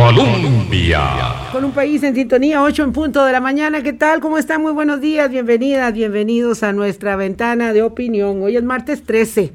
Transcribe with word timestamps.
Colombia. 0.00 1.50
Con 1.52 1.62
un 1.62 1.72
país 1.72 2.02
en 2.02 2.14
sintonía, 2.14 2.62
8 2.62 2.84
en 2.84 2.92
punto 2.92 3.22
de 3.22 3.32
la 3.32 3.40
mañana. 3.40 3.82
¿Qué 3.82 3.92
tal? 3.92 4.20
¿Cómo 4.20 4.38
están? 4.38 4.62
Muy 4.62 4.72
buenos 4.72 5.02
días, 5.02 5.28
bienvenidas, 5.28 5.92
bienvenidos 5.92 6.62
a 6.62 6.72
nuestra 6.72 7.16
ventana 7.16 7.74
de 7.74 7.82
opinión. 7.82 8.42
Hoy 8.42 8.56
es 8.56 8.62
martes 8.62 9.02
13. 9.04 9.52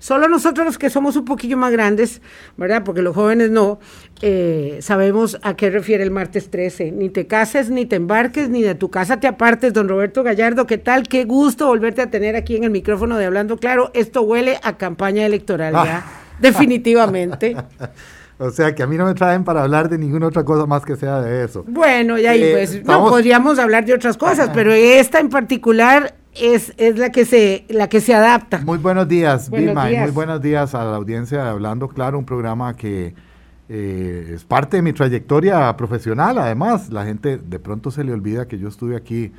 Solo 0.00 0.28
nosotros 0.28 0.66
los 0.66 0.78
que 0.78 0.90
somos 0.90 1.14
un 1.14 1.24
poquillo 1.24 1.56
más 1.56 1.70
grandes, 1.70 2.22
¿verdad? 2.56 2.82
Porque 2.82 3.02
los 3.02 3.14
jóvenes 3.14 3.52
no, 3.52 3.78
eh, 4.20 4.78
sabemos 4.80 5.38
a 5.42 5.54
qué 5.54 5.70
refiere 5.70 6.02
el 6.02 6.10
martes 6.10 6.50
13. 6.50 6.90
Ni 6.90 7.08
te 7.08 7.28
cases, 7.28 7.70
ni 7.70 7.86
te 7.86 7.94
embarques, 7.94 8.48
ni 8.48 8.62
de 8.62 8.74
tu 8.74 8.90
casa 8.90 9.20
te 9.20 9.28
apartes. 9.28 9.72
Don 9.74 9.88
Roberto 9.88 10.24
Gallardo, 10.24 10.66
¿qué 10.66 10.76
tal? 10.76 11.06
Qué 11.06 11.24
gusto 11.24 11.68
volverte 11.68 12.02
a 12.02 12.10
tener 12.10 12.34
aquí 12.34 12.56
en 12.56 12.64
el 12.64 12.70
micrófono 12.70 13.16
de 13.16 13.26
Hablando 13.26 13.58
Claro. 13.58 13.92
Esto 13.94 14.22
huele 14.22 14.58
a 14.64 14.76
campaña 14.76 15.24
electoral, 15.24 15.72
¿ya? 15.72 16.04
Definitivamente. 16.40 17.54
O 18.38 18.50
sea 18.50 18.74
que 18.74 18.82
a 18.82 18.86
mí 18.86 18.96
no 18.96 19.04
me 19.06 19.14
traen 19.14 19.44
para 19.44 19.62
hablar 19.62 19.88
de 19.88 19.96
ninguna 19.98 20.26
otra 20.26 20.44
cosa 20.44 20.66
más 20.66 20.84
que 20.84 20.96
sea 20.96 21.20
de 21.20 21.44
eso. 21.44 21.64
Bueno, 21.68 22.18
y 22.18 22.26
ahí 22.26 22.42
Eh, 22.42 22.52
pues, 22.52 22.74
estamos- 22.74 23.04
no, 23.04 23.10
podríamos 23.10 23.58
hablar 23.58 23.84
de 23.84 23.94
otras 23.94 24.16
cosas, 24.16 24.50
pero 24.52 24.72
esta 24.72 25.20
en 25.20 25.28
particular 25.28 26.14
es, 26.34 26.72
es 26.76 26.98
la 26.98 27.10
que 27.10 27.24
se, 27.24 27.64
la 27.68 27.88
que 27.88 28.00
se 28.00 28.12
adapta. 28.12 28.58
Muy 28.58 28.78
buenos 28.78 29.06
días, 29.06 29.48
Vilma, 29.50 29.90
y 29.92 29.96
muy 29.98 30.10
buenos 30.10 30.42
días 30.42 30.74
a 30.74 30.84
la 30.84 30.96
audiencia 30.96 31.44
de 31.44 31.48
Hablando 31.50 31.88
Claro, 31.88 32.18
un 32.18 32.24
programa 32.26 32.76
que 32.76 33.14
eh, 33.68 34.32
es 34.34 34.44
parte 34.44 34.78
de 34.78 34.82
mi 34.82 34.92
trayectoria 34.92 35.74
profesional. 35.76 36.36
Además, 36.38 36.90
la 36.90 37.04
gente 37.04 37.38
de 37.38 37.58
pronto 37.60 37.90
se 37.90 38.02
le 38.04 38.12
olvida 38.12 38.46
que 38.48 38.58
yo 38.58 38.68
estuve 38.68 38.96
aquí 38.96 39.32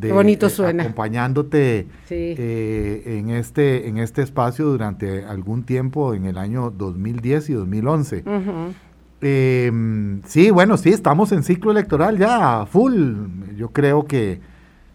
de, 0.00 0.12
bonito 0.12 0.46
eh, 0.46 0.50
suena. 0.50 0.82
acompañándote 0.82 1.86
Sí. 2.06 2.14
eh, 2.38 3.18
en, 3.18 3.30
este, 3.30 3.88
en 3.88 3.98
este 3.98 4.22
espacio 4.22 4.66
durante 4.66 5.24
algún 5.24 5.64
tiempo 5.64 6.14
en 6.14 6.24
el 6.26 6.38
año 6.38 6.70
2010 6.70 7.50
y 7.50 7.52
2011. 7.54 8.24
Ujú. 8.26 8.74
Eh, 9.22 10.20
sí, 10.26 10.50
bueno, 10.50 10.76
sí, 10.76 10.90
estamos 10.90 11.32
en 11.32 11.42
ciclo 11.42 11.70
electoral 11.70 12.18
ya 12.18 12.66
full. 12.66 13.14
Yo 13.56 13.70
creo 13.70 14.04
que 14.06 14.40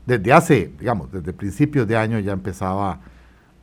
desde 0.06 0.34
hace, 0.34 0.72
digamos, 0.80 1.12
desde 1.12 1.34
principios 1.34 1.88
de 1.88 1.98
año 1.98 2.20
ya 2.20 2.34
empezaba 2.34 3.00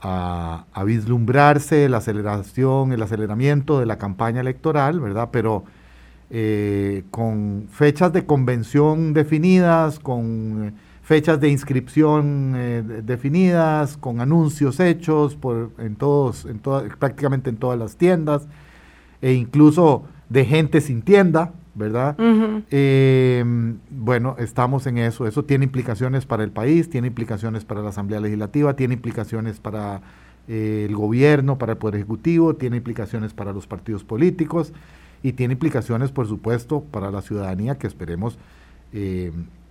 a, 0.00 0.64
a 0.72 0.84
vislumbrarse 0.84 1.88
la 1.88 1.98
aceleración, 1.98 2.92
el 2.92 3.02
aceleramiento 3.02 3.80
de 3.80 3.86
la 3.86 3.98
campaña 3.98 4.40
electoral, 4.40 5.00
¿verdad? 5.00 5.28
Pero 5.32 5.64
eh, 6.30 7.04
con 7.10 7.66
fechas 7.70 8.12
de 8.12 8.26
convención 8.26 9.12
definidas, 9.14 9.98
con 9.98 10.74
fechas 11.08 11.40
de 11.40 11.48
inscripción 11.48 12.52
eh, 12.54 12.82
de- 12.86 13.00
definidas, 13.00 13.96
con 13.96 14.20
anuncios 14.20 14.78
hechos 14.78 15.36
por, 15.36 15.70
en 15.78 15.96
todos, 15.96 16.44
en 16.44 16.58
toda- 16.58 16.82
prácticamente 16.98 17.48
en 17.48 17.56
todas 17.56 17.78
las 17.78 17.96
tiendas, 17.96 18.46
e 19.22 19.32
incluso 19.32 20.04
de 20.28 20.44
gente 20.44 20.82
sin 20.82 21.00
tienda, 21.00 21.54
¿verdad? 21.74 22.14
Eh, 22.70 23.42
bueno, 23.90 24.36
estamos 24.38 24.86
en 24.86 24.98
eso. 24.98 25.26
Eso 25.26 25.44
tiene 25.46 25.64
implicaciones 25.64 26.26
para 26.26 26.44
el 26.44 26.50
país, 26.50 26.90
tiene 26.90 27.06
implicaciones 27.06 27.64
para 27.64 27.80
la 27.80 27.88
Asamblea 27.88 28.20
Legislativa, 28.20 28.76
tiene 28.76 28.92
implicaciones 28.92 29.60
para 29.60 30.02
eh, 30.46 30.84
el 30.86 30.94
gobierno, 30.94 31.56
para 31.56 31.72
el 31.72 31.78
Poder 31.78 31.94
Ejecutivo, 31.96 32.54
tiene 32.54 32.76
implicaciones 32.76 33.32
para 33.32 33.54
los 33.54 33.66
partidos 33.66 34.04
políticos 34.04 34.74
y 35.22 35.32
tiene 35.32 35.54
implicaciones, 35.54 36.12
por 36.12 36.26
supuesto, 36.28 36.82
para 36.82 37.10
la 37.10 37.22
ciudadanía 37.22 37.78
que 37.78 37.86
esperemos 37.86 38.38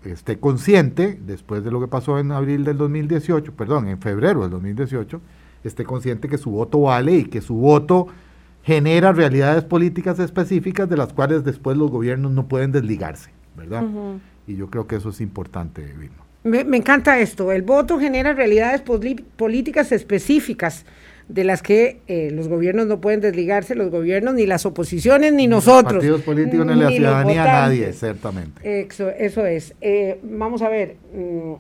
esté 0.05 0.39
consciente, 0.39 1.19
después 1.25 1.63
de 1.63 1.71
lo 1.71 1.79
que 1.79 1.87
pasó 1.87 2.19
en 2.19 2.31
abril 2.31 2.63
del 2.63 2.77
2018, 2.77 3.53
perdón, 3.53 3.87
en 3.87 3.99
febrero 3.99 4.41
del 4.41 4.51
2018, 4.51 5.21
esté 5.63 5.83
consciente 5.83 6.29
que 6.29 6.37
su 6.37 6.51
voto 6.51 6.81
vale 6.81 7.13
y 7.13 7.25
que 7.25 7.41
su 7.41 7.55
voto 7.55 8.07
genera 8.63 9.13
realidades 9.13 9.63
políticas 9.63 10.19
específicas 10.19 10.89
de 10.89 10.97
las 10.97 11.13
cuales 11.13 11.43
después 11.43 11.77
los 11.77 11.89
gobiernos 11.89 12.31
no 12.31 12.47
pueden 12.47 12.71
desligarse, 12.71 13.31
¿verdad? 13.55 13.83
Y 14.45 14.55
yo 14.55 14.69
creo 14.69 14.87
que 14.87 14.97
eso 14.97 15.09
es 15.09 15.21
importante, 15.21 15.81
Vilma. 15.81 16.23
Me, 16.43 16.63
me 16.63 16.77
encanta 16.77 17.19
esto. 17.19 17.51
El 17.51 17.61
voto 17.61 17.99
genera 17.99 18.33
realidades 18.33 18.81
políticas 18.81 19.91
específicas 19.91 20.85
de 21.27 21.43
las 21.43 21.61
que 21.61 21.99
eh, 22.07 22.31
los 22.31 22.47
gobiernos 22.47 22.87
no 22.87 23.01
pueden 23.01 23.19
desligarse, 23.21 23.75
los 23.75 23.91
gobiernos, 23.91 24.33
ni 24.35 24.45
las 24.45 24.65
oposiciones, 24.65 25.33
ni 25.33 25.47
nosotros. 25.47 25.95
Partidos 25.95 26.21
políticos, 26.21 26.65
ni 26.65 26.75
la 26.75 26.83
los 26.85 26.93
ciudadanía, 26.93 27.43
nadie, 27.43 27.93
ciertamente. 27.93 28.81
Eso, 28.81 29.09
eso 29.09 29.45
es. 29.45 29.73
Eh, 29.81 30.19
vamos 30.23 30.61
a 30.61 30.69
ver. 30.69 30.95
mm, 31.13 31.53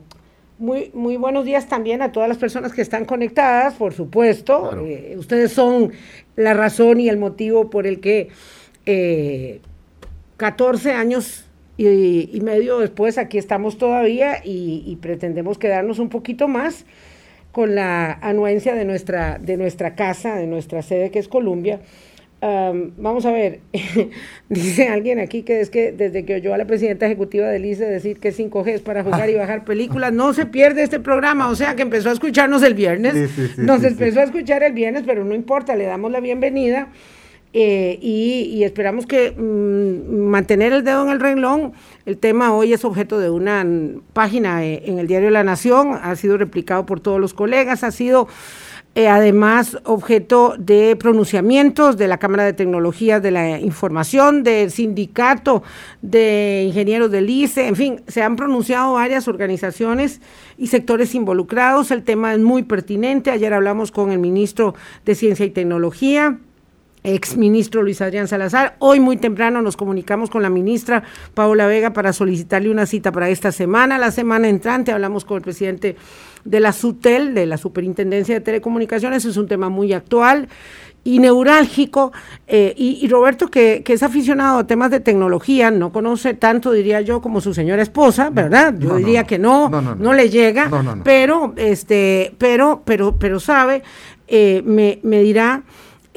Muy, 0.59 0.89
muy 0.95 1.17
buenos 1.17 1.45
días 1.45 1.67
también 1.67 2.01
a 2.01 2.11
todas 2.11 2.27
las 2.29 2.37
personas 2.39 2.73
que 2.73 2.81
están 2.81 3.05
conectadas, 3.05 3.75
por 3.75 3.93
supuesto. 3.93 4.69
Claro. 4.69 4.85
Eh, 4.87 5.15
ustedes 5.17 5.51
son 5.51 5.91
la 6.35 6.53
razón 6.55 6.99
y 6.99 7.09
el 7.09 7.17
motivo 7.17 7.69
por 7.69 7.85
el 7.85 7.99
que 7.99 8.29
eh, 8.85 9.59
14 10.37 10.93
años 10.93 11.45
y, 11.77 12.29
y 12.33 12.41
medio 12.41 12.79
después 12.79 13.17
aquí 13.17 13.37
estamos 13.37 13.77
todavía 13.77 14.41
y, 14.43 14.83
y 14.85 14.95
pretendemos 14.95 15.57
quedarnos 15.59 15.99
un 15.99 16.09
poquito 16.09 16.47
más 16.47 16.85
con 17.57 17.73
la 17.73 18.11
anuencia 18.21 18.75
de 18.75 18.85
nuestra, 18.85 19.39
de 19.39 19.57
nuestra 19.57 19.95
casa, 19.95 20.35
de 20.35 20.45
nuestra 20.45 20.83
sede 20.83 21.09
que 21.09 21.17
es 21.17 21.27
Colombia. 21.27 21.79
Am, 22.39 22.91
vamos 22.97 23.25
a 23.25 23.31
ver, 23.31 23.61
dice 24.49 24.89
alguien 24.89 25.17
aquí 25.17 25.41
que 25.41 25.59
es 25.59 25.71
que 25.71 25.91
desde 25.91 26.23
que 26.23 26.35
oyó 26.35 26.53
a 26.53 26.59
la 26.59 26.65
presidenta 26.65 27.07
ejecutiva 27.07 27.47
del 27.47 27.65
ICE 27.65 27.85
decir 27.85 28.19
que 28.19 28.31
5G 28.31 28.67
es 28.67 28.81
para 28.81 29.03
jugar 29.03 29.31
y 29.31 29.33
bajar 29.33 29.65
películas, 29.65 30.13
no 30.13 30.35
se 30.35 30.45
pierde 30.45 30.83
este 30.83 30.99
programa, 30.99 31.49
o 31.49 31.55
sea 31.55 31.75
que 31.75 31.81
empezó 31.81 32.11
a 32.11 32.13
escucharnos 32.13 32.61
el 32.61 32.75
viernes, 32.75 33.15
Sí, 33.15 33.27
sí, 33.27 33.51
sí, 33.55 33.61
nos 33.63 33.83
empezó 33.83 34.19
a 34.19 34.25
escuchar 34.25 34.61
el 34.61 34.73
viernes, 34.73 35.01
pero 35.03 35.25
no 35.25 35.33
importa, 35.33 35.75
le 35.75 35.85
damos 35.85 36.11
la 36.11 36.19
bienvenida 36.19 36.89
eh, 37.59 37.97
y, 38.03 38.63
esperamos 38.63 39.07
que 39.07 39.31
mm, 39.31 40.29
mantener 40.29 40.73
el 40.73 40.83
dedo 40.83 41.03
en 41.03 41.09
el 41.09 41.19
renglón. 41.19 41.73
El 42.05 42.19
tema 42.19 42.53
hoy 42.53 42.71
es 42.71 42.85
objeto 42.85 43.17
de 43.17 43.31
una 43.31 43.65
página 44.13 44.63
eh, 44.63 44.83
en 44.85 44.99
el 44.99 45.07
diario 45.07 45.31
La 45.31 45.43
Nación, 45.43 45.97
ha 45.99 46.15
sido 46.15 46.37
replicado 46.37 46.85
por 46.85 46.99
todos 46.99 47.19
los 47.19 47.33
colegas, 47.33 47.83
ha 47.83 47.89
sido 47.89 48.27
eh, 48.93 49.07
además 49.07 49.79
objeto 49.85 50.53
de 50.59 50.95
pronunciamientos 50.97 51.97
de 51.97 52.07
la 52.07 52.19
Cámara 52.19 52.43
de 52.43 52.53
Tecnologías 52.53 53.23
de 53.23 53.31
la 53.31 53.59
Información, 53.59 54.43
del 54.43 54.69
Sindicato 54.69 55.63
de 56.03 56.65
Ingenieros 56.67 57.09
del 57.09 57.27
ICE, 57.27 57.69
en 57.69 57.75
fin, 57.75 58.01
se 58.07 58.21
han 58.21 58.35
pronunciado 58.35 58.93
varias 58.93 59.27
organizaciones 59.27 60.21
y 60.59 60.67
sectores 60.67 61.15
involucrados. 61.15 61.89
El 61.89 62.03
tema 62.03 62.35
es 62.35 62.39
muy 62.39 62.61
pertinente. 62.61 63.31
Ayer 63.31 63.51
hablamos 63.51 63.91
con 63.91 64.11
el 64.11 64.19
ministro 64.19 64.75
de 65.05 65.15
Ciencia 65.15 65.43
y 65.43 65.49
Tecnología 65.49 66.37
ex 67.07 67.37
ministro 67.37 67.83
Luis 67.83 68.01
Adrián 68.01 68.27
Salazar. 68.27 68.75
Hoy 68.79 68.99
muy 68.99 69.15
temprano 69.15 69.61
nos 69.61 69.77
comunicamos 69.77 70.29
con 70.29 70.41
la 70.41 70.49
ministra 70.49 71.03
Paola 71.33 71.65
Vega 71.65 71.93
para 71.93 72.11
solicitarle 72.11 72.69
una 72.69 72.85
cita 72.85 73.13
para 73.13 73.29
esta 73.29 73.53
semana. 73.53 73.97
La 73.97 74.11
semana 74.11 74.49
entrante 74.49 74.91
hablamos 74.91 75.23
con 75.23 75.37
el 75.37 75.41
presidente 75.43 75.95
de 76.43 76.59
la 76.59 76.73
SUTEL, 76.73 77.33
de 77.33 77.45
la 77.45 77.57
Superintendencia 77.57 78.35
de 78.35 78.41
Telecomunicaciones. 78.41 79.23
Es 79.23 79.37
un 79.37 79.47
tema 79.47 79.69
muy 79.69 79.93
actual 79.93 80.49
y 81.05 81.19
neurálgico. 81.19 82.11
eh, 82.45 82.73
y, 82.75 82.99
y 83.01 83.07
Roberto, 83.07 83.47
que, 83.47 83.83
que 83.85 83.93
es 83.93 84.03
aficionado 84.03 84.59
a 84.59 84.67
temas 84.67 84.91
de 84.91 84.99
tecnología, 84.99 85.71
no 85.71 85.93
conoce 85.93 86.33
tanto, 86.33 86.73
diría 86.73 86.99
yo, 86.99 87.21
como 87.21 87.39
su 87.39 87.53
señora 87.53 87.83
esposa, 87.83 88.29
¿verdad? 88.31 88.75
Yo 88.77 88.89
No, 88.89 88.95
diría 88.97 89.21
no. 89.21 89.27
que 89.27 89.39
no, 89.39 89.69
No, 89.69 90.13
le 90.13 90.29
llega, 90.29 90.69
pero 91.05 91.53
este, 91.55 92.33
pero, 92.37 92.81
pero, 92.83 93.15
pero 93.17 93.39
sabe, 93.39 93.81
eh, 94.27 94.61
me, 94.65 94.99
me 95.03 95.21
dirá. 95.21 95.63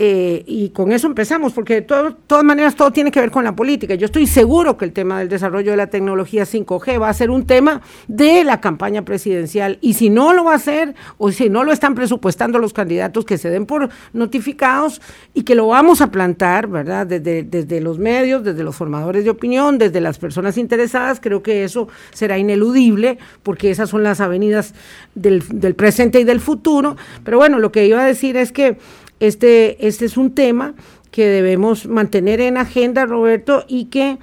Eh, 0.03 0.45
y 0.47 0.71
con 0.71 0.93
eso 0.93 1.07
empezamos, 1.07 1.53
porque 1.53 1.83
de 1.83 1.83
todas 1.83 2.43
maneras 2.43 2.75
todo 2.75 2.91
tiene 2.91 3.11
que 3.11 3.21
ver 3.21 3.31
con 3.31 3.45
la 3.45 3.55
política. 3.55 3.95
Yo 3.97 4.07
estoy 4.07 4.27
seguro 4.27 4.79
que 4.79 4.87
el 4.87 4.95
tema 4.95 5.19
del 5.19 5.29
desarrollo 5.29 5.73
de 5.73 5.77
la 5.77 5.89
tecnología 5.89 6.45
5G 6.45 6.99
va 6.99 7.11
a 7.11 7.13
ser 7.13 7.29
un 7.29 7.45
tema 7.45 7.83
de 8.09 8.43
la 8.43 8.63
campaña 8.63 9.05
presidencial. 9.05 9.77
Y 9.83 9.93
si 9.93 10.09
no 10.09 10.33
lo 10.33 10.45
va 10.45 10.53
a 10.53 10.57
hacer, 10.57 10.95
o 11.19 11.31
si 11.33 11.51
no 11.51 11.65
lo 11.65 11.73
están 11.73 11.95
presupuestando 11.95 12.59
los 12.59 12.73
candidatos 12.73 13.27
que 13.27 13.37
se 13.37 13.51
den 13.51 13.67
por 13.67 13.91
notificados 14.15 15.03
y 15.35 15.43
que 15.43 15.55
lo 15.55 15.67
vamos 15.67 16.01
a 16.01 16.11
plantar, 16.11 16.67
¿verdad? 16.69 17.07
Desde, 17.07 17.43
desde 17.43 17.83
los 17.83 17.99
medios, 17.99 18.43
desde 18.43 18.63
los 18.63 18.77
formadores 18.77 19.25
de 19.25 19.29
opinión, 19.29 19.77
desde 19.77 20.01
las 20.01 20.17
personas 20.17 20.57
interesadas, 20.57 21.21
creo 21.21 21.43
que 21.43 21.63
eso 21.63 21.89
será 22.15 22.39
ineludible, 22.39 23.19
porque 23.43 23.71
esas 23.71 23.91
son 23.91 24.03
las 24.03 24.23
avenidas 24.23 24.73
del 25.15 25.75
presente 25.77 26.21
y 26.21 26.25
del 26.25 26.41
futuro. 26.41 26.97
Pero 27.23 27.37
bueno, 27.37 27.59
lo 27.59 27.71
que 27.71 27.85
iba 27.85 28.03
a 28.03 28.07
decir 28.07 28.39
es 28.39 28.51
que 28.51 28.79
este, 29.21 29.87
este 29.87 30.07
es 30.07 30.17
un 30.17 30.35
tema 30.35 30.75
que 31.11 31.27
debemos 31.27 31.87
mantener 31.87 32.41
en 32.41 32.57
agenda, 32.57 33.05
Roberto, 33.07 33.65
y 33.69 33.87
que 33.87 34.19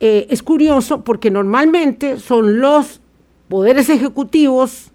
eh, 0.00 0.26
es 0.30 0.42
curioso 0.42 1.04
porque 1.04 1.30
normalmente 1.30 2.18
son 2.18 2.60
los 2.60 3.00
poderes 3.48 3.88
ejecutivos 3.88 4.92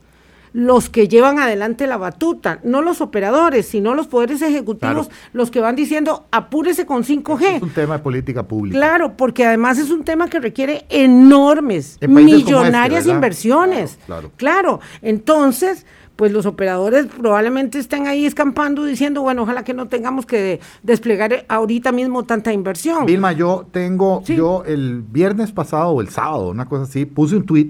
los 0.54 0.90
que 0.90 1.08
llevan 1.08 1.38
adelante 1.38 1.86
la 1.86 1.98
batuta, 1.98 2.60
no 2.64 2.82
los 2.82 3.00
operadores, 3.00 3.68
sino 3.68 3.94
los 3.94 4.08
poderes 4.08 4.42
ejecutivos, 4.42 5.10
los 5.32 5.52
que 5.52 5.60
van 5.60 5.76
diciendo 5.76 6.26
apúrese 6.32 6.88
con 6.88 7.04
5G. 7.04 7.58
Es 7.58 7.62
un 7.62 7.70
tema 7.70 7.98
de 7.98 8.04
política 8.04 8.42
pública. 8.42 8.76
Claro, 8.76 9.16
porque 9.16 9.46
además 9.46 9.78
es 9.78 9.92
un 9.92 10.04
tema 10.04 10.28
que 10.30 10.40
requiere 10.40 10.88
enormes, 10.90 11.94
este, 11.94 12.08
millonarias 12.08 13.06
inversiones. 13.06 14.00
Claro, 14.08 14.32
claro. 14.36 14.80
Entonces, 15.04 15.86
pues 16.18 16.34
los 16.34 16.46
operadores 16.46 17.06
probablemente 17.06 17.80
estén 17.80 18.08
ahí 18.08 18.26
escampando 18.26 18.84
diciendo, 18.84 19.22
bueno, 19.22 19.44
ojalá 19.44 19.64
que 19.64 19.74
no 19.74 19.88
tengamos 19.88 20.26
que 20.26 20.60
desplegar 20.84 21.46
ahorita 21.48 21.94
mismo 21.94 22.24
tanta 22.24 22.52
inversión. 22.52 23.06
Vilma, 23.06 23.32
yo 23.32 23.68
tengo, 23.72 24.24
yo 24.24 24.64
el 24.66 25.04
viernes 25.04 25.54
pasado 25.54 25.92
o 25.92 26.02
el 26.02 26.10
sábado, 26.10 26.50
una 26.50 26.66
cosa 26.66 26.84
así, 26.84 27.06
puse 27.06 27.38
un 27.38 27.46
tweet, 27.46 27.70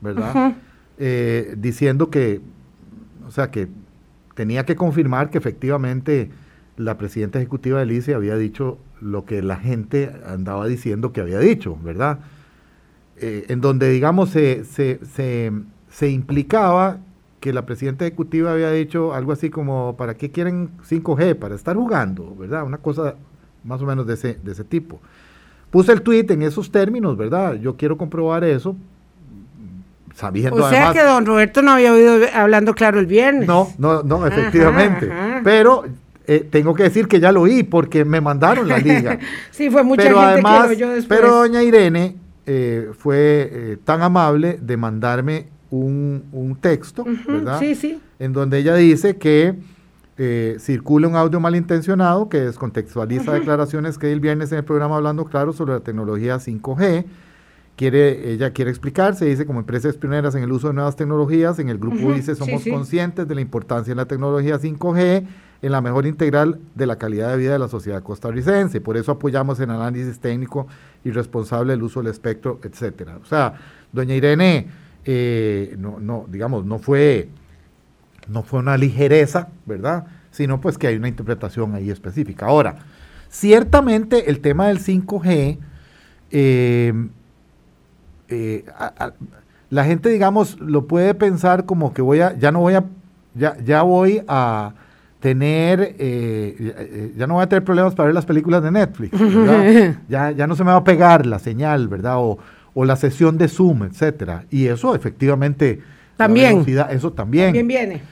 ¿verdad? 0.00 0.54
Eh, 0.98 1.54
diciendo 1.58 2.10
que, 2.10 2.40
o 3.26 3.30
sea, 3.30 3.50
que 3.50 3.68
tenía 4.34 4.64
que 4.64 4.76
confirmar 4.76 5.30
que 5.30 5.38
efectivamente 5.38 6.30
la 6.76 6.98
presidenta 6.98 7.38
ejecutiva 7.38 7.84
de 7.84 7.94
ICE 7.94 8.14
había 8.14 8.36
dicho 8.36 8.78
lo 9.00 9.24
que 9.24 9.42
la 9.42 9.56
gente 9.56 10.12
andaba 10.26 10.66
diciendo 10.66 11.12
que 11.12 11.22
había 11.22 11.38
dicho, 11.38 11.78
¿verdad? 11.82 12.20
Eh, 13.18 13.46
en 13.48 13.62
donde, 13.62 13.88
digamos, 13.88 14.28
se, 14.30 14.64
se, 14.64 15.00
se, 15.90 16.10
implicaba 16.10 16.98
que 17.46 17.52
la 17.52 17.64
presidenta 17.64 18.04
ejecutiva 18.04 18.50
había 18.50 18.72
dicho 18.72 19.14
algo 19.14 19.30
así 19.30 19.50
como, 19.50 19.96
¿para 19.96 20.14
qué 20.14 20.32
quieren 20.32 20.70
5G? 20.78 21.36
Para 21.36 21.54
estar 21.54 21.76
jugando, 21.76 22.34
¿verdad? 22.34 22.64
Una 22.64 22.78
cosa 22.78 23.14
más 23.62 23.80
o 23.80 23.86
menos 23.86 24.04
de 24.04 24.14
ese, 24.14 24.36
de 24.42 24.50
ese 24.50 24.64
tipo. 24.64 24.98
Puse 25.70 25.92
el 25.92 26.02
tweet 26.02 26.26
en 26.30 26.42
esos 26.42 26.72
términos, 26.72 27.16
¿verdad? 27.16 27.54
Yo 27.54 27.76
quiero 27.76 27.96
comprobar 27.96 28.42
eso, 28.42 28.74
sabiendo 30.12 30.56
o 30.56 30.68
sea 30.68 30.92
que 30.92 31.04
don 31.04 31.24
Roberto 31.24 31.62
no 31.62 31.70
había 31.70 31.92
oído 31.92 32.18
hablando 32.34 32.74
claro 32.74 32.98
el 32.98 33.06
viernes. 33.06 33.46
No, 33.46 33.72
no, 33.78 34.02
no, 34.02 34.26
efectivamente. 34.26 35.08
Pero 35.44 35.84
eh, 36.26 36.48
tengo 36.50 36.74
que 36.74 36.82
decir 36.82 37.06
que 37.06 37.20
ya 37.20 37.30
lo 37.30 37.42
oí 37.42 37.62
porque 37.62 38.04
me 38.04 38.20
mandaron 38.20 38.66
la 38.66 38.78
liga. 38.78 39.20
sí, 39.52 39.70
fue 39.70 39.84
mucha 39.84 40.02
pero 40.02 40.16
gente 40.16 40.32
además, 40.32 40.68
que 40.70 40.84
lo 40.84 40.88
después. 40.88 41.20
Pero 41.20 41.32
doña 41.32 41.62
Irene 41.62 42.16
eh, 42.44 42.90
fue 42.98 43.50
eh, 43.52 43.78
tan 43.84 44.02
amable 44.02 44.58
de 44.60 44.76
mandarme 44.76 45.55
un, 45.76 46.24
un 46.32 46.56
texto, 46.56 47.04
¿verdad? 47.26 47.58
Sí, 47.58 47.74
sí. 47.74 48.00
En 48.18 48.32
donde 48.32 48.58
ella 48.58 48.74
dice 48.74 49.16
que 49.16 49.54
circula 50.58 51.08
un 51.08 51.16
audio 51.16 51.40
malintencionado 51.40 52.30
que 52.30 52.40
descontextualiza 52.40 53.34
declaraciones 53.34 53.98
que 53.98 54.06
di 54.06 54.14
el 54.14 54.20
viernes 54.20 54.50
en 54.50 54.58
el 54.58 54.64
programa 54.64 54.96
Hablando 54.96 55.26
Claro 55.26 55.52
sobre 55.52 55.74
la 55.74 55.80
tecnología 55.80 56.36
5G 56.36 57.04
quiere, 57.76 58.32
ella 58.32 58.50
quiere 58.52 58.70
explicarse, 58.70 59.26
dice 59.26 59.44
como 59.44 59.60
empresas 59.60 59.96
pioneras 59.96 60.34
en 60.34 60.42
el 60.42 60.50
uso 60.50 60.68
de 60.68 60.72
nuevas 60.74 60.96
tecnologías, 60.96 61.58
en 61.58 61.68
el 61.68 61.76
grupo 61.76 62.12
dice 62.14 62.34
somos 62.34 62.64
conscientes 62.64 63.28
de 63.28 63.34
la 63.34 63.42
importancia 63.42 63.92
de 63.92 63.96
la 63.96 64.06
tecnología 64.06 64.58
5G 64.58 65.26
en 65.62 65.72
la 65.72 65.82
mejor 65.82 66.06
integral 66.06 66.60
de 66.74 66.86
la 66.86 66.96
calidad 66.96 67.30
de 67.32 67.36
vida 67.36 67.52
de 67.52 67.58
la 67.58 67.68
sociedad 67.68 68.02
costarricense, 68.02 68.80
por 68.80 68.96
eso 68.96 69.12
apoyamos 69.12 69.60
en 69.60 69.70
análisis 69.70 70.18
técnico 70.18 70.66
y 71.04 71.10
responsable 71.10 71.74
del 71.74 71.82
uso 71.82 72.00
del 72.00 72.10
espectro, 72.10 72.58
etcétera. 72.62 73.18
O 73.22 73.26
sea, 73.26 73.52
doña 73.92 74.14
Irene, 74.14 74.68
eh, 75.06 75.76
no, 75.78 76.00
no, 76.00 76.26
digamos, 76.28 76.66
no 76.66 76.80
fue, 76.80 77.28
no 78.28 78.42
fue 78.42 78.58
una 78.58 78.76
ligereza, 78.76 79.48
¿verdad? 79.64 80.06
Sino 80.32 80.60
pues 80.60 80.76
que 80.76 80.88
hay 80.88 80.96
una 80.96 81.08
interpretación 81.08 81.76
ahí 81.76 81.90
específica. 81.90 82.46
Ahora, 82.46 82.76
ciertamente 83.30 84.28
el 84.28 84.40
tema 84.40 84.66
del 84.66 84.80
5G, 84.80 85.58
eh, 86.32 87.08
eh, 88.28 88.64
la 89.70 89.84
gente, 89.84 90.08
digamos, 90.08 90.58
lo 90.60 90.88
puede 90.88 91.14
pensar 91.14 91.66
como 91.66 91.94
que 91.94 92.02
voy 92.02 92.20
a, 92.20 92.36
ya 92.36 92.50
no 92.50 92.58
voy 92.60 92.74
a, 92.74 92.84
ya, 93.34 93.56
ya 93.58 93.82
voy 93.82 94.24
a 94.26 94.74
tener, 95.20 95.94
eh, 96.00 97.14
ya 97.16 97.28
no 97.28 97.34
voy 97.34 97.44
a 97.44 97.48
tener 97.48 97.62
problemas 97.62 97.94
para 97.94 98.08
ver 98.08 98.14
las 98.14 98.26
películas 98.26 98.60
de 98.60 98.72
Netflix, 98.72 99.16
ya, 100.08 100.32
ya 100.32 100.46
no 100.48 100.56
se 100.56 100.64
me 100.64 100.72
va 100.72 100.78
a 100.78 100.84
pegar 100.84 101.26
la 101.26 101.38
señal, 101.38 101.86
¿verdad? 101.86 102.16
O, 102.18 102.38
o 102.78 102.84
la 102.84 102.94
sesión 102.94 103.38
de 103.38 103.48
Zoom, 103.48 103.84
etcétera. 103.84 104.44
Y 104.50 104.66
eso 104.66 104.94
efectivamente, 104.94 105.80
también, 106.18 106.64
eso 106.90 107.10
también. 107.10 107.46
También 107.46 107.66
viene. 107.66 108.02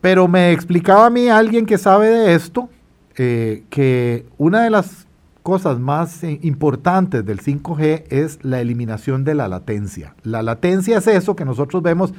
Pero 0.00 0.26
me 0.26 0.50
explicaba 0.50 1.06
a 1.06 1.10
mí 1.10 1.28
alguien 1.28 1.64
que 1.64 1.78
sabe 1.78 2.08
de 2.08 2.34
esto, 2.34 2.68
que 3.14 4.26
una 4.36 4.64
de 4.64 4.70
las 4.70 5.06
cosas 5.44 5.78
más 5.78 6.24
eh, 6.24 6.40
importantes 6.42 7.24
del 7.24 7.40
5G 7.40 8.04
es 8.08 8.42
la 8.42 8.60
eliminación 8.60 9.24
de 9.24 9.34
la 9.34 9.46
latencia. 9.46 10.16
La 10.22 10.42
latencia 10.42 10.98
es 10.98 11.06
eso 11.06 11.36
que 11.36 11.44
nosotros 11.44 11.82
vemos 11.82 12.14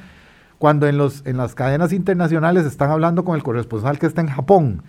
cuando 0.58 0.86
en, 0.86 0.96
los, 0.96 1.26
en 1.26 1.36
las 1.36 1.54
cadenas 1.54 1.92
internacionales 1.92 2.64
están 2.64 2.90
hablando 2.90 3.24
con 3.24 3.34
el 3.36 3.42
corresponsal 3.42 3.98
que 3.98 4.06
está 4.06 4.22
en 4.22 4.28
Japón. 4.28 4.82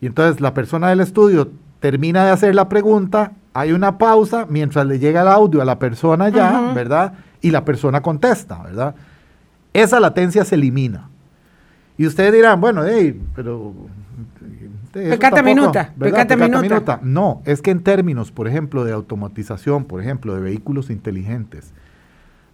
Y 0.00 0.06
entonces 0.06 0.40
la 0.40 0.52
persona 0.52 0.90
del 0.90 1.00
estudio 1.00 1.52
termina 1.80 2.24
de 2.24 2.32
hacer 2.32 2.54
la 2.54 2.68
pregunta, 2.68 3.32
hay 3.58 3.72
una 3.72 3.96
pausa 3.96 4.46
mientras 4.48 4.86
le 4.86 4.98
llega 4.98 5.22
el 5.22 5.28
audio 5.28 5.62
a 5.62 5.64
la 5.64 5.78
persona 5.78 6.28
ya, 6.28 6.72
¿verdad? 6.74 7.14
Y 7.40 7.50
la 7.50 7.64
persona 7.64 8.02
contesta, 8.02 8.62
¿verdad? 8.62 8.94
Esa 9.72 9.98
latencia 9.98 10.44
se 10.44 10.56
elimina. 10.56 11.08
Y 11.96 12.06
ustedes 12.06 12.34
dirán, 12.34 12.60
bueno, 12.60 12.82
hey, 12.84 13.18
pero 13.34 13.72
Pecata 14.92 15.42
minuta, 15.42 15.92
pecata 15.98 16.36
minuta. 16.36 17.00
No, 17.02 17.42
es 17.44 17.60
que 17.60 17.70
en 17.70 17.80
términos, 17.82 18.32
por 18.32 18.48
ejemplo, 18.48 18.84
de 18.84 18.92
automatización, 18.92 19.84
por 19.84 20.00
ejemplo, 20.00 20.34
de 20.34 20.40
vehículos 20.40 20.90
inteligentes, 20.90 21.72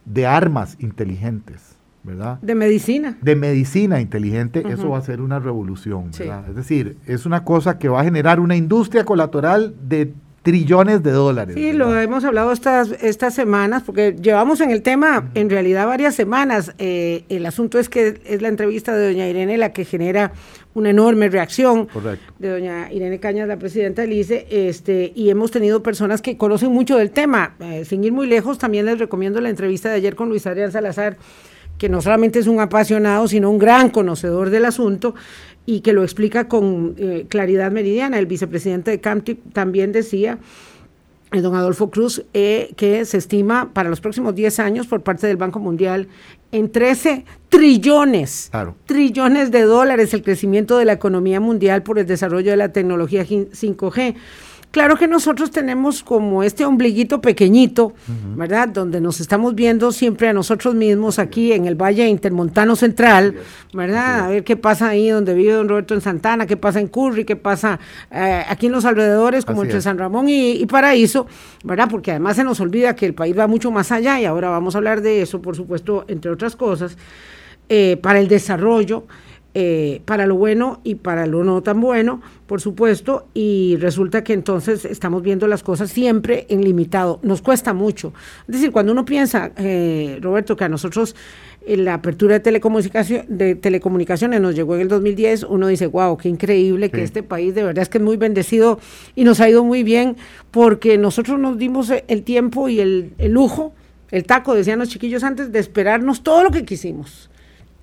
de 0.05 0.27
armas 0.27 0.75
inteligentes, 0.79 1.75
¿verdad? 2.03 2.39
De 2.41 2.55
medicina. 2.55 3.17
De 3.21 3.35
medicina 3.35 4.01
inteligente, 4.01 4.63
eso 4.67 4.89
va 4.89 4.97
a 4.97 5.01
ser 5.01 5.21
una 5.21 5.39
revolución, 5.39 6.11
¿verdad? 6.17 6.49
Es 6.49 6.55
decir, 6.55 6.97
es 7.05 7.25
una 7.25 7.43
cosa 7.45 7.77
que 7.77 7.87
va 7.87 8.01
a 8.01 8.03
generar 8.03 8.39
una 8.39 8.55
industria 8.57 9.05
colateral 9.05 9.75
de 9.87 10.13
trillones 10.43 11.01
de 11.01 11.11
dólares. 11.11 11.55
Sí, 11.55 11.71
lo 11.71 11.97
hemos 11.97 12.23
hablado 12.25 12.51
estas, 12.51 12.91
estas 13.01 13.33
semanas, 13.33 13.81
porque 13.83 14.15
llevamos 14.21 14.59
en 14.59 14.71
el 14.71 14.81
tema 14.81 15.31
en 15.33 15.49
realidad 15.49 15.87
varias 15.87 16.15
semanas. 16.15 16.73
Eh, 16.77 17.23
el 17.29 17.45
asunto 17.45 17.79
es 17.79 17.87
que 17.87 18.21
es 18.25 18.41
la 18.41 18.49
entrevista 18.49 18.95
de 18.95 19.07
doña 19.07 19.27
Irene 19.27 19.57
la 19.57 19.71
que 19.71 19.85
genera 19.85 20.33
una 20.73 20.89
enorme 20.89 21.29
reacción 21.29 21.87
de 22.39 22.49
doña 22.49 22.91
Irene 22.91 23.19
Cañas, 23.19 23.47
la 23.47 23.57
presidenta 23.57 24.01
del 24.01 24.11
ICE, 24.13 24.47
este, 24.49 25.13
y 25.15 25.29
hemos 25.29 25.49
tenido 25.51 25.81
personas 25.81 26.21
que 26.21 26.37
conocen 26.37 26.71
mucho 26.71 26.97
del 26.97 27.11
tema. 27.11 27.55
Eh, 27.61 27.85
sin 27.85 28.03
ir 28.03 28.11
muy 28.11 28.27
lejos, 28.27 28.57
también 28.57 28.85
les 28.85 28.99
recomiendo 28.99 29.39
la 29.39 29.49
entrevista 29.49 29.89
de 29.89 29.95
ayer 29.95 30.15
con 30.15 30.27
Luis 30.27 30.45
Adrián 30.45 30.73
Salazar, 30.73 31.17
que 31.77 31.87
no 31.87 32.01
solamente 32.01 32.39
es 32.39 32.47
un 32.47 32.59
apasionado, 32.59 33.27
sino 33.27 33.49
un 33.49 33.59
gran 33.59 33.89
conocedor 33.89 34.49
del 34.49 34.65
asunto 34.65 35.15
y 35.65 35.81
que 35.81 35.93
lo 35.93 36.03
explica 36.03 36.47
con 36.47 36.95
eh, 36.97 37.25
claridad 37.29 37.71
meridiana. 37.71 38.19
El 38.19 38.25
vicepresidente 38.25 38.91
de 38.91 38.99
CAMTIP 38.99 39.53
también 39.53 39.91
decía, 39.91 40.39
el 41.33 41.41
don 41.41 41.55
Adolfo 41.55 41.89
Cruz, 41.89 42.23
eh, 42.33 42.73
que 42.77 43.05
se 43.05 43.17
estima 43.17 43.73
para 43.73 43.89
los 43.89 44.01
próximos 44.01 44.35
10 44.35 44.59
años 44.59 44.87
por 44.87 45.01
parte 45.01 45.25
del 45.25 45.37
Banco 45.37 45.59
Mundial 45.59 46.07
en 46.51 46.71
13 46.71 47.25
trillones, 47.49 48.51
trillones 48.85 49.49
de 49.49 49.63
dólares 49.63 50.13
el 50.13 50.21
crecimiento 50.21 50.77
de 50.77 50.85
la 50.85 50.93
economía 50.93 51.39
mundial 51.39 51.81
por 51.81 51.97
el 51.97 52.05
desarrollo 52.05 52.51
de 52.51 52.57
la 52.57 52.71
tecnología 52.71 53.25
5G. 53.25 54.15
Claro 54.73 54.97
que 54.97 55.07
nosotros 55.07 55.51
tenemos 55.51 56.01
como 56.01 56.41
este 56.41 56.65
ombliguito 56.65 57.21
pequeñito, 57.21 57.93
¿verdad? 58.35 58.69
Donde 58.69 58.99
nos 59.01 59.21
estamos 59.21 59.53
viendo 59.53 59.91
siempre 59.91 60.29
a 60.29 60.33
nosotros 60.33 60.73
mismos 60.73 61.19
aquí 61.19 61.53
en 61.53 61.67
el 61.67 61.75
Valle 61.75 62.07
Intermontano 62.07 62.75
Central, 62.75 63.35
¿verdad? 63.71 64.21
A 64.21 64.29
ver 64.29 64.43
qué 64.43 64.57
pasa 64.57 64.89
ahí 64.89 65.09
donde 65.09 65.35
vive 65.35 65.51
don 65.53 65.69
Roberto 65.69 65.93
en 65.93 66.01
Santana, 66.01 66.47
qué 66.47 66.57
pasa 66.57 66.79
en 66.79 66.87
Curry, 66.87 67.23
qué 67.23 67.35
pasa 67.35 67.79
eh, 68.09 68.43
aquí 68.49 68.65
en 68.65 68.71
los 68.71 68.83
alrededores, 68.85 69.45
como 69.45 69.61
entre 69.61 69.79
San 69.79 69.99
Ramón 69.99 70.25
y, 70.27 70.65
Paraíso, 70.65 71.27
¿verdad? 71.63 71.87
Porque 71.87 72.09
además 72.09 72.35
se 72.35 72.43
nos 72.43 72.59
olvida 72.59 72.95
que 72.95 73.05
el 73.05 73.13
país 73.13 73.37
va 73.37 73.45
mucho 73.45 73.69
más 73.69 73.91
allá 73.91 74.19
y 74.19 74.25
ahora 74.25 74.49
vamos 74.49 74.73
a 74.73 74.79
hablar 74.79 75.01
de 75.01 75.21
eso, 75.21 75.39
por 75.39 75.55
supuesto, 75.55 76.03
entre 76.07 76.31
otras 76.31 76.55
cosas, 76.55 76.97
eh, 77.69 77.99
para 78.01 78.19
el 78.19 78.27
desarrollo. 78.27 79.03
Eh, 79.55 80.01
para 80.05 80.25
lo 80.25 80.35
bueno 80.35 80.81
y 80.83 80.95
para 80.95 81.27
lo 81.27 81.43
no 81.43 81.61
tan 81.61 81.79
bueno, 81.79 82.23
por 82.47 82.59
supuesto, 82.59 83.27
y 83.35 83.77
resulta 83.79 84.23
que 84.23 84.33
entonces 84.33 84.83
estamos 84.83 85.21
viendo 85.21 85.45
las 85.45 85.61
cosas 85.61 85.91
siempre 85.91 86.47
en 86.49 86.63
limitado. 86.63 87.19
Nos 87.21 87.43
cuesta 87.43 87.71
mucho. 87.71 88.13
Es 88.47 88.55
decir, 88.55 88.71
cuando 88.71 88.91
uno 88.91 89.05
piensa, 89.05 89.51
eh, 89.57 90.17
Roberto, 90.23 90.55
que 90.55 90.63
a 90.63 90.69
nosotros 90.69 91.15
en 91.67 91.85
la 91.85 91.93
apertura 91.93 92.33
de, 92.33 92.39
telecomunicación, 92.39 93.25
de 93.29 93.53
telecomunicaciones 93.53 94.41
nos 94.41 94.55
llegó 94.55 94.73
en 94.73 94.81
el 94.81 94.87
2010, 94.87 95.43
uno 95.43 95.67
dice, 95.67 95.85
wow, 95.85 96.17
qué 96.17 96.29
increíble 96.29 96.89
que 96.89 97.03
este 97.03 97.21
país 97.21 97.53
de 97.53 97.61
verdad 97.61 97.83
es 97.83 97.89
que 97.89 97.99
es 97.99 98.03
muy 98.03 98.17
bendecido 98.17 98.79
y 99.13 99.23
nos 99.23 99.39
ha 99.39 99.47
ido 99.47 99.63
muy 99.63 99.83
bien 99.83 100.17
porque 100.49 100.97
nosotros 100.97 101.39
nos 101.39 101.59
dimos 101.59 101.91
el 102.07 102.23
tiempo 102.23 102.69
y 102.69 102.79
el, 102.79 103.13
el 103.19 103.31
lujo, 103.31 103.71
el 104.09 104.25
taco, 104.25 104.55
decían 104.55 104.79
los 104.79 104.89
chiquillos 104.89 105.23
antes, 105.23 105.51
de 105.51 105.59
esperarnos 105.59 106.23
todo 106.23 106.43
lo 106.43 106.49
que 106.49 106.65
quisimos. 106.65 107.29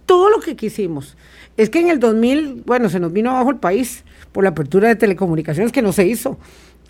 Todo 0.04 0.30
lo 0.30 0.40
que 0.40 0.56
quisimos. 0.56 1.16
Es 1.60 1.68
que 1.68 1.78
en 1.78 1.90
el 1.90 2.00
2000, 2.00 2.62
bueno, 2.64 2.88
se 2.88 2.98
nos 2.98 3.12
vino 3.12 3.32
abajo 3.32 3.50
el 3.50 3.58
país 3.58 4.02
por 4.32 4.44
la 4.44 4.48
apertura 4.48 4.88
de 4.88 4.96
telecomunicaciones 4.96 5.72
que 5.72 5.82
no 5.82 5.92
se 5.92 6.06
hizo. 6.06 6.38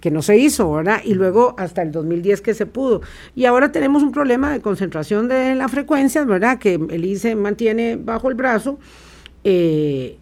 que 0.01 0.13
no 0.13 0.23
se 0.23 0.39
hizo, 0.39 0.73
¿verdad? 0.73 1.01
Y 1.05 1.15
luego 1.15 1.57
hasta 1.59 1.83
el 1.83 1.91
2010 1.91 2.41
que 2.41 2.55
se 2.55 2.67
pudo. 2.67 3.03
Y 3.35 3.47
ahora 3.47 3.73
tenemos 3.73 4.05
un 4.05 4.13
problema 4.13 4.53
de 4.53 4.61
concentración 4.61 5.27
de 5.27 5.57
las 5.57 5.73
frecuencias, 5.73 6.25
¿verdad? 6.25 6.61
Que 6.61 6.75
el 6.75 7.05
ICE 7.05 7.35
mantiene 7.35 7.97
bajo 7.97 8.29
el 8.29 8.37
brazo. 8.37 8.79
Eh, 9.43 10.17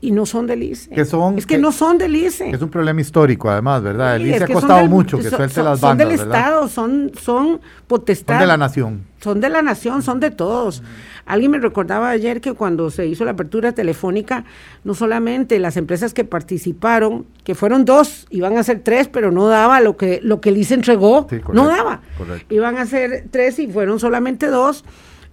y 0.00 0.12
no 0.12 0.24
son 0.24 0.46
del 0.46 0.62
ICE. 0.62 0.90
Que 0.90 1.04
son, 1.04 1.38
es 1.38 1.46
que, 1.46 1.58
no 1.58 1.72
son 1.72 1.98
del 1.98 2.16
ICE. 2.16 2.50
Es 2.50 2.62
un 2.62 2.70
problema 2.70 3.00
histórico, 3.00 3.50
además, 3.50 3.82
¿verdad? 3.82 4.16
el 4.16 4.26
ICE 4.28 4.44
ha 4.44 4.46
costado 4.46 4.86
mucho 4.86 5.18
que 5.18 5.28
suelte 5.28 5.62
las 5.62 5.80
bandas. 5.80 5.80
Son 5.80 5.98
del 5.98 6.10
Estado, 6.12 6.68
son, 6.68 7.12
son 7.20 7.60
potestad. 7.86 8.34
Son 8.34 8.40
de 8.40 8.46
la 8.46 8.56
nación. 8.56 9.04
Son 9.20 9.40
de 9.40 9.48
la 9.50 9.62
nación, 9.62 10.02
son 10.02 10.18
de 10.18 10.30
todos. 10.30 10.82
Alguien 11.26 11.50
me 11.50 11.58
recordaba 11.58 12.08
ayer 12.08 12.40
que 12.40 12.54
cuando 12.54 12.90
se 12.90 13.06
hizo 13.06 13.24
la 13.24 13.32
apertura 13.32 13.72
telefónica, 13.72 14.44
no 14.84 14.94
solamente 14.94 15.58
las 15.58 15.76
empresas 15.76 16.14
que 16.14 16.24
participaron, 16.24 17.26
que 17.44 17.54
fueron 17.54 17.84
dos, 17.84 18.26
iban 18.30 18.56
a 18.56 18.62
ser 18.62 18.80
tres, 18.80 19.08
pero 19.08 19.30
no 19.30 19.46
daba 19.46 19.80
lo 19.80 19.96
que, 19.96 20.20
lo 20.22 20.40
que 20.40 20.48
el 20.48 20.56
ICE 20.56 20.74
entregó, 20.74 21.26
no 21.52 21.66
daba. 21.66 22.00
Iban 22.48 22.78
a 22.78 22.86
ser 22.86 23.26
tres 23.30 23.58
y 23.58 23.68
fueron 23.68 24.00
solamente 24.00 24.46
dos. 24.46 24.84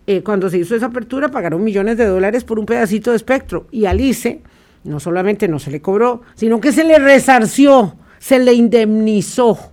Eh, 0.10 0.24
cuando 0.24 0.50
se 0.50 0.58
hizo 0.58 0.74
esa 0.76 0.86
apertura, 0.86 1.30
pagaron 1.30 1.64
millones 1.64 1.98
de 1.98 2.06
dólares 2.06 2.46
por 2.46 2.60
un 2.60 2.66
pedacito 2.66 3.12
de 3.12 3.18
espectro. 3.18 3.68
Y 3.72 3.86
al 3.86 4.00
ICE 4.00 4.42
no 4.88 5.00
solamente 5.00 5.48
no 5.48 5.60
se 5.60 5.72
le 5.72 5.82
cobró, 5.82 6.22
sino 6.36 6.60
que 6.60 6.72
se 6.72 6.84
le 6.84 6.98
resarció, 6.98 7.96
se 8.20 8.40
le 8.40 8.54
indemnizó. 8.54 9.72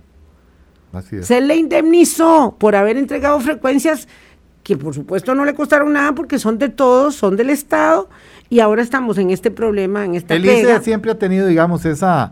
Se 1.21 1.41
le 1.41 1.55
indemnizó 1.55 2.55
por 2.57 2.75
haber 2.75 2.95
entregado 2.97 3.39
frecuencias 3.39 4.07
que 4.63 4.77
por 4.77 4.95
supuesto 4.95 5.35
no 5.35 5.45
le 5.45 5.53
costaron 5.53 5.93
nada 5.93 6.13
porque 6.15 6.39
son 6.39 6.57
de 6.57 6.69
todos, 6.69 7.15
son 7.15 7.35
del 7.35 7.51
Estado, 7.51 8.09
y 8.49 8.61
ahora 8.61 8.81
estamos 8.81 9.17
en 9.19 9.29
este 9.29 9.51
problema, 9.51 10.05
en 10.05 10.15
esta 10.15 10.33
El 10.33 10.43
ICE 10.43 10.79
siempre 10.81 11.11
ha 11.11 11.19
tenido, 11.19 11.45
digamos, 11.45 11.85
esa, 11.85 12.31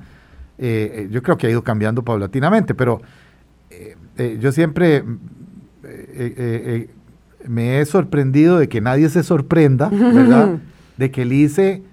eh, 0.58 0.92
eh, 0.96 1.08
yo 1.12 1.22
creo 1.22 1.38
que 1.38 1.46
ha 1.46 1.50
ido 1.52 1.64
cambiando 1.64 2.04
paulatinamente, 2.04 2.74
pero 2.74 3.02
eh, 3.70 4.38
yo 4.40 4.52
siempre 4.52 5.04
me 7.48 7.80
he 7.80 7.86
sorprendido 7.86 8.58
de 8.58 8.68
que 8.68 8.82
nadie 8.82 9.10
se 9.10 9.22
sorprenda, 9.22 9.90
¿verdad? 9.90 10.58
de 10.98 11.12
que 11.12 11.22
el 11.24 11.34
ICE 11.34 11.84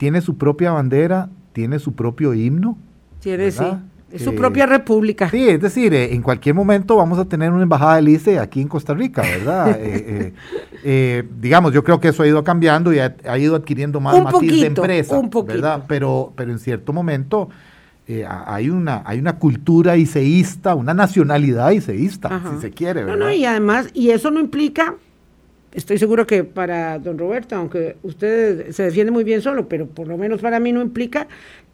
tiene 0.00 0.22
su 0.22 0.38
propia 0.38 0.72
bandera, 0.72 1.28
tiene 1.52 1.78
su 1.78 1.92
propio 1.92 2.32
himno. 2.32 2.78
Tiene, 3.20 3.50
sí. 3.50 3.62
Es 4.10 4.24
su 4.24 4.34
propia 4.34 4.64
república. 4.64 5.28
Sí, 5.28 5.46
es 5.46 5.60
decir, 5.60 5.92
eh, 5.92 6.14
en 6.14 6.22
cualquier 6.22 6.54
momento 6.54 6.96
vamos 6.96 7.18
a 7.18 7.26
tener 7.26 7.52
una 7.52 7.64
embajada 7.64 7.96
del 7.96 8.08
ICE 8.08 8.38
aquí 8.38 8.62
en 8.62 8.68
Costa 8.68 8.94
Rica, 8.94 9.20
¿verdad? 9.20 9.78
Eh, 9.82 10.32
eh, 10.84 11.28
digamos, 11.38 11.74
yo 11.74 11.84
creo 11.84 12.00
que 12.00 12.08
eso 12.08 12.22
ha 12.22 12.26
ido 12.26 12.42
cambiando 12.42 12.94
y 12.94 12.98
ha, 12.98 13.38
ido 13.38 13.54
adquiriendo 13.54 14.00
más 14.00 14.18
matiz 14.22 14.58
de 14.62 14.66
empresa, 14.68 15.18
un 15.18 15.28
poquito. 15.28 15.52
¿verdad? 15.52 15.84
Pero, 15.86 16.32
pero 16.34 16.50
en 16.50 16.58
cierto 16.58 16.94
momento 16.94 17.50
hay, 18.26 18.70
una, 18.70 19.02
hay 19.04 19.18
una 19.18 19.36
cultura 19.36 19.96
una 20.74 20.94
nacionalidad 20.94 21.72
iceísta, 21.72 22.40
si 22.54 22.62
se 22.62 22.70
quiere, 22.70 23.04
¿verdad? 23.04 23.18
No, 23.18 23.26
no, 23.26 23.32
y 23.32 23.44
además, 23.44 23.88
y 23.92 24.10
eso 24.10 24.30
no 24.30 24.40
implica 24.40 24.94
estoy 25.72 25.98
seguro 25.98 26.26
que 26.26 26.44
para 26.44 26.98
don 26.98 27.18
Roberto, 27.18 27.56
aunque 27.56 27.96
usted 28.02 28.70
se 28.72 28.84
defiende 28.84 29.12
muy 29.12 29.24
bien 29.24 29.42
solo, 29.42 29.68
pero 29.68 29.86
por 29.86 30.08
lo 30.08 30.16
menos 30.16 30.40
para 30.40 30.60
mí 30.60 30.72
no 30.72 30.80
implica 30.80 31.28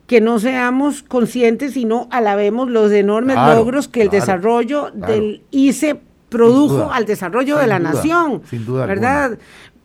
que 0.06 0.20
no 0.20 0.38
seamos 0.38 1.02
conscientes 1.02 1.76
y 1.76 1.84
no 1.84 2.08
alabemos 2.10 2.70
los 2.70 2.92
enormes 2.92 3.36
logros 3.36 3.88
que 3.88 4.02
el 4.02 4.08
desarrollo 4.08 4.90
del 4.92 5.42
ICE 5.50 6.00
produjo 6.28 6.92
al 6.92 7.06
desarrollo 7.06 7.58
de 7.58 7.66
la 7.66 7.78
nación. 7.78 8.42
Sin 8.48 8.64
duda. 8.64 8.86
¿Verdad? 8.86 9.38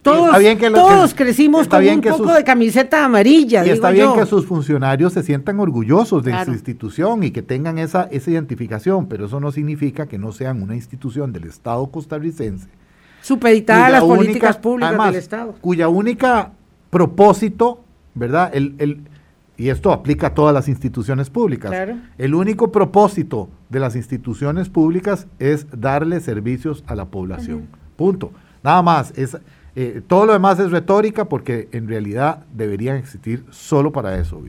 Todos, 0.04 0.36
todos 0.74 1.14
crecimos 1.14 1.68
con 1.68 1.88
un 1.88 2.02
poco 2.02 2.34
de 2.34 2.44
camiseta 2.44 3.06
amarilla. 3.06 3.66
Y 3.66 3.70
está 3.70 3.92
bien 3.92 4.14
que 4.16 4.26
sus 4.26 4.48
funcionarios 4.48 5.14
se 5.14 5.22
sientan 5.22 5.60
orgullosos 5.60 6.24
de 6.24 6.34
su 6.44 6.52
institución 6.52 7.24
y 7.24 7.30
que 7.30 7.44
tengan 7.44 7.78
esa, 7.78 8.08
esa 8.12 8.32
identificación, 8.32 9.08
pero 9.08 9.28
eso 9.28 9.40
no 9.40 9.52
significa 9.52 10.08
que 10.08 10.18
no 10.18 10.32
sean 10.32 10.64
una 10.64 10.76
institución 10.76 11.32
del 11.32 11.44
Estado 11.44 11.86
costarricense 11.92 12.68
supeditada 13.22 13.88
a 13.88 13.90
las 13.90 14.04
políticas 14.04 14.58
públicas 14.58 15.06
del 15.06 15.16
Estado. 15.16 15.56
Cuya 15.62 15.88
única 15.88 16.52
propósito, 16.90 17.82
¿verdad? 18.14 18.52
El, 18.54 18.76
el, 18.80 19.02
y 19.58 19.70
esto 19.70 19.92
aplica 19.92 20.28
a 20.28 20.34
todas 20.34 20.54
las 20.54 20.68
instituciones 20.68 21.30
públicas. 21.30 21.72
El 22.18 22.34
único 22.34 22.72
propósito 22.72 23.50
de 23.70 23.80
las 23.80 23.96
instituciones 23.96 24.70
públicas 24.70 25.28
es 25.40 25.68
darle 25.72 26.20
servicios 26.20 26.84
a 26.88 26.96
la 26.96 27.06
población. 27.06 27.68
Punto. 27.96 28.32
Nada 28.64 28.82
más. 28.82 29.14
Es, 29.16 29.38
eh, 29.76 30.02
todo 30.06 30.26
lo 30.26 30.34
demás 30.34 30.60
es 30.60 30.72
retórica 30.72 31.30
porque 31.30 31.70
en 31.72 31.88
realidad 31.88 32.44
deberían 32.54 32.98
existir 32.98 33.46
solo 33.52 33.92
para 33.92 34.18
eso. 34.18 34.42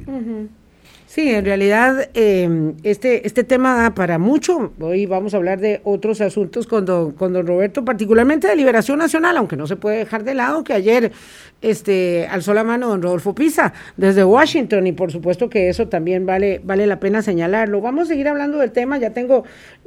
Sí, 1.15 1.29
en 1.29 1.45
realidad 1.45 2.09
em, 2.15 2.73
este, 2.85 3.27
este 3.27 3.45
tema 3.45 3.77
da 3.77 3.95
para 3.95 4.19
mucho. 4.19 4.73
Hoy 4.81 5.05
vamos 5.05 5.35
a 5.35 5.37
hablar 5.37 5.61
de 5.61 5.83
otros 5.85 6.23
asuntos 6.23 6.67
con 6.67 6.87
don, 6.87 7.13
con 7.13 7.35
don 7.35 7.47
Roberto, 7.47 7.85
particularmente 7.85 8.49
de 8.49 8.57
Liberación 8.57 8.99
Nacional, 8.99 9.37
aunque 9.37 9.55
no 9.55 9.67
se 9.67 9.77
puede 9.77 9.99
dejar 9.99 10.25
de 10.25 10.33
lado 10.33 10.65
que 10.65 10.73
ayer 10.73 11.13
este, 11.61 12.27
alzó 12.31 12.55
la 12.55 12.65
mano 12.65 12.89
don 12.89 13.03
Rodolfo 13.03 13.35
Pisa 13.35 13.75
desde 13.99 14.25
Washington 14.25 14.87
y 14.87 14.93
por 14.93 15.13
supuesto 15.13 15.51
que 15.51 15.69
eso 15.69 15.87
también 15.87 16.25
vale, 16.25 16.63
vale 16.65 16.87
la 16.87 16.99
pena 16.99 17.21
señalarlo. 17.21 17.83
Vamos 17.83 18.05
a 18.05 18.07
seguir 18.07 18.27
hablando 18.27 18.57
del 18.57 18.73
tema, 18.73 18.97
ya 18.97 19.11
tengo, 19.11 19.45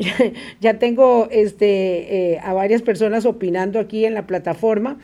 ya, 0.61 0.77
tengo 0.77 1.27
este, 1.31 2.33
eh, 2.33 2.39
a 2.43 2.53
varias 2.53 2.83
personas 2.83 3.25
opinando 3.25 3.79
aquí 3.79 4.05
en 4.05 4.13
la 4.13 4.27
plataforma 4.27 4.99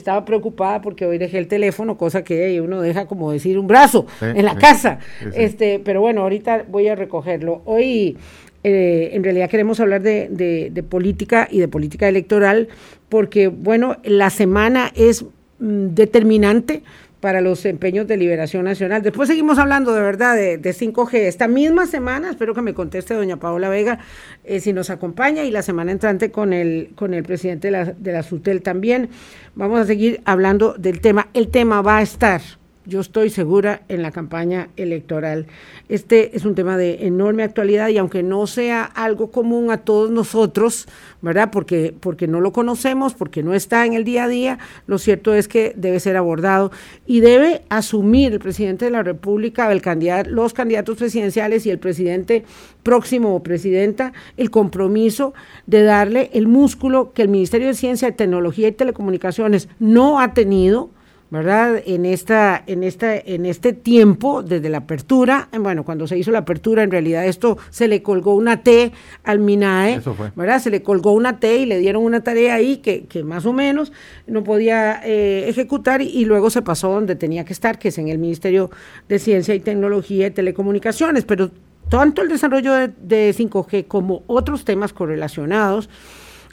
estaba 0.00 0.24
preocupada 0.24 0.80
porque 0.80 1.06
hoy 1.06 1.18
dejé 1.18 1.38
el 1.38 1.46
teléfono, 1.46 1.96
cosa 1.96 2.24
que 2.24 2.60
uno 2.60 2.80
deja 2.80 3.06
como 3.06 3.30
decir 3.30 3.58
un 3.58 3.66
brazo 3.66 4.06
en 4.20 4.44
la 4.44 4.56
casa. 4.56 4.98
este, 5.34 5.78
pero 5.78 6.00
bueno, 6.00 6.22
ahorita 6.22 6.64
voy 6.68 6.88
a 6.88 6.94
recogerlo. 6.94 7.62
Hoy 7.64 8.16
eh, 8.62 9.10
en 9.14 9.24
realidad 9.24 9.48
queremos 9.48 9.80
hablar 9.80 10.02
de, 10.02 10.28
de, 10.70 10.82
política 10.82 11.48
y 11.50 11.60
de 11.60 11.68
política 11.68 12.08
electoral 12.08 12.68
porque, 13.08 13.48
bueno, 13.48 13.96
la 14.04 14.28
semana 14.28 14.92
es 14.94 15.24
mm, 15.58 15.94
determinante 15.94 16.82
para 17.20 17.40
los 17.40 17.64
empeños 17.64 18.06
de 18.06 18.16
liberación 18.16 18.64
nacional. 18.64 19.02
Después 19.02 19.28
seguimos 19.28 19.58
hablando 19.58 19.94
de 19.94 20.02
verdad 20.02 20.36
de, 20.36 20.60
5G. 20.60 21.14
Esta 21.14 21.48
misma 21.48 21.86
semana, 21.86 22.30
espero 22.30 22.54
que 22.54 22.62
me 22.62 22.74
conteste 22.74 23.14
doña 23.14 23.36
Paola 23.36 23.68
Vega 23.68 23.98
eh, 24.44 24.60
si 24.60 24.72
nos 24.72 24.90
acompaña 24.90 25.44
y 25.44 25.50
la 25.50 25.62
semana 25.62 25.92
entrante 25.92 26.30
con 26.30 26.52
el, 26.52 26.92
con 26.94 27.14
el 27.14 27.22
presidente 27.22 27.68
de 27.68 27.72
la, 27.72 27.84
de 27.84 28.12
la 28.12 28.22
SUTEL 28.22 28.62
también. 28.62 29.10
Vamos 29.54 29.80
a 29.80 29.84
seguir 29.84 30.20
hablando 30.24 30.74
del 30.74 31.00
tema. 31.00 31.28
El 31.34 31.48
tema 31.48 31.82
va 31.82 31.98
a 31.98 32.02
estar 32.02 32.40
yo 32.86 33.00
estoy 33.00 33.28
segura 33.28 33.82
en 33.88 34.02
la 34.02 34.10
campaña 34.10 34.68
electoral. 34.76 35.46
Este 35.88 36.36
es 36.36 36.44
un 36.44 36.54
tema 36.54 36.76
de 36.76 37.06
enorme 37.06 37.42
actualidad 37.42 37.88
y 37.88 37.98
aunque 37.98 38.22
no 38.22 38.46
sea 38.46 38.84
algo 38.84 39.30
común 39.30 39.70
a 39.70 39.78
todos 39.78 40.10
nosotros, 40.10 40.88
¿verdad? 41.20 41.50
Porque, 41.52 41.94
porque 42.00 42.26
no 42.26 42.40
lo 42.40 42.52
conocemos, 42.52 43.14
porque 43.14 43.42
no 43.42 43.54
está 43.54 43.84
en 43.84 43.92
el 43.92 44.04
día 44.04 44.24
a 44.24 44.28
día, 44.28 44.58
lo 44.86 44.98
cierto 44.98 45.34
es 45.34 45.46
que 45.46 45.74
debe 45.76 46.00
ser 46.00 46.16
abordado 46.16 46.72
y 47.06 47.20
debe 47.20 47.62
asumir 47.68 48.32
el 48.32 48.38
presidente 48.38 48.86
de 48.86 48.90
la 48.90 49.02
República, 49.02 49.70
el 49.70 49.82
candidato, 49.82 50.30
los 50.30 50.54
candidatos 50.54 50.96
presidenciales 50.96 51.66
y 51.66 51.70
el 51.70 51.78
presidente 51.78 52.44
próximo 52.82 53.34
o 53.34 53.42
presidenta 53.42 54.14
el 54.38 54.50
compromiso 54.50 55.34
de 55.66 55.82
darle 55.82 56.30
el 56.32 56.48
músculo 56.48 57.12
que 57.12 57.22
el 57.22 57.28
Ministerio 57.28 57.68
de 57.68 57.74
Ciencia, 57.74 58.16
Tecnología 58.16 58.68
y 58.68 58.72
Telecomunicaciones 58.72 59.68
no 59.78 60.18
ha 60.18 60.32
tenido 60.32 60.90
¿verdad? 61.30 61.80
En 61.86 62.04
esta, 62.06 62.62
en 62.66 62.82
esta, 62.82 63.16
en 63.16 63.46
este 63.46 63.72
tiempo, 63.72 64.42
desde 64.42 64.68
la 64.68 64.78
apertura, 64.78 65.48
bueno, 65.58 65.84
cuando 65.84 66.06
se 66.08 66.18
hizo 66.18 66.32
la 66.32 66.40
apertura, 66.40 66.82
en 66.82 66.90
realidad 66.90 67.24
esto 67.24 67.56
se 67.70 67.86
le 67.86 68.02
colgó 68.02 68.34
una 68.34 68.62
T 68.62 68.92
al 69.22 69.38
MINAE, 69.38 70.00
¿verdad? 70.34 70.60
Se 70.60 70.70
le 70.70 70.82
colgó 70.82 71.12
una 71.12 71.38
T 71.38 71.58
y 71.58 71.66
le 71.66 71.78
dieron 71.78 72.02
una 72.02 72.24
tarea 72.24 72.54
ahí 72.54 72.78
que, 72.78 73.04
que 73.04 73.22
más 73.22 73.46
o 73.46 73.52
menos 73.52 73.92
no 74.26 74.42
podía 74.42 75.00
eh, 75.04 75.48
ejecutar 75.48 76.02
y, 76.02 76.24
luego 76.24 76.50
se 76.50 76.62
pasó 76.62 76.90
donde 76.90 77.16
tenía 77.16 77.44
que 77.44 77.52
estar, 77.52 77.78
que 77.78 77.88
es 77.88 77.98
en 77.98 78.08
el 78.08 78.18
Ministerio 78.18 78.70
de 79.08 79.18
Ciencia 79.18 79.54
y 79.54 79.60
Tecnología 79.60 80.26
y 80.26 80.30
Telecomunicaciones, 80.30 81.24
pero 81.24 81.50
tanto 81.88 82.22
el 82.22 82.28
desarrollo 82.28 82.72
de, 82.74 82.88
de 82.88 83.34
5G 83.36 83.86
como 83.86 84.22
otros 84.26 84.64
temas 84.64 84.92
correlacionados, 84.92 85.88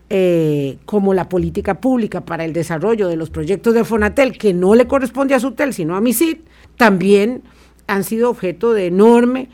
eh, 0.09 0.77
como 0.85 1.13
la 1.13 1.27
política 1.27 1.81
pública 1.81 2.21
para 2.21 2.45
el 2.45 2.53
desarrollo 2.53 3.09
de 3.09 3.17
los 3.17 3.29
proyectos 3.29 3.73
de 3.73 3.83
Fonatel, 3.83 4.37
que 4.37 4.53
no 4.53 4.73
le 4.73 4.87
corresponde 4.87 5.35
a 5.35 5.39
Sutel, 5.41 5.73
sino 5.73 5.97
a 5.97 6.01
MISID, 6.01 6.37
también 6.77 7.41
han 7.87 8.05
sido 8.05 8.29
objeto 8.29 8.71
de 8.71 8.85
enorme 8.85 9.49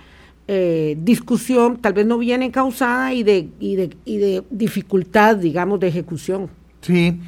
eh, 0.47 0.95
discusión, 1.01 1.77
tal 1.77 1.93
vez 1.93 2.05
no 2.05 2.19
bien 2.19 2.43
encausada 2.43 3.13
y 3.13 3.23
de, 3.23 3.49
y, 3.59 3.77
de, 3.77 3.97
y 4.05 4.17
de 4.17 4.43
dificultad, 4.51 5.37
digamos, 5.37 5.79
de 5.79 5.87
ejecución. 5.87 6.49
Sí, 6.81 7.19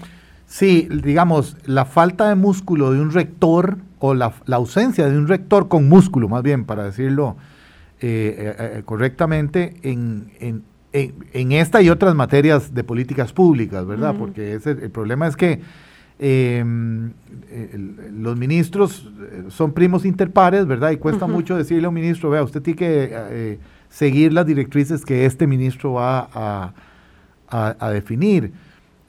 sí, 0.45 0.87
digamos, 1.03 1.57
la 1.65 1.85
falta 1.85 2.29
de 2.29 2.35
músculo 2.35 2.91
de 2.91 3.01
un 3.01 3.11
rector 3.11 3.79
o 3.97 4.13
la, 4.13 4.35
ausencia 4.51 5.09
de 5.09 5.17
un 5.17 5.27
rector 5.27 5.67
con 5.67 5.89
músculo, 5.89 6.29
más 6.29 6.43
bien, 6.43 6.63
para 6.63 6.83
decirlo 6.83 7.37
eh, 8.01 8.83
correctamente, 8.85 9.77
en, 9.81 10.31
en 10.39 10.63
en, 11.33 11.51
esta 11.51 11.81
y 11.81 11.89
otras 11.89 12.15
materias 12.15 12.73
de 12.73 12.83
políticas 12.83 13.33
públicas, 13.33 13.85
¿verdad? 13.85 14.15
Porque 14.17 14.53
ese, 14.53 14.71
el 14.71 14.91
problema 14.91 15.27
es 15.27 15.35
que 15.35 15.59
em, 16.19 17.11
los 18.13 18.37
ministros 18.37 19.11
eh, 19.19 19.43
son 19.49 19.73
primos 19.73 20.05
interpares, 20.05 20.65
¿verdad? 20.65 20.91
Y 20.91 20.97
cuesta 20.97 21.27
mucho 21.27 21.57
decirle 21.57 21.85
a 21.85 21.89
un 21.89 21.95
ministro, 21.95 22.29
vea, 22.29 22.43
usted 22.43 22.61
tiene 22.61 22.77
que 22.77 23.09
eh, 23.11 23.59
seguir 23.89 24.31
las 24.31 24.45
directrices 24.45 25.03
que 25.03 25.25
este 25.25 25.47
ministro 25.47 25.93
va 25.93 26.29
a, 27.49 27.91
definir. 27.91 28.53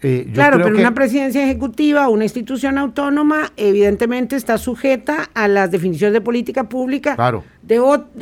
Eh, 0.02 0.28
claro, 0.34 0.58
pero 0.62 0.76
una 0.76 0.94
presidencia 0.94 1.42
ejecutiva, 1.42 2.08
una 2.08 2.24
institución 2.24 2.76
autónoma, 2.76 3.52
evidentemente 3.56 4.36
está 4.36 4.58
sujeta 4.58 5.30
a 5.32 5.48
las 5.48 5.70
definiciones 5.70 6.12
de 6.12 6.20
política 6.20 6.68
pública 6.68 7.16
de, 7.62 7.80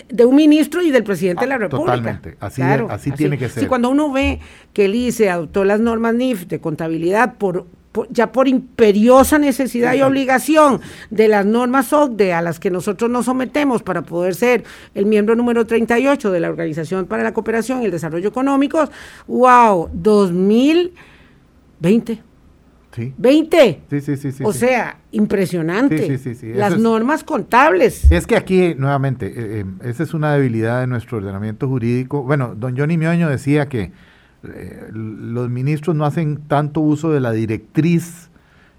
de, 0.09 0.25
un 0.25 0.37
ministro 0.37 0.83
y 0.83 0.93
del 0.93 1.03
presidente 1.03 1.43
de 1.43 1.49
la 1.49 1.57
ah, 1.57 1.59
República. 1.59 1.97
Totalmente, 1.97 2.37
así, 2.39 2.63
así, 2.63 3.11
tiene 3.11 3.37
que 3.39 3.49
ser. 3.49 3.65
Sí, 3.65 3.69
cuando 3.69 3.91
uno 3.91 4.13
ve 4.13 4.39
que 4.73 4.85
el 4.85 4.95
ICE 4.95 5.31
adoptó 5.31 5.65
las 5.65 5.81
normas 5.81 6.15
NIF 6.15 6.47
de 6.47 6.61
contabilidad 6.61 7.35
por 7.35 7.67
ya 8.11 8.33
por 8.33 8.49
imperiosa 8.49 9.39
necesidad 9.39 9.95
y 9.95 10.03
obligación 10.03 10.81
de 11.11 11.29
las 11.29 11.47
normas 11.47 11.93
OCDE 11.93 12.33
a 12.33 12.43
las 12.43 12.59
que 12.59 12.71
nosotros 12.71 13.09
nos 13.11 13.27
sometemos 13.27 13.83
para 13.83 14.03
poder 14.03 14.35
ser 14.35 14.65
el 14.95 15.07
miembro 15.07 15.37
número 15.37 15.65
38 15.65 16.33
de 16.33 16.41
la 16.41 16.49
Organización 16.49 17.07
para 17.07 17.23
la 17.23 17.33
Cooperación 17.33 17.83
y 17.83 17.85
el 17.85 17.91
Desarrollo 17.93 18.29
Económicos, 18.29 18.91
wow, 19.29 19.89
2020. 21.85 22.23
Sí. 22.95 23.13
20. 23.19 23.83
Sí, 23.91 24.01
sí, 24.01 24.17
sí, 24.17 24.45
o 24.45 24.53
sea, 24.53 24.99
impresionante. 25.11 26.17
Las 26.55 26.79
normas 26.79 27.25
contables. 27.25 28.11
Es 28.11 28.25
que 28.25 28.37
aquí, 28.37 28.77
nuevamente, 28.79 29.27
eh, 29.27 29.61
eh, 29.61 29.65
esa 29.83 30.05
es 30.05 30.15
una 30.15 30.33
debilidad 30.35 30.81
de 30.81 30.87
nuestro 30.87 31.19
ordenamiento 31.19 31.69
jurídico. 31.69 32.23
Bueno, 32.23 32.55
don 32.55 32.77
Johnny 32.77 32.97
Mioño 32.97 33.29
decía 33.29 33.69
que 33.69 33.91
eh, 34.45 34.91
los 34.93 35.51
ministros 35.51 35.97
no 35.97 36.05
hacen 36.05 36.43
tanto 36.47 36.81
uso 36.83 37.11
de 37.11 37.19
la 37.19 37.33
directriz 37.33 38.31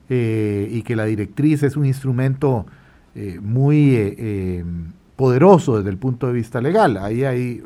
eh, 0.07 0.69
y 0.71 0.83
que 0.83 0.95
la 0.95 1.03
directriz 1.05 1.63
es 1.63 1.75
un 1.75 1.85
instrumento 1.85 2.65
muy 3.41 4.83
poderoso 5.15 5.77
desde 5.77 5.89
el 5.89 5.97
punto 5.97 6.27
de 6.27 6.33
vista 6.33 6.59
legal. 6.59 6.97
Ahí 6.97 7.23
hay 7.23 7.63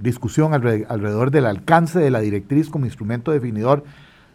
discusión 0.00 0.54
alrededor 0.54 1.30
del 1.30 1.44
alcance 1.44 1.98
de 1.98 2.10
la 2.10 2.20
directriz 2.20 2.70
como 2.70 2.86
instrumento 2.86 3.32
definidor 3.32 3.84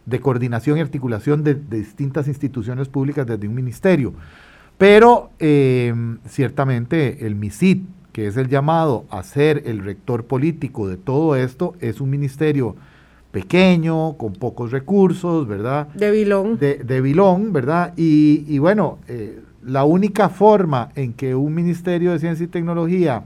de 0.07 0.19
coordinación 0.19 0.79
y 0.79 0.81
articulación 0.81 1.43
de, 1.43 1.53
de 1.53 1.77
distintas 1.77 2.27
instituciones 2.27 2.87
públicas 2.87 3.27
desde 3.27 3.47
un 3.47 3.53
ministerio. 3.53 4.13
Pero 4.79 5.29
ciertamente 6.27 7.25
el 7.25 7.35
MISIT 7.35 7.83
que 8.17 8.25
es 8.25 8.35
el 8.35 8.47
llamado 8.47 9.05
a 9.11 9.21
ser 9.21 9.61
el 9.67 9.77
rector 9.77 10.25
político 10.25 10.87
de 10.87 10.97
todo 10.97 11.35
esto, 11.35 11.75
es 11.81 12.01
un 12.01 12.09
ministerio 12.09 12.75
pequeño, 13.29 14.17
con 14.17 14.33
pocos 14.33 14.71
recursos, 14.71 15.47
¿verdad? 15.47 15.89
De 15.89 16.09
vilón. 16.09 16.57
De, 16.57 17.01
vilón, 17.01 17.53
¿verdad? 17.53 17.93
Y, 17.95 18.57
bueno, 18.57 18.97
eh, 19.07 19.39
la 19.63 19.83
única 19.83 20.29
forma 20.29 20.89
en 20.95 21.13
que 21.13 21.35
un 21.35 21.53
ministerio 21.53 22.11
de 22.11 22.17
ciencia 22.17 22.45
y 22.45 22.47
tecnología 22.47 23.23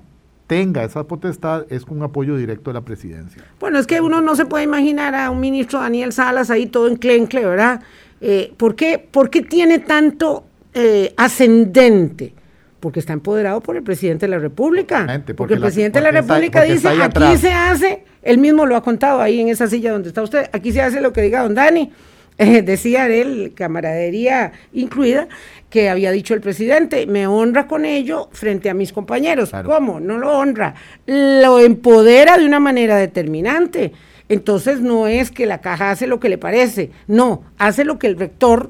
tenga 0.51 0.83
esa 0.83 1.05
potestad 1.05 1.65
es 1.69 1.85
con 1.85 1.99
un 1.99 2.03
apoyo 2.03 2.35
directo 2.35 2.71
de 2.71 2.73
la 2.73 2.81
presidencia. 2.81 3.41
Bueno, 3.57 3.79
es 3.79 3.87
que 3.87 4.01
uno 4.01 4.19
no 4.19 4.35
se 4.35 4.45
puede 4.45 4.65
imaginar 4.65 5.15
a 5.15 5.31
un 5.31 5.39
ministro 5.39 5.79
Daniel 5.79 6.11
Salas 6.11 6.51
ahí 6.51 6.65
todo 6.65 6.89
enclencle, 6.89 7.45
¿verdad? 7.45 7.81
Eh, 8.19 8.51
¿por, 8.57 8.75
qué, 8.75 8.99
¿por, 8.99 9.29
qué, 9.29 9.43
tiene 9.43 9.79
tanto 9.79 10.43
eh, 10.73 11.13
ascendente? 11.15 12.33
porque 12.81 12.99
está 12.99 13.13
empoderado 13.13 13.61
por 13.61 13.77
el 13.77 13.83
presidente 13.83 14.25
de 14.25 14.31
la 14.31 14.39
República. 14.39 15.23
Porque, 15.37 15.53
el 15.53 15.61
presidente 15.61 15.99
de 15.99 16.03
la 16.03 16.11
República 16.11 16.63
dice, 16.63 16.89
aquí 16.89 17.37
se 17.37 17.53
hace, 17.53 18.03
él 18.23 18.39
mismo 18.39 18.65
lo 18.65 18.75
ha 18.75 18.81
contado 18.81 19.21
ahí 19.21 19.39
en 19.39 19.49
esa 19.49 19.67
silla 19.67 19.91
donde 19.91 20.09
está 20.09 20.23
usted, 20.23 20.49
aquí 20.51 20.73
se 20.73 20.81
hace 20.81 20.99
lo 20.99 21.13
que 21.13 21.21
diga 21.21 21.43
don 21.43 21.55
Dani. 21.55 21.93
Eh, 22.37 22.63
decía 22.63 23.07
él, 23.07 23.51
camaradería 23.53 24.53
incluida, 24.73 25.27
que 25.71 25.89
había 25.89 26.11
dicho 26.11 26.35
el 26.35 26.41
presidente, 26.41 27.07
me 27.07 27.25
honra 27.25 27.65
con 27.65 27.85
ello 27.85 28.29
frente 28.33 28.69
a 28.69 28.73
mis 28.75 28.91
compañeros. 28.93 29.51
¿Cómo? 29.65 29.99
No 29.99 30.19
lo 30.19 30.37
honra, 30.37 30.75
lo 31.07 31.59
empodera 31.59 32.37
de 32.37 32.45
una 32.45 32.59
manera 32.59 32.97
determinante. 32.97 33.93
Entonces 34.29 34.81
no 34.81 35.07
es 35.07 35.31
que 35.31 35.45
la 35.45 35.61
caja 35.61 35.89
hace 35.89 36.07
lo 36.07 36.19
que 36.19 36.29
le 36.29 36.37
parece, 36.37 36.91
no, 37.07 37.43
hace 37.57 37.85
lo 37.85 37.97
que 37.97 38.07
el 38.07 38.19
rector 38.19 38.69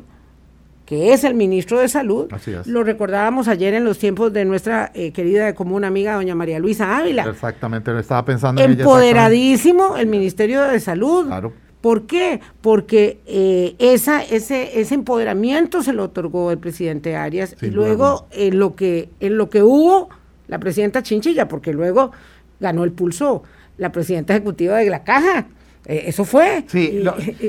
que 0.86 1.14
es 1.14 1.24
el 1.24 1.36
ministro 1.36 1.80
de 1.80 1.88
Salud. 1.88 2.30
Lo 2.66 2.84
recordábamos 2.84 3.48
ayer 3.48 3.74
en 3.74 3.86
los 3.86 3.98
tiempos 3.98 4.34
de 4.34 4.44
nuestra 4.44 4.92
eh, 4.94 5.12
querida 5.12 5.50
y 5.50 5.54
común 5.54 5.86
amiga 5.86 6.16
doña 6.16 6.36
María 6.36 6.60
Luisa 6.60 6.98
Ávila. 6.98 7.24
Exactamente, 7.24 7.92
lo 7.92 8.00
estaba 8.00 8.26
pensando 8.26 8.62
en 8.62 8.72
Empoderadísimo 8.72 9.96
el 9.96 10.08
Ministerio 10.08 10.64
de 10.64 10.80
Salud. 10.82 11.28
Claro. 11.28 11.54
¿Por 11.82 12.06
qué? 12.06 12.40
Porque 12.62 13.20
eh, 13.26 13.76
esa, 13.80 14.22
ese, 14.22 14.80
ese 14.80 14.94
empoderamiento 14.94 15.82
se 15.82 15.94
lo 15.94 16.06
otorgó 16.06 16.52
el 16.52 16.60
presidente 16.60 17.16
Arias 17.16 17.56
y 17.62 17.72
luego 17.72 18.28
en 18.32 18.60
lo 18.60 18.76
que 18.76 19.10
en 19.20 19.38
lo 19.38 19.50
que 19.50 19.64
hubo 19.64 20.10
la 20.48 20.60
presidenta 20.60 21.02
Chinchilla, 21.02 21.48
porque 21.48 21.74
luego 21.74 22.12
ganó 22.60 22.84
el 22.84 22.92
pulso 22.92 23.44
la 23.78 23.92
presidenta 23.92 24.34
ejecutiva 24.34 24.78
de 24.78 24.90
la 24.90 25.04
Caja. 25.04 25.48
Eh, 25.86 26.04
eso 26.06 26.24
fue. 26.24 26.64
Sí, 26.68 27.04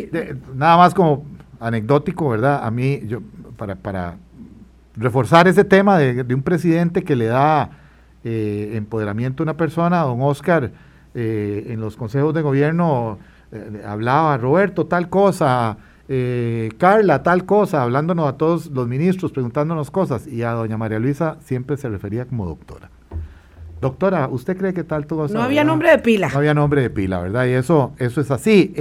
nada 0.54 0.76
más 0.78 0.94
como 0.94 1.26
anecdótico, 1.60 2.30
¿verdad? 2.30 2.64
A 2.64 2.70
mí, 2.70 3.02
yo, 3.06 3.20
para, 3.56 3.74
para 3.74 4.16
reforzar 4.96 5.46
ese 5.48 5.64
tema 5.64 5.98
de, 5.98 6.34
un 6.34 6.42
presidente 6.42 7.02
que 7.02 7.16
le 7.16 7.26
da 7.26 7.70
eh, 8.24 8.72
empoderamiento 8.74 9.42
a 9.42 9.44
una 9.44 9.56
persona, 9.56 10.00
don 10.00 10.22
Oscar, 10.22 10.72
eh, 11.14 11.66
en 11.68 11.80
los 11.80 11.96
consejos 11.96 12.32
de 12.32 12.42
gobierno 12.42 13.18
eh, 13.52 13.82
hablaba, 13.86 14.36
Roberto, 14.38 14.86
tal 14.86 15.08
cosa, 15.08 15.76
Carla, 16.76 17.22
tal 17.22 17.46
cosa, 17.46 17.82
hablándonos 17.82 18.28
a 18.28 18.36
todos 18.36 18.66
los 18.66 18.86
ministros, 18.86 19.32
preguntándonos 19.32 19.90
cosas, 19.90 20.26
y 20.26 20.42
a 20.42 20.50
doña 20.50 20.76
María 20.76 20.98
Luisa 20.98 21.38
siempre 21.40 21.78
se 21.78 21.88
refería 21.88 22.26
como 22.26 22.44
doctora. 22.44 22.90
Doctora, 23.80 24.28
¿usted 24.28 24.58
cree 24.58 24.74
que 24.74 24.84
tal 24.84 25.06
todo 25.06 25.26
No 25.28 25.42
había 25.42 25.64
nombre 25.64 25.90
de 25.90 25.98
pila. 25.98 26.28
No 26.28 26.38
había 26.38 26.52
nombre 26.52 26.82
de 26.82 26.90
pila, 26.90 27.20
¿verdad? 27.20 27.46
Y 27.46 27.52
eso, 27.52 27.94
eso 27.98 28.20
es 28.20 28.30
así. 28.30 28.74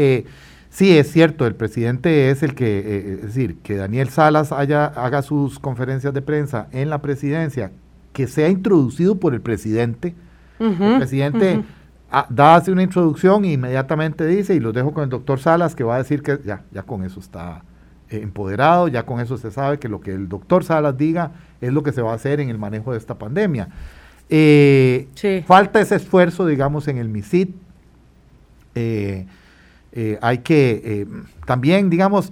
Sí, 0.72 0.98
es 0.98 1.12
cierto, 1.12 1.46
el 1.46 1.54
presidente 1.54 2.30
es 2.30 2.44
el 2.44 2.56
que, 2.56 2.80
eh, 2.80 3.14
es 3.16 3.22
decir, 3.24 3.58
que 3.58 3.76
Daniel 3.76 4.08
Salas 4.08 4.54
haya, 4.54 4.86
haga 4.86 5.22
sus 5.22 5.60
conferencias 5.60 6.14
de 6.14 6.22
prensa 6.22 6.70
en 6.72 6.90
la 6.90 7.02
presidencia, 7.02 7.72
que 8.14 8.26
sea 8.26 8.48
introducido 8.48 9.20
por 9.20 9.34
el 9.34 9.42
presidente. 9.42 10.16
el 10.60 10.98
presidente 10.98 11.62
da 12.30 12.56
hace 12.56 12.72
una 12.72 12.84
introducción 12.84 13.46
e 13.46 13.54
inmediatamente 13.54 14.26
dice, 14.28 14.54
y 14.56 14.60
lo 14.60 14.74
dejo 14.74 14.94
con 14.94 15.04
el 15.04 15.10
doctor 15.10 15.40
Salas, 15.40 15.76
que 15.76 15.84
va 15.84 15.96
a 15.96 16.00
decir 16.00 16.22
que 16.22 16.40
ya, 16.44 16.64
ya 16.72 16.84
con 16.84 17.04
eso 17.04 17.20
está 17.20 17.64
eh, 18.10 18.20
empoderado, 18.22 18.88
ya 18.88 19.06
con 19.06 19.20
eso 19.20 19.38
se 19.38 19.52
sabe 19.52 19.80
que 19.80 19.88
lo 19.88 20.02
que 20.02 20.12
el 20.14 20.28
doctor 20.28 20.64
Salas 20.64 20.98
diga 20.98 21.32
es 21.62 21.72
lo 21.72 21.84
que 21.84 21.92
se 21.92 22.02
va 22.02 22.12
a 22.12 22.16
hacer 22.16 22.40
en 22.40 22.50
el 22.50 22.58
manejo 22.58 22.92
de 22.92 22.98
esta 22.98 23.18
pandemia. 23.18 23.70
Eh, 24.34 25.10
falta 25.46 25.82
ese 25.82 25.96
esfuerzo, 25.96 26.46
digamos, 26.48 26.88
en 26.88 26.98
el 26.98 27.10
MISIT. 27.10 27.54
Eh, 28.76 29.26
eh, 29.92 30.18
hay 30.22 30.38
que 30.38 31.06
también, 31.46 31.90
digamos, 31.90 32.32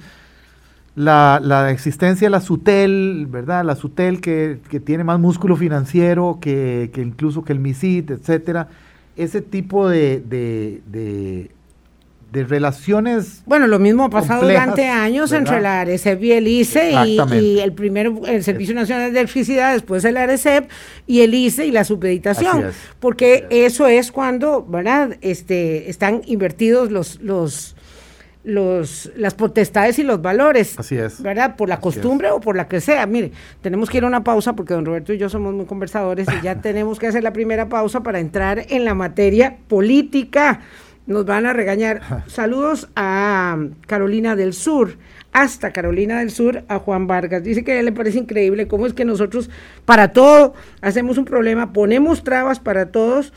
la, 0.95 1.41
la, 1.43 1.71
existencia 1.71 2.27
de 2.27 2.29
la 2.29 2.39
SUTEL, 2.39 3.27
¿verdad? 3.29 3.65
La 3.65 3.75
SUTEL 3.75 4.21
que, 4.21 4.59
que 4.69 4.79
tiene 4.79 5.03
más 5.03 5.19
músculo 5.19 5.57
financiero 5.57 6.39
que, 6.41 6.89
que, 6.93 7.01
incluso 7.01 7.43
que 7.43 7.51
el 7.51 7.59
MISIT, 7.59 8.11
etcétera. 8.11 8.69
Ese 9.19 9.41
tipo 9.41 9.89
de, 9.89 10.21
de 10.21 11.51
de 12.31 12.43
relaciones. 12.43 13.41
Bueno, 13.45 13.65
lo 13.67 13.79
mismo 13.79 14.05
ha 14.05 14.09
pasado 14.09 14.43
durante 14.43 14.87
años 14.87 15.31
entre 15.31 15.61
la 15.61 15.81
ARECEP 15.81 16.23
y 16.23 16.31
el 16.33 16.47
ICE 16.47 16.91
y, 17.05 17.59
el 17.59 17.73
primero, 17.73 18.21
el 18.27 18.43
Servicio 18.43 18.75
Nacional 18.75 19.11
de 19.13 19.19
Electricidad, 19.21 19.73
después 19.73 20.05
el 20.05 20.15
ARECEP 20.15 20.69
y 21.07 21.21
el 21.21 21.33
ICE 21.33 21.65
y 21.65 21.71
la 21.71 21.83
supeditación. 21.83 22.65
Porque 22.99 23.47
eso 23.49 23.87
es 23.87 24.11
cuando, 24.11 24.63
¿verdad? 24.63 25.17
Este, 25.21 25.89
están 25.89 26.21
invertidos 26.25 26.91
los, 26.91 27.19
los, 27.21 27.75
los, 28.49 29.11
las 29.15 29.33
potestades 29.33 29.99
y 29.99 30.03
los 30.03 30.21
valores. 30.21 30.77
Así 30.77 30.97
es. 30.97 31.21
¿Verdad? 31.21 31.55
Por 31.55 31.69
la 31.69 31.79
costumbre 31.79 32.31
o 32.31 32.39
por 32.39 32.55
la 32.55 32.67
que 32.67 32.81
sea. 32.81 33.05
Mire, 33.05 33.31
tenemos 33.61 33.89
que 33.89 33.97
ir 33.97 34.03
a 34.03 34.07
una 34.07 34.23
pausa 34.23 34.53
porque 34.53 34.73
don 34.73 34.85
Roberto 34.85 35.13
y 35.13 35.17
yo 35.17 35.29
somos 35.29 35.53
muy 35.53 35.65
conversadores 35.65 36.27
y 36.39 36.43
ya 36.43 36.55
tenemos 36.61 36.99
que 36.99 37.07
hacer 37.07 37.23
la 37.23 37.33
primera 37.33 37.69
pausa 37.69 38.01
para 38.01 38.19
entrar 38.19 38.65
en 38.69 38.85
la 38.85 38.93
materia 38.93 39.57
política 39.67 40.61
nos 41.09 41.25
van 41.25 41.45
a 41.45 41.53
regañar. 41.53 42.23
Saludos 42.27 42.87
a 42.95 43.57
Carolina 43.87 44.37
del 44.37 44.53
Sur, 44.53 44.95
hasta 45.33 45.71
Carolina 45.73 46.19
del 46.19 46.31
Sur, 46.31 46.63
a 46.69 46.79
Juan 46.79 47.07
Vargas. 47.07 47.43
Dice 47.43 47.65
que 47.65 47.73
a 47.73 47.79
él 47.79 47.85
le 47.85 47.91
parece 47.91 48.19
increíble 48.19 48.67
cómo 48.67 48.85
es 48.85 48.93
que 48.93 49.03
nosotros 49.03 49.49
para 49.85 50.13
todo 50.13 50.53
hacemos 50.81 51.17
un 51.17 51.25
problema, 51.25 51.73
ponemos 51.73 52.23
trabas 52.23 52.59
para 52.59 52.91
todos. 52.91 53.33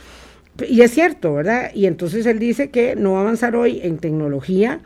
Y 0.68 0.82
es 0.82 0.92
cierto, 0.92 1.34
¿verdad? 1.34 1.70
Y 1.74 1.86
entonces 1.86 2.26
él 2.26 2.38
dice 2.38 2.70
que 2.70 2.94
no 2.94 3.18
avanzar 3.18 3.56
hoy 3.56 3.80
en 3.82 3.98
tecnología 3.98 4.80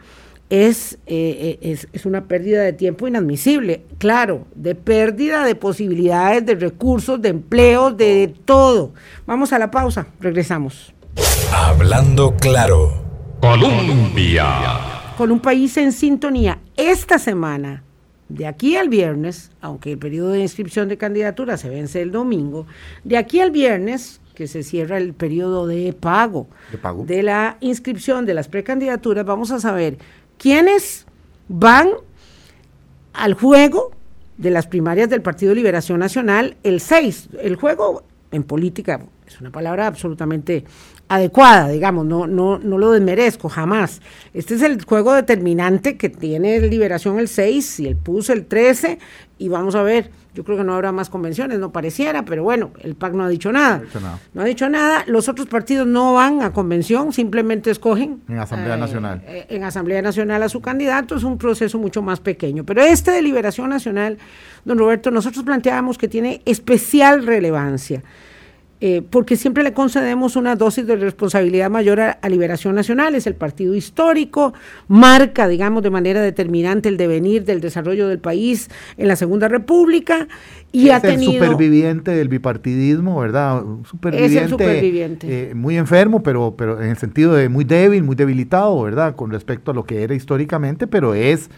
es, 0.48 0.94
eh, 1.06 1.58
eh, 1.58 1.58
es, 1.60 1.88
es, 1.92 2.06
una 2.06 2.26
pérdida 2.26 2.62
de 2.62 2.72
tiempo 2.72 3.08
inadmisible, 3.08 3.82
claro, 3.98 4.46
de 4.54 4.76
pérdida 4.76 5.44
de 5.44 5.56
posibilidades, 5.56 6.46
de 6.46 6.54
recursos, 6.54 7.20
de 7.20 7.30
empleos, 7.30 7.96
de 7.96 8.32
todo. 8.44 8.92
Vamos 9.26 9.52
a 9.52 9.58
la 9.58 9.70
pausa, 9.70 10.06
regresamos. 10.20 10.94
Hablando 11.52 12.36
claro. 12.36 13.06
Colombia. 13.40 14.44
Con 15.16 15.30
un 15.30 15.40
país 15.40 15.76
en 15.76 15.92
sintonía. 15.92 16.58
Esta 16.76 17.18
semana, 17.18 17.82
de 18.28 18.46
aquí 18.46 18.76
al 18.76 18.88
viernes, 18.88 19.50
aunque 19.60 19.92
el 19.92 19.98
periodo 19.98 20.30
de 20.30 20.40
inscripción 20.40 20.88
de 20.88 20.96
candidatura 20.96 21.56
se 21.56 21.68
vence 21.68 22.02
el 22.02 22.10
domingo, 22.10 22.66
de 23.04 23.16
aquí 23.16 23.40
al 23.40 23.50
viernes 23.50 24.20
que 24.36 24.46
se 24.46 24.62
cierra 24.62 24.98
el 24.98 25.14
periodo 25.14 25.66
de 25.66 25.92
pago, 25.92 26.46
de 26.70 26.78
pago 26.78 27.04
de 27.04 27.22
la 27.22 27.56
inscripción 27.60 28.26
de 28.26 28.34
las 28.34 28.48
precandidaturas, 28.48 29.24
vamos 29.24 29.50
a 29.50 29.58
saber 29.58 29.96
quiénes 30.38 31.06
van 31.48 31.88
al 33.14 33.32
juego 33.34 33.90
de 34.36 34.50
las 34.50 34.66
primarias 34.66 35.08
del 35.08 35.22
Partido 35.22 35.54
Liberación 35.54 35.98
Nacional 35.98 36.56
el 36.62 36.80
6. 36.80 37.30
El 37.42 37.56
juego 37.56 38.04
en 38.30 38.44
política 38.44 39.00
es 39.26 39.40
una 39.40 39.50
palabra 39.50 39.86
absolutamente 39.86 40.64
adecuada, 41.08 41.68
digamos, 41.68 42.04
no, 42.04 42.26
no, 42.26 42.58
no 42.58 42.76
lo 42.76 42.92
desmerezco 42.92 43.48
jamás. 43.48 44.02
Este 44.34 44.54
es 44.54 44.62
el 44.62 44.84
juego 44.84 45.14
determinante 45.14 45.96
que 45.96 46.10
tiene 46.10 46.60
Liberación 46.60 47.18
el 47.18 47.28
6 47.28 47.80
y 47.80 47.86
el 47.86 47.96
PUS 47.96 48.30
el 48.30 48.44
13 48.44 48.98
y 49.38 49.48
vamos 49.48 49.74
a 49.74 49.82
ver, 49.82 50.10
yo 50.36 50.44
creo 50.44 50.58
que 50.58 50.64
no 50.64 50.74
habrá 50.74 50.92
más 50.92 51.08
convenciones, 51.08 51.58
no 51.58 51.72
pareciera, 51.72 52.26
pero 52.26 52.42
bueno, 52.42 52.70
el 52.82 52.94
PAC 52.94 53.14
no 53.14 53.24
ha 53.24 53.28
dicho 53.30 53.50
nada. 53.52 53.82
No 54.34 54.42
ha 54.42 54.44
dicho 54.44 54.68
nada, 54.68 55.02
los 55.06 55.30
otros 55.30 55.46
partidos 55.48 55.86
no 55.86 56.12
van 56.12 56.42
a 56.42 56.52
convención, 56.52 57.14
simplemente 57.14 57.70
escogen 57.70 58.20
en 58.28 58.38
Asamblea 58.38 58.74
eh, 58.74 58.78
Nacional. 58.78 59.22
Eh, 59.26 59.46
en 59.48 59.64
Asamblea 59.64 60.02
Nacional 60.02 60.42
a 60.42 60.50
su 60.50 60.60
candidato, 60.60 61.16
es 61.16 61.24
un 61.24 61.38
proceso 61.38 61.78
mucho 61.78 62.02
más 62.02 62.20
pequeño. 62.20 62.64
Pero 62.64 62.82
este 62.82 63.12
de 63.12 63.22
Liberación 63.22 63.70
Nacional, 63.70 64.18
don 64.66 64.76
Roberto, 64.76 65.10
nosotros 65.10 65.42
planteábamos 65.42 65.96
que 65.96 66.06
tiene 66.06 66.42
especial 66.44 67.24
relevancia. 67.24 68.02
Eh, 68.78 69.02
porque 69.08 69.36
siempre 69.36 69.62
le 69.62 69.72
concedemos 69.72 70.36
una 70.36 70.54
dosis 70.54 70.86
de 70.86 70.96
responsabilidad 70.96 71.70
mayor 71.70 71.98
a, 71.98 72.18
Liberación 72.28 72.74
Nacional, 72.74 73.14
es 73.14 73.26
el 73.26 73.34
partido 73.34 73.74
histórico, 73.74 74.52
marca, 74.86 75.48
digamos, 75.48 75.82
de 75.82 75.88
manera 75.88 76.20
determinante 76.20 76.90
el 76.90 76.98
devenir 76.98 77.44
del 77.46 77.62
desarrollo 77.62 78.06
del 78.06 78.18
país 78.18 78.68
en 78.98 79.08
la 79.08 79.16
Segunda 79.16 79.48
República 79.48 80.28
y 80.72 80.90
ha 80.90 81.00
tenido... 81.00 81.32
el 81.32 81.38
superviviente 81.38 82.10
del 82.10 82.28
bipartidismo, 82.28 83.18
¿verdad? 83.18 83.62
superviviente, 83.84 84.36
es 84.36 84.42
el 84.42 84.50
superviviente. 84.50 85.50
Eh, 85.50 85.54
muy 85.54 85.78
enfermo, 85.78 86.22
pero, 86.22 86.54
pero 86.58 86.82
en 86.82 86.90
el 86.90 86.98
sentido 86.98 87.32
de 87.32 87.48
muy 87.48 87.64
débil, 87.64 88.02
muy 88.02 88.14
debilitado, 88.14 88.82
¿verdad? 88.82 89.16
Con 89.16 89.30
respecto 89.30 89.70
a 89.70 89.74
lo 89.74 89.84
que 89.84 90.02
era 90.02 90.14
históricamente, 90.14 90.86
pero 90.86 91.14
es, 91.14 91.48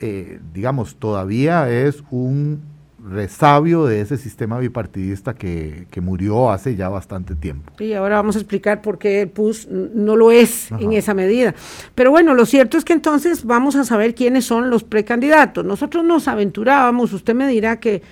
eh, 0.00 0.40
digamos, 0.54 0.96
todavía 0.96 1.68
es 1.68 2.02
un 2.10 2.77
resabio 3.04 3.86
de 3.86 4.00
ese 4.00 4.16
sistema 4.16 4.58
bipartidista 4.58 5.34
que, 5.34 5.86
murió 6.00 6.50
hace 6.50 6.76
ya 6.76 6.88
bastante 6.88 7.34
tiempo. 7.34 7.72
Y 7.78 7.92
ahora 7.92 8.16
vamos 8.16 8.36
a 8.36 8.38
explicar 8.38 8.82
por 8.82 8.98
qué 8.98 9.22
el 9.22 9.28
PUS 9.28 9.68
no 9.68 10.16
lo 10.16 10.30
es 10.30 10.70
en 10.78 10.92
esa 10.92 11.12
medida. 11.14 11.54
Pero 11.94 12.10
bueno, 12.10 12.34
lo 12.34 12.46
cierto 12.46 12.78
es 12.78 12.84
que 12.84 12.92
entonces 12.92 13.44
vamos 13.44 13.76
a 13.76 13.84
saber 13.84 14.14
quiénes 14.14 14.44
son 14.44 14.70
los 14.70 14.84
precandidatos. 14.84 15.64
Nosotros 15.64 16.04
nos 16.04 16.28
aventurábamos, 16.28 17.12
usted 17.12 17.34
me 17.34 17.48
dirá 17.48 17.80
que 17.80 18.02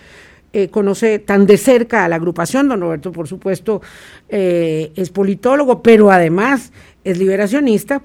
eh, 0.52 0.68
conoce 0.68 1.18
tan 1.18 1.46
de 1.46 1.58
cerca 1.58 2.04
a 2.04 2.08
la 2.08 2.16
agrupación, 2.16 2.68
don 2.68 2.80
Roberto 2.80 3.12
por 3.12 3.28
supuesto 3.28 3.82
eh, 4.28 4.92
es 4.96 5.10
politólogo, 5.10 5.82
pero 5.82 6.10
además 6.10 6.72
es 7.04 7.18
liberacionista, 7.18 8.00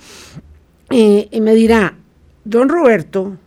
eh, 0.90 1.30
y 1.32 1.40
me 1.42 1.56
dirá, 1.56 1.96
don 2.44 2.68
Roberto 2.68 3.38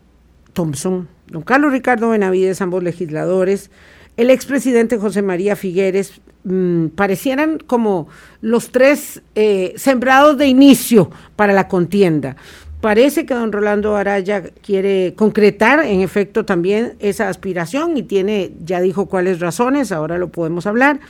Thompson, 0.52 1.08
don 1.26 1.42
Carlos 1.42 1.72
Ricardo 1.72 2.10
Benavides, 2.10 2.60
ambos 2.60 2.82
legisladores, 2.82 3.70
el 4.16 4.30
expresidente 4.30 4.98
José 4.98 5.22
María 5.22 5.56
Figueres, 5.56 6.20
mm, 6.44 6.88
parecieran 6.88 7.58
como 7.58 8.08
los 8.40 8.70
tres 8.70 9.22
eh, 9.34 9.74
sembrados 9.76 10.38
de 10.38 10.46
inicio 10.46 11.10
para 11.36 11.52
la 11.52 11.68
contienda. 11.68 12.36
Parece 12.80 13.24
que 13.24 13.32
don 13.32 13.50
Rolando 13.50 13.96
Araya 13.96 14.42
quiere 14.62 15.14
concretar, 15.16 15.84
en 15.86 16.02
efecto, 16.02 16.44
también 16.44 16.96
esa 16.98 17.30
aspiración 17.30 17.96
y 17.96 18.02
tiene, 18.02 18.52
ya 18.62 18.80
dijo 18.82 19.06
cuáles 19.06 19.40
razones, 19.40 19.90
ahora 19.90 20.18
lo 20.18 20.28
podemos 20.28 20.66
hablar. 20.66 21.00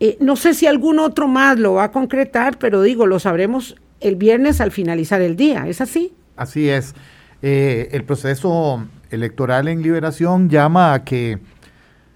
Eh, 0.00 0.16
no 0.18 0.34
sé 0.34 0.52
si 0.52 0.66
algún 0.66 0.98
otro 0.98 1.28
más 1.28 1.58
lo 1.58 1.74
va 1.74 1.84
a 1.84 1.92
concretar, 1.92 2.58
pero 2.58 2.82
digo, 2.82 3.06
lo 3.06 3.20
sabremos 3.20 3.76
el 4.00 4.16
viernes 4.16 4.60
al 4.60 4.72
finalizar 4.72 5.20
el 5.20 5.36
día, 5.36 5.68
¿es 5.68 5.80
así? 5.80 6.12
Así 6.36 6.68
es. 6.68 6.94
Eh, 7.42 7.88
el 7.92 8.04
proceso 8.04 8.84
electoral 9.10 9.68
en 9.68 9.82
liberación 9.82 10.48
llama 10.48 10.94
a 10.94 11.04
que 11.04 11.38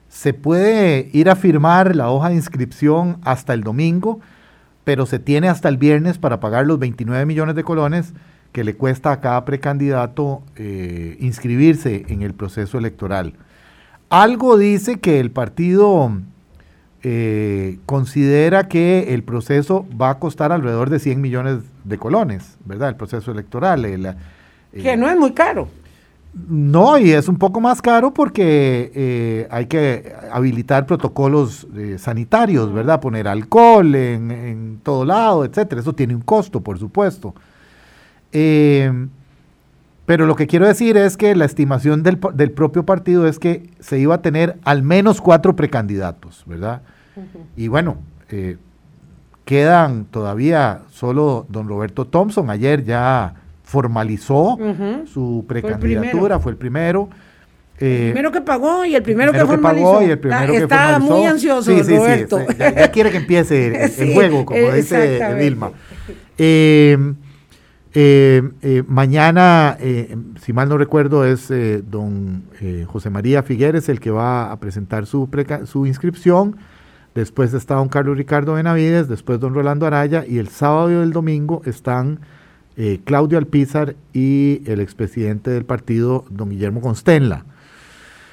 se 0.09 0.33
puede 0.33 1.11
ir 1.13 1.29
a 1.29 1.37
firmar 1.37 1.97
la 1.97 2.11
hoja 2.11 2.29
de 2.29 2.37
inscripción 2.37 3.19
hasta 3.25 3.53
el 3.53 3.63
domingo, 3.63 4.21
pero 4.85 5.07
se 5.07 5.19
tiene 5.19 5.49
hasta 5.49 5.69
el 5.69 5.77
viernes 5.77 6.19
para 6.19 6.41
pagar 6.41 6.67
los 6.67 6.79
29 6.79 7.27
millones 7.27 7.57
de 7.57 7.65
colones 7.65 8.15
que 8.53 8.63
le 8.63 8.77
cuesta 8.77 9.11
a 9.11 9.21
cada 9.21 9.45
precandidato 9.45 10.43
eh, 10.55 11.17
inscribirse 11.19 12.05
en 12.09 12.23
el 12.23 12.35
proceso 12.35 12.79
electoral. 12.79 13.35
Algo 14.09 14.57
dice 14.57 15.01
que 15.01 15.19
el 15.19 15.33
partido 15.33 16.13
eh, 17.03 17.79
considera 17.85 18.69
que 18.69 19.13
el 19.13 19.25
proceso 19.25 19.85
va 20.01 20.11
a 20.11 20.19
costar 20.21 20.53
alrededor 20.53 20.91
de 20.91 21.01
100 21.01 21.21
millones 21.21 21.59
de 21.83 21.99
colones, 21.99 22.57
¿verdad? 22.65 22.91
El 22.91 22.97
proceso 22.97 23.33
electoral. 23.33 24.17
que 24.73 24.97
no 24.97 25.11
es 25.11 25.17
muy 25.19 25.33
caro. 25.33 25.69
No, 26.35 26.99
y 26.99 27.12
es 27.12 27.29
un 27.29 27.37
poco 27.37 27.61
más 27.61 27.81
caro 27.81 28.12
porque 28.12 28.90
eh, 28.94 29.47
hay 29.51 29.66
que 29.66 30.12
habilitar 30.33 30.85
protocolos 30.85 31.66
eh, 31.77 31.97
sanitarios, 31.99 32.73
¿verdad? 32.73 33.01
Poner 33.01 33.29
alcohol 33.29 33.94
en, 33.94 34.81
todo 34.83 35.05
lado, 35.05 35.44
etcétera. 35.44 35.81
Eso 35.81 35.92
tiene 35.92 36.14
un 36.14 36.23
costo, 36.23 36.61
por 36.61 36.79
supuesto. 36.79 37.35
Eh, 38.33 39.07
pero 40.07 40.27
lo 40.27 40.35
que 40.35 40.49
quiero 40.49 40.66
decir 40.66 40.97
es 40.97 41.16
que 41.16 41.37
la 41.37 41.44
estimación 41.44 42.03
del, 42.03 42.18
propio 42.18 42.85
partido 42.85 43.29
es 43.29 43.38
que 43.38 43.70
se 43.79 44.01
iba 44.01 44.16
a 44.16 44.23
tener 44.23 44.59
al 44.64 44.83
menos 44.83 45.20
cuatro 45.20 45.55
precandidatos, 45.55 46.42
¿verdad? 46.47 46.83
Y 47.57 47.68
bueno, 47.68 47.99
quedan 49.44 50.05
todavía 50.07 50.83
solo 50.90 51.47
don 51.49 51.68
Roberto 51.68 52.07
Thompson. 52.07 52.51
Ayer 52.51 52.85
ya 52.85 53.37
formalizó 53.64 54.59
su 55.07 55.44
precandidatura, 55.48 56.38
fue 56.38 56.53
el 56.53 56.59
primero. 56.59 57.09
el 57.79 57.87
eh, 57.88 58.11
primero 58.12 58.31
que 58.31 58.42
pagó 58.42 58.85
y 58.85 58.94
el 58.94 59.03
primero, 59.03 59.33
que, 59.33 59.40
formalizó. 59.40 60.03
y 60.03 60.11
el 60.11 60.18
primero 60.18 60.53
está, 60.53 60.98
muy 60.98 61.24
ansioso, 61.24 61.72
Roberto. 61.72 62.40
ya, 62.59 62.90
quiere 62.92 63.11
que 63.11 63.16
empiece 63.16 63.85
el, 63.85 64.14
juego, 64.14 64.44
como 64.44 64.70
dice 64.70 65.35
Vilma. 65.38 65.72
Eh, 66.37 66.96
eh, 67.96 68.83
mañana, 68.87 69.79
si 70.40 70.53
mal 70.53 70.68
no 70.68 70.77
recuerdo, 70.77 71.24
es 71.24 71.50
don 71.90 72.44
José 72.87 73.11
María 73.11 73.42
Figueres 73.42 73.88
el 73.88 73.98
que 73.98 74.11
va 74.11 74.53
a 74.53 74.61
presentar 74.61 75.07
su, 75.07 75.29
su 75.64 75.87
inscripción. 75.87 76.57
Después 77.14 77.55
está 77.55 77.77
don 77.77 77.88
Carlos 77.88 78.16
Ricardo 78.18 78.55
Benavides, 78.55 79.09
después 79.09 79.38
don 79.38 79.55
Rolando 79.55 79.87
Araya 79.87 80.24
y 80.27 80.38
el 80.38 80.48
sábado 80.48 80.90
y 80.90 80.94
el 80.94 81.12
domingo 81.12 81.62
están 81.64 82.18
eh, 82.77 83.01
Claudio 83.05 83.39
Alpizar 83.39 83.97
y 84.13 84.63
el 84.67 84.81
expresidente 84.81 85.51
del 85.51 85.65
partido, 85.65 86.25
don 86.31 86.51
Guillermo 86.51 86.81
Constenla. 86.81 87.45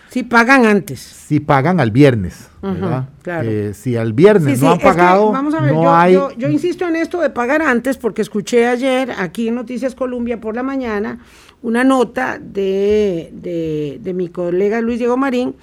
Si 0.09 0.23
pagan 0.23 0.65
antes. 0.65 0.99
Si 0.99 1.39
pagan 1.39 1.79
al 1.79 1.91
viernes, 1.91 2.49
¿verdad? 2.61 3.07
Eh, 3.25 3.71
si 3.73 3.95
al 3.95 4.11
viernes 4.11 4.61
no 4.61 4.71
han 4.71 4.79
pagado, 4.79 5.31
vamos 5.31 5.53
a 5.53 5.61
ver, 5.61 5.71
no 5.71 5.83
yo, 5.83 5.95
hay... 5.95 6.13
Yo, 6.37 6.49
insisto 6.49 6.85
en 6.85 6.97
esto 6.97 7.21
de 7.21 7.29
pagar 7.29 7.61
antes 7.61 7.97
porque 7.97 8.21
escuché 8.21 8.67
ayer 8.67 9.11
aquí 9.17 9.47
en 9.47 9.55
Noticias 9.55 9.95
Colombia 9.95 10.41
por 10.41 10.53
la 10.53 10.63
mañana 10.63 11.19
una 11.61 11.85
nota 11.85 12.39
de, 12.39 13.29
de, 13.31 13.99
de 14.01 14.13
mi 14.13 14.27
colega 14.27 14.81
Luis 14.81 14.99
Diego 14.99 15.15
Marín 15.15 15.55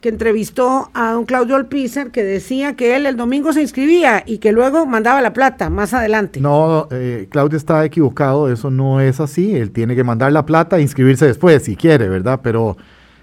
que 0.00 0.08
entrevistó 0.08 0.90
a 0.94 1.12
don 1.12 1.26
Claudio 1.26 1.56
Alpizar, 1.56 2.10
que 2.10 2.24
decía 2.24 2.74
que 2.74 2.96
él 2.96 3.04
el 3.06 3.16
domingo 3.16 3.52
se 3.52 3.60
inscribía 3.60 4.22
y 4.24 4.38
que 4.38 4.52
luego 4.52 4.86
mandaba 4.86 5.20
la 5.20 5.32
plata 5.32 5.68
más 5.68 5.92
adelante. 5.92 6.40
No, 6.40 6.88
eh, 6.90 7.28
Claudio 7.30 7.58
está 7.58 7.84
equivocado, 7.84 8.50
eso 8.50 8.70
no 8.70 9.00
es 9.00 9.20
así. 9.20 9.54
Él 9.56 9.70
tiene 9.70 9.94
que 9.94 10.04
mandar 10.04 10.32
la 10.32 10.46
plata 10.46 10.78
e 10.78 10.82
inscribirse 10.82 11.26
después, 11.26 11.64
si 11.64 11.76
quiere, 11.76 12.08
¿verdad? 12.08 12.40
Pero, 12.42 12.78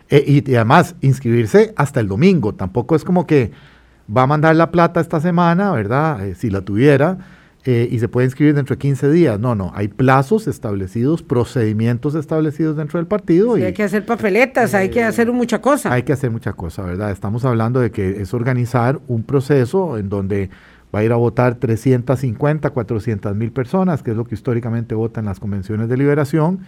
eh, 0.09 0.23
y, 0.27 0.55
además, 0.55 0.95
inscribirse 1.01 1.73
hasta 1.75 1.99
el 1.99 2.07
domingo. 2.07 2.53
Tampoco 2.53 2.95
es 2.95 3.03
como 3.03 3.25
que 3.25 3.51
va 4.15 4.23
a 4.23 4.27
mandar 4.27 4.55
la 4.55 4.69
plata 4.69 4.99
esta 4.99 5.19
semana, 5.19 5.71
¿verdad? 5.71 6.27
Eh, 6.27 6.35
si 6.35 6.51
la 6.51 6.61
tuviera 6.61 7.17
eh, 7.69 7.85
y 7.91 7.99
se 7.99 8.07
puede 8.07 8.23
inscribir 8.23 8.55
dentro 8.55 8.77
de 8.77 8.79
15 8.79 9.11
días. 9.11 9.41
No, 9.41 9.53
no, 9.53 9.73
hay 9.75 9.89
plazos 9.89 10.47
establecidos, 10.47 11.21
procedimientos 11.21 12.15
establecidos 12.15 12.77
dentro 12.77 12.97
del 12.97 13.07
partido. 13.07 13.57
y, 13.57 13.63
hay 13.63 13.73
que 13.73 13.83
hacer 13.83 14.05
papeletas, 14.05 14.73
hay 14.73 14.87
que 14.87 15.03
hacer 15.03 15.29
mucha 15.33 15.59
cosa. 15.59 15.91
Hay 15.91 16.03
que 16.03 16.13
hacer 16.13 16.31
mucha 16.31 16.53
cosa, 16.53 16.83
¿verdad? 16.83 17.11
Estamos 17.11 17.43
hablando 17.43 17.81
de 17.81 17.91
que 17.91 18.21
es 18.21 18.33
organizar 18.33 19.01
un 19.09 19.23
proceso 19.23 19.97
en 19.97 20.07
donde 20.07 20.49
va 20.95 20.99
a 20.99 21.03
ir 21.03 21.11
a 21.11 21.17
votar 21.17 21.55
350, 21.55 22.69
400 22.69 23.35
mil 23.35 23.51
personas, 23.51 24.01
que 24.01 24.11
es 24.11 24.17
lo 24.17 24.23
que 24.23 24.35
históricamente 24.35 24.95
votan 24.95 25.25
las 25.25 25.41
convenciones 25.41 25.89
de 25.89 25.97
liberación, 25.97 26.59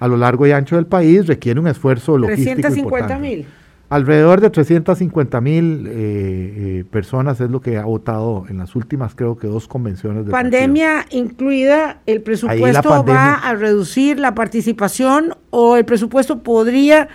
a 0.00 0.08
lo 0.08 0.16
largo 0.16 0.48
y 0.48 0.50
ancho 0.50 0.74
del 0.74 0.86
país, 0.86 1.28
requiere 1.28 1.60
un 1.60 1.68
esfuerzo 1.68 2.18
logístico 2.18 2.60
350 2.60 3.18
mil. 3.20 3.46
Alrededor 3.90 4.40
de 4.40 4.50
350 4.50 5.40
mil 5.40 5.86
eh, 5.86 5.90
eh, 5.92 6.84
personas 6.90 7.40
es 7.40 7.50
lo 7.50 7.60
que 7.60 7.76
ha 7.76 7.84
votado 7.84 8.44
en 8.48 8.58
las 8.58 8.76
últimas, 8.76 9.14
creo 9.14 9.36
que 9.36 9.48
dos 9.48 9.66
convenciones 9.66 10.24
de 10.26 10.30
Pandemia 10.32 11.06
incluida, 11.10 12.00
¿el 12.06 12.22
presupuesto 12.22 13.04
va 13.04 13.34
a 13.34 13.54
reducir 13.54 14.20
la 14.20 14.34
participación 14.34 15.34
o 15.50 15.76
el 15.76 15.84
presupuesto 15.84 16.42
podría 16.42 17.08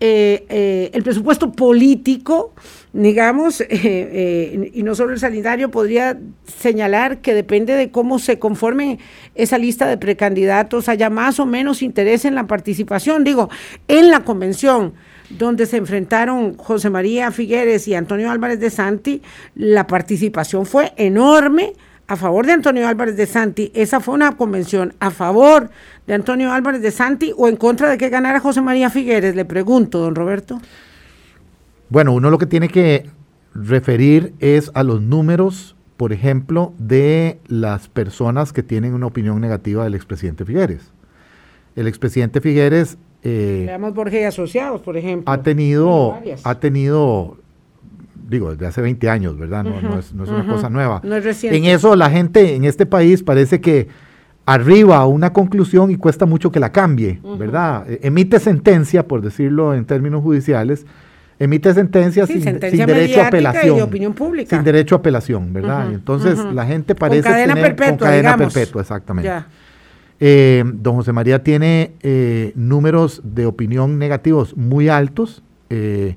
eh, 0.00 0.46
eh, 0.48 0.90
el 0.92 1.02
presupuesto 1.02 1.50
político, 1.50 2.52
digamos, 2.92 3.60
eh, 3.68 4.70
y 4.72 4.84
no 4.84 4.94
solo 4.94 5.12
el 5.12 5.18
sanitario, 5.18 5.72
podría 5.72 6.16
señalar 6.44 7.18
que 7.18 7.34
depende 7.34 7.74
de 7.74 7.90
cómo 7.90 8.20
se 8.20 8.38
conforme 8.38 9.00
esa 9.34 9.58
lista 9.58 9.88
de 9.88 9.96
precandidatos, 9.96 10.88
haya 10.88 11.10
más 11.10 11.40
o 11.40 11.46
menos 11.46 11.82
interés 11.82 12.24
en 12.24 12.36
la 12.36 12.46
participación. 12.46 13.24
Digo, 13.24 13.50
en 13.88 14.10
la 14.12 14.20
convención 14.20 14.94
donde 15.30 15.66
se 15.66 15.76
enfrentaron 15.76 16.56
José 16.56 16.90
María 16.90 17.30
Figueres 17.30 17.86
y 17.88 17.94
Antonio 17.94 18.30
Álvarez 18.30 18.60
de 18.60 18.70
Santi, 18.70 19.22
la 19.54 19.86
participación 19.86 20.66
fue 20.66 20.92
enorme 20.96 21.74
a 22.06 22.16
favor 22.16 22.46
de 22.46 22.52
Antonio 22.52 22.88
Álvarez 22.88 23.16
de 23.16 23.26
Santi. 23.26 23.70
Esa 23.74 24.00
fue 24.00 24.14
una 24.14 24.36
convención 24.36 24.94
a 24.98 25.10
favor 25.10 25.70
de 26.06 26.14
Antonio 26.14 26.50
Álvarez 26.50 26.80
de 26.80 26.90
Santi 26.90 27.32
o 27.36 27.48
en 27.48 27.56
contra 27.56 27.90
de 27.90 27.98
que 27.98 28.08
ganara 28.08 28.40
José 28.40 28.62
María 28.62 28.88
Figueres, 28.88 29.36
le 29.36 29.44
pregunto, 29.44 29.98
don 29.98 30.14
Roberto. 30.14 30.60
Bueno, 31.90 32.14
uno 32.14 32.30
lo 32.30 32.38
que 32.38 32.46
tiene 32.46 32.68
que 32.68 33.10
referir 33.54 34.32
es 34.40 34.70
a 34.74 34.82
los 34.82 35.02
números, 35.02 35.76
por 35.98 36.14
ejemplo, 36.14 36.72
de 36.78 37.38
las 37.46 37.88
personas 37.88 38.54
que 38.54 38.62
tienen 38.62 38.94
una 38.94 39.06
opinión 39.06 39.40
negativa 39.40 39.84
del 39.84 39.94
expresidente 39.94 40.46
Figueres. 40.46 40.90
El 41.76 41.86
expresidente 41.86 42.40
Figueres... 42.40 42.96
Eh, 43.22 43.64
Veamos 43.66 43.94
Borges 43.94 44.20
y 44.20 44.24
Asociados, 44.24 44.80
por 44.80 44.96
ejemplo. 44.96 45.32
Ha 45.32 45.42
tenido, 45.42 46.18
ha 46.44 46.60
tenido 46.60 47.36
digo, 48.28 48.52
desde 48.52 48.66
hace 48.66 48.82
20 48.82 49.08
años, 49.08 49.38
¿verdad? 49.38 49.64
No, 49.64 49.98
es, 49.98 50.12
una 50.12 50.46
cosa 50.46 50.68
nueva. 50.68 51.00
No 51.02 51.16
es 51.16 51.24
reciente. 51.24 51.56
En 51.56 51.64
eso 51.64 51.96
la 51.96 52.10
gente 52.10 52.54
en 52.54 52.64
este 52.64 52.86
país 52.86 53.22
parece 53.22 53.60
que 53.60 53.88
arriba 54.44 54.98
a 54.98 55.06
una 55.06 55.32
conclusión 55.32 55.90
y 55.90 55.96
cuesta 55.96 56.26
mucho 56.26 56.52
que 56.52 56.60
la 56.60 56.70
cambie, 56.70 57.20
¿verdad? 57.38 57.90
E, 57.90 58.00
emite 58.02 58.38
sentencia, 58.38 59.06
por 59.06 59.22
decirlo 59.22 59.74
en 59.74 59.84
términos 59.86 60.22
judiciales, 60.22 60.86
emite 61.38 61.72
sentencia, 61.72 62.26
sin, 62.26 62.42
derecho 62.58 63.22
a 63.22 63.28
apelación. 63.28 63.80
opinión 63.80 64.12
pública. 64.12 64.56
Sin 64.56 64.64
derecho 64.64 64.94
a 64.94 64.98
apelación, 64.98 65.52
¿verdad? 65.52 65.92
entonces 65.92 66.38
la 66.38 66.66
gente 66.66 66.94
parece 66.94 67.22
con 67.22 67.32
cadena 67.32 67.54
perpetua, 67.54 67.88
con 67.88 67.98
cadena 67.98 68.36
perpetua, 68.36 68.82
exactamente. 68.82 69.30
Eh, 70.20 70.64
don 70.64 70.96
José 70.96 71.12
María 71.12 71.42
tiene 71.42 71.92
eh, 72.02 72.52
números 72.56 73.20
de 73.24 73.46
opinión 73.46 73.98
negativos 73.98 74.56
muy 74.56 74.88
altos. 74.88 75.42
Eh, 75.70 76.16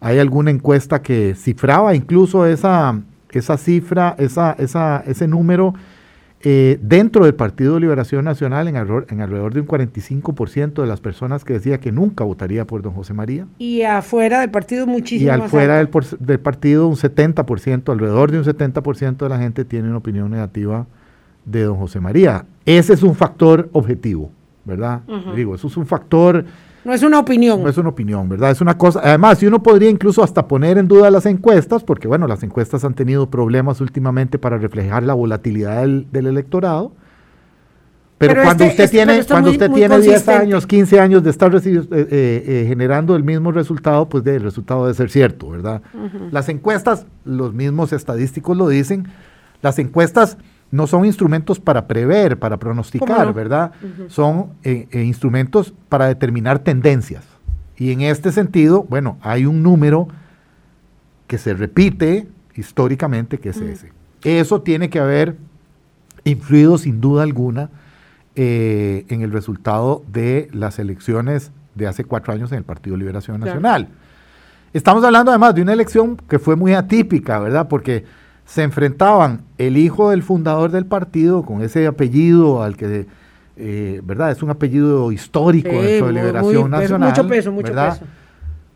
hay 0.00 0.18
alguna 0.18 0.50
encuesta 0.50 1.02
que 1.02 1.34
cifraba 1.34 1.94
incluso 1.94 2.46
esa, 2.46 3.00
esa 3.30 3.56
cifra, 3.56 4.14
esa, 4.18 4.52
esa, 4.58 5.02
ese 5.06 5.26
número 5.26 5.74
eh, 6.42 6.78
dentro 6.80 7.26
del 7.26 7.34
Partido 7.34 7.74
de 7.74 7.80
Liberación 7.80 8.24
Nacional 8.24 8.66
en, 8.66 8.76
en 8.76 9.20
alrededor 9.20 9.52
de 9.52 9.60
un 9.60 9.66
45% 9.66 10.80
de 10.80 10.86
las 10.86 11.00
personas 11.00 11.44
que 11.44 11.52
decía 11.52 11.80
que 11.80 11.92
nunca 11.92 12.24
votaría 12.24 12.66
por 12.66 12.80
don 12.80 12.94
José 12.94 13.12
María. 13.12 13.46
Y 13.58 13.82
afuera 13.82 14.40
del 14.40 14.50
partido 14.50 14.86
muchísimo. 14.86 15.30
Y 15.30 15.34
afuera 15.34 15.76
del, 15.76 15.90
del, 16.18 16.40
partido 16.40 16.88
un 16.88 16.96
70%, 16.96 17.92
alrededor 17.92 18.30
de 18.30 18.38
un 18.38 18.44
70% 18.44 19.18
de 19.18 19.28
la 19.28 19.38
gente 19.38 19.66
tiene 19.66 19.88
una 19.88 19.98
opinión 19.98 20.30
negativa 20.30 20.86
de 21.44 21.64
don 21.64 21.76
José 21.76 22.00
María. 22.00 22.44
Ese 22.64 22.94
es 22.94 23.02
un 23.02 23.14
factor 23.14 23.68
objetivo, 23.72 24.30
¿verdad? 24.64 25.00
Digo, 25.34 25.54
eso 25.54 25.66
es 25.66 25.76
un 25.76 25.86
factor 25.86 26.44
no 26.84 26.94
es 26.94 27.02
una 27.02 27.18
opinión. 27.18 27.62
No 27.62 27.68
es 27.68 27.76
una 27.76 27.90
opinión, 27.90 28.28
¿verdad? 28.28 28.50
Es 28.50 28.60
una 28.60 28.78
cosa. 28.78 29.00
Además, 29.02 29.38
si 29.38 29.46
uno 29.46 29.62
podría 29.62 29.90
incluso 29.90 30.22
hasta 30.22 30.48
poner 30.48 30.78
en 30.78 30.88
duda 30.88 31.10
las 31.10 31.26
encuestas, 31.26 31.84
porque 31.84 32.08
bueno, 32.08 32.26
las 32.26 32.42
encuestas 32.42 32.84
han 32.84 32.94
tenido 32.94 33.28
problemas 33.28 33.80
últimamente 33.80 34.38
para 34.38 34.56
reflejar 34.56 35.02
la 35.02 35.14
volatilidad 35.14 35.82
del, 35.82 36.26
electorado. 36.26 36.92
Pero, 38.16 38.42
cuando 38.42 38.64
este 38.64 38.84
usted 38.84 38.90
tiene, 38.90 39.24
cuando 39.24 39.50
usted 39.50 39.70
tiene 39.72 39.98
10 39.98 40.28
años, 40.28 40.66
15 40.66 41.00
años 41.00 41.22
de 41.22 41.30
estar 41.30 41.54
eh, 41.54 41.60
eh, 41.64 41.88
eh, 41.90 42.64
generando 42.68 43.16
el 43.16 43.24
mismo 43.24 43.50
resultado, 43.50 44.08
pues 44.08 44.26
el 44.26 44.42
resultado 44.42 44.84
debe 44.84 44.94
ser 44.94 45.10
cierto, 45.10 45.48
¿verdad? 45.48 45.80
Las 46.30 46.50
encuestas, 46.50 47.06
los 47.24 47.54
mismos 47.54 47.94
estadísticos 47.94 48.56
lo 48.58 48.68
dicen, 48.68 49.08
las 49.62 49.78
encuestas 49.78 50.36
no 50.70 50.86
son 50.86 51.04
instrumentos 51.04 51.58
para 51.58 51.86
prever, 51.86 52.38
para 52.38 52.58
pronosticar, 52.58 53.32
¿verdad? 53.34 53.72
Son 54.08 54.52
eh, 54.62 54.86
eh, 54.90 55.02
instrumentos 55.02 55.74
para 55.88 56.06
determinar 56.06 56.60
tendencias. 56.60 57.24
Y 57.76 57.92
en 57.92 58.02
este 58.02 58.30
sentido, 58.30 58.84
bueno, 58.84 59.18
hay 59.22 59.46
un 59.46 59.62
número 59.62 60.08
que 61.26 61.38
se 61.38 61.54
repite 61.54 62.28
históricamente, 62.54 63.38
que 63.38 63.50
es 63.50 63.56
ese. 63.56 63.92
Eso 64.22 64.62
tiene 64.62 64.90
que 64.90 65.00
haber 65.00 65.36
influido 66.24 66.76
sin 66.78 67.00
duda 67.00 67.22
alguna 67.22 67.70
eh, 68.36 69.06
en 69.08 69.22
el 69.22 69.32
resultado 69.32 70.04
de 70.12 70.48
las 70.52 70.78
elecciones 70.78 71.52
de 71.74 71.86
hace 71.86 72.04
cuatro 72.04 72.32
años 72.32 72.52
en 72.52 72.58
el 72.58 72.64
Partido 72.64 72.96
Liberación 72.96 73.40
Nacional. 73.40 73.88
Estamos 74.72 75.02
hablando 75.02 75.32
además 75.32 75.54
de 75.54 75.62
una 75.62 75.72
elección 75.72 76.16
que 76.28 76.38
fue 76.38 76.54
muy 76.54 76.74
atípica, 76.74 77.40
¿verdad? 77.40 77.66
Porque 77.66 78.04
se 78.50 78.64
enfrentaban 78.64 79.42
el 79.58 79.76
hijo 79.76 80.10
del 80.10 80.24
fundador 80.24 80.72
del 80.72 80.84
partido 80.84 81.44
con 81.44 81.62
ese 81.62 81.86
apellido 81.86 82.64
al 82.64 82.76
que, 82.76 83.06
eh, 83.56 84.00
¿verdad? 84.02 84.32
Es 84.32 84.42
un 84.42 84.50
apellido 84.50 85.12
histórico 85.12 85.68
de 85.68 86.02
Liberación 86.12 86.68
Nacional. 86.68 87.10
Mucho 87.10 87.28
peso, 87.28 87.52
mucho 87.52 87.72
peso. 87.72 88.00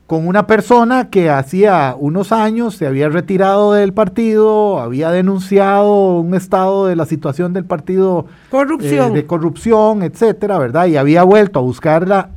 Con 0.06 0.28
una 0.28 0.46
persona 0.46 1.10
que 1.10 1.28
hacía 1.28 1.96
unos 1.98 2.30
años 2.30 2.76
se 2.76 2.86
había 2.86 3.08
retirado 3.08 3.72
del 3.72 3.92
partido, 3.92 4.78
había 4.78 5.10
denunciado 5.10 6.20
un 6.20 6.34
estado 6.34 6.86
de 6.86 6.94
la 6.94 7.04
situación 7.04 7.52
del 7.52 7.64
partido 7.64 8.26
corrupción. 8.50 9.10
Eh, 9.10 9.14
de 9.16 9.26
corrupción, 9.26 10.04
etcétera, 10.04 10.56
¿verdad? 10.56 10.86
Y 10.86 10.96
había 10.96 11.24
vuelto 11.24 11.58
a 11.58 11.62
buscarla, 11.62 12.30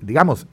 digamos, 0.00 0.48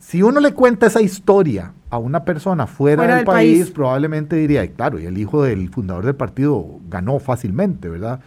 si 0.00 0.22
uno 0.22 0.40
le 0.40 0.54
cuenta 0.54 0.86
esa 0.86 1.02
historia 1.02 1.74
a 1.90 1.98
una 1.98 2.24
persona 2.24 2.66
fuera, 2.66 3.16
del, 3.16 3.24
país, 3.24 3.70
probablemente 3.70 4.34
diría, 4.36 4.66
claro, 4.66 4.98
y 4.98 5.04
el 5.04 5.18
hijo 5.18 5.42
del 5.42 5.68
fundador 5.68 6.06
del 6.06 6.14
partido 6.14 6.80
ganó 6.88 7.18
fácilmente, 7.18 7.88
¿verdad? 7.88 8.20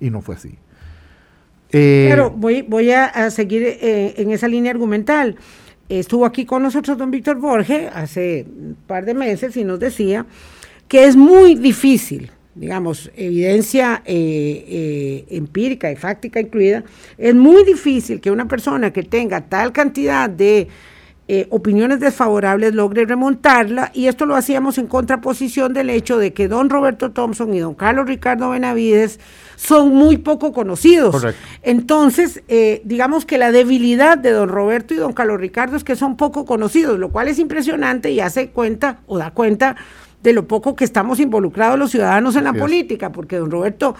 Y 0.00 0.08
no 0.08 0.22
fue 0.22 0.36
así. 0.36 0.56
Eh, 1.72 2.16
voy, 2.34 2.62
voy 2.62 2.90
a, 2.90 3.30
seguir 3.30 3.62
eh, 3.64 4.14
en 4.16 4.30
esa 4.30 4.48
línea 4.48 4.72
argumental. 4.72 5.36
Estuvo 5.90 6.24
aquí 6.24 6.46
con 6.46 6.62
nosotros 6.62 6.96
don 6.96 7.10
Víctor 7.10 7.36
Borges 7.36 7.90
hace 7.94 8.46
un 8.48 8.76
par 8.86 9.04
de 9.04 9.12
meses 9.12 9.56
y 9.56 9.64
nos 9.64 9.78
decía 9.78 10.24
que 10.88 11.04
es 11.04 11.16
muy 11.16 11.54
difícil, 11.54 12.30
digamos, 12.54 13.10
evidencia 13.14 14.02
eh, 14.06 15.26
empírica 15.30 15.92
y 15.92 15.96
fáctica 15.96 16.40
incluida, 16.40 16.82
es 17.18 17.34
muy 17.34 17.62
difícil 17.64 18.20
que 18.20 18.30
una 18.30 18.48
persona 18.48 18.90
que 18.90 19.02
tenga 19.02 19.42
tal 19.42 19.72
cantidad 19.72 20.30
de 20.30 20.68
eh, 21.32 21.46
opiniones 21.50 22.00
desfavorables 22.00 22.74
logre 22.74 23.04
remontarla 23.04 23.92
y 23.94 24.08
esto 24.08 24.26
lo 24.26 24.34
hacíamos 24.34 24.78
en 24.78 24.88
contraposición 24.88 25.72
del 25.72 25.88
hecho 25.88 26.18
de 26.18 26.32
que 26.32 26.48
don 26.48 26.68
Roberto 26.68 27.12
Thompson 27.12 27.54
y 27.54 27.60
don 27.60 27.74
Carlos 27.74 28.08
Ricardo 28.08 28.50
Benavides 28.50 29.20
son 29.54 29.90
muy 29.94 30.16
poco 30.16 30.52
conocidos. 30.52 31.24
Entonces, 31.62 32.42
eh, 32.48 32.82
digamos 32.84 33.26
que 33.26 33.38
la 33.38 33.52
debilidad 33.52 34.18
de 34.18 34.32
don 34.32 34.48
Roberto 34.48 34.92
y 34.92 34.96
don 34.96 35.12
Carlos 35.12 35.38
Ricardo 35.38 35.76
es 35.76 35.84
que 35.84 35.94
son 35.94 36.16
poco 36.16 36.44
conocidos, 36.44 36.98
lo 36.98 37.10
cual 37.10 37.28
es 37.28 37.38
impresionante 37.38 38.10
y 38.10 38.18
hace 38.18 38.48
cuenta 38.48 38.98
o 39.06 39.16
da 39.16 39.30
cuenta 39.30 39.76
de 40.24 40.32
lo 40.32 40.48
poco 40.48 40.74
que 40.74 40.82
estamos 40.82 41.20
involucrados 41.20 41.78
los 41.78 41.92
ciudadanos 41.92 42.34
en 42.34 42.42
la 42.42 42.54
política, 42.54 43.12
porque 43.12 43.36
don 43.36 43.52
Roberto 43.52 43.94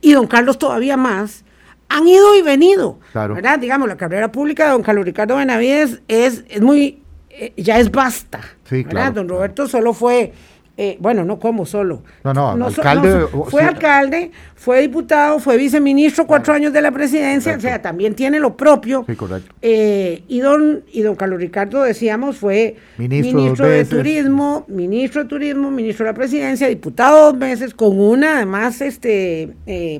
y 0.00 0.12
don 0.12 0.26
Carlos 0.26 0.58
todavía 0.58 0.96
más, 0.96 1.44
han 1.90 2.06
ido 2.08 2.34
y 2.36 2.42
venido. 2.42 2.98
¿Verdad? 3.12 3.58
Digamos, 3.58 3.88
la 3.88 3.96
carrera 3.96 4.32
pública 4.32 4.64
de 4.64 4.70
don 4.70 4.82
Carlos 4.82 5.04
Ricardo 5.04 5.36
Benavides 5.36 6.00
es, 6.08 6.44
es 6.48 6.62
muy, 6.62 7.02
eh, 7.28 7.52
ya 7.56 7.78
es 7.78 7.90
basta. 7.90 8.40
Sí, 8.64 8.84
¿verdad? 8.84 9.12
don 9.12 9.28
Roberto 9.28 9.66
solo 9.66 9.92
fue, 9.92 10.32
eh, 10.76 10.96
bueno, 11.00 11.24
no 11.24 11.40
como 11.40 11.66
solo. 11.66 12.04
No, 12.22 12.32
no, 12.32 12.66
alcalde. 12.66 13.26
fue 13.48 13.62
alcalde, 13.62 14.30
fue 14.54 14.82
diputado, 14.82 15.40
fue 15.40 15.56
viceministro 15.56 16.28
cuatro 16.28 16.54
años 16.54 16.72
de 16.72 16.80
la 16.80 16.92
presidencia, 16.92 17.56
o 17.56 17.60
sea, 17.60 17.82
también 17.82 18.14
tiene 18.14 18.38
lo 18.38 18.56
propio. 18.56 19.04
Sí, 19.08 19.16
correcto. 19.16 19.52
Eh, 19.60 20.22
y, 20.28 20.38
don, 20.38 20.84
y 20.92 21.02
don 21.02 21.16
Carlos 21.16 21.40
Ricardo, 21.40 21.82
decíamos, 21.82 22.36
fue 22.36 22.76
ministro, 22.98 23.66
de 23.66 23.84
Turismo, 23.84 24.64
ministro 24.68 25.24
de 25.24 25.28
Turismo, 25.28 25.72
ministro 25.72 26.06
de 26.06 26.12
la 26.12 26.16
presidencia, 26.16 26.68
diputado 26.68 27.32
dos 27.32 27.36
meses, 27.36 27.74
con 27.74 27.98
una, 27.98 28.36
además, 28.36 28.80
este, 28.80 29.56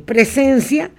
presencia 0.06 0.92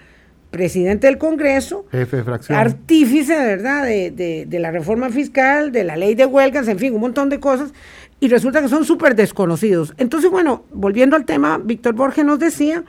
presidente 0.51 1.07
del 1.07 1.17
Congreso, 1.17 1.85
jefe 1.91 2.17
de 2.17 2.23
fracción, 2.23 2.59
artífice, 2.59 3.33
¿verdad?, 3.33 3.85
de, 3.85 4.45
de, 4.47 4.59
la 4.59 4.69
reforma 4.69 5.09
fiscal, 5.09 5.71
de 5.71 5.83
la 5.83 5.95
ley 5.95 6.13
de 6.13 6.25
huelgas, 6.25 6.67
en 6.67 6.77
fin, 6.77 6.93
un 6.93 7.01
montón 7.01 7.29
de 7.29 7.39
cosas, 7.39 7.73
y 8.19 8.27
resulta 8.27 8.61
que 8.61 8.67
son 8.67 8.85
súper 8.85 9.15
desconocidos. 9.15 9.93
Entonces, 9.97 10.29
bueno, 10.29 10.63
volviendo 10.71 11.15
al 11.15 11.25
tema, 11.25 11.57
Víctor 11.57 11.95
Borges 11.95 12.25
nos 12.25 12.37
decía, 12.37 12.83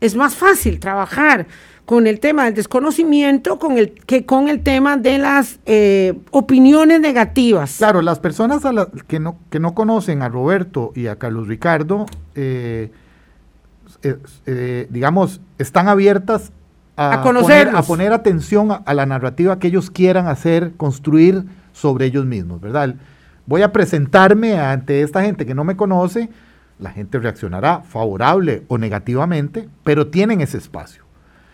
es 0.00 0.14
más 0.14 0.36
fácil 0.36 0.78
trabajar 0.78 1.46
con 1.90 2.06
el 2.06 2.20
tema 2.20 2.44
del 2.44 2.54
desconocimiento 2.54 3.58
con 3.58 3.76
el, 3.76 3.92
que 3.92 4.24
con 4.24 4.48
el 4.48 4.62
tema 4.62 4.96
de 4.96 5.18
las 5.18 5.58
eh, 5.66 6.14
opiniones 6.30 7.00
negativas. 7.00 7.78
Claro, 7.78 8.00
las 8.00 8.20
personas 8.20 8.64
a 8.64 8.88
que, 9.08 9.18
no, 9.18 9.38
que 9.50 9.58
no 9.58 9.74
conocen 9.74 10.22
a 10.22 10.28
Roberto 10.28 10.92
y 10.94 11.08
a 11.08 11.16
Carlos 11.16 11.48
Ricardo, 11.48 12.06
eh, 12.36 12.92
eh, 14.04 14.86
digamos, 14.88 15.40
están 15.58 15.88
abiertas 15.88 16.52
a, 17.00 17.22
poner, 17.22 17.68
a 17.74 17.82
poner 17.82 18.12
atención 18.12 18.82
a, 18.84 18.94
la 18.94 19.06
narrativa 19.06 19.58
que 19.58 19.68
ellos 19.68 19.90
quieran 19.90 20.26
hacer, 20.26 20.72
construir 20.76 21.44
sobre 21.72 22.06
ellos 22.06 22.26
mismos, 22.26 22.60
¿verdad? 22.60 22.94
Voy 23.46 23.62
a 23.62 23.72
presentarme 23.72 24.58
ante 24.58 25.00
esta 25.00 25.22
gente 25.22 25.46
que 25.46 25.54
no 25.54 25.64
me 25.64 25.76
conoce, 25.76 26.28
la 26.78 26.90
gente 26.90 27.18
reaccionará 27.18 27.80
favorable 27.80 28.64
o 28.68 28.76
negativamente, 28.76 29.68
pero 29.82 30.08
tienen 30.08 30.42
ese 30.42 30.58
espacio. 30.58 31.04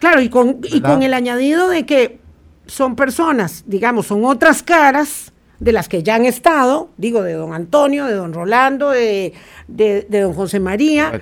Claro, 0.01 0.21
y 0.21 0.29
con, 0.29 0.59
y 0.65 0.81
con 0.81 1.03
el 1.03 1.15
añadido 1.15 1.69
de 1.69 1.87
que 1.87 2.19
son 2.67 2.97
personas, 2.97 3.63
digamos, 3.67 4.07
son 4.07 4.25
otras 4.25 4.65
caras 4.65 5.33
de 5.61 5.73
las 5.73 5.89
que 5.89 6.03
ya 6.03 6.17
han 6.17 6.27
estado, 6.27 6.91
digo, 6.97 7.23
de 7.23 7.35
don 7.35 7.55
Antonio, 7.55 8.07
de 8.07 8.15
don 8.15 8.33
Rolando, 8.33 8.91
de, 8.91 9.33
de, 9.69 10.07
don 10.11 10.35
José 10.35 10.59
María, 10.59 11.21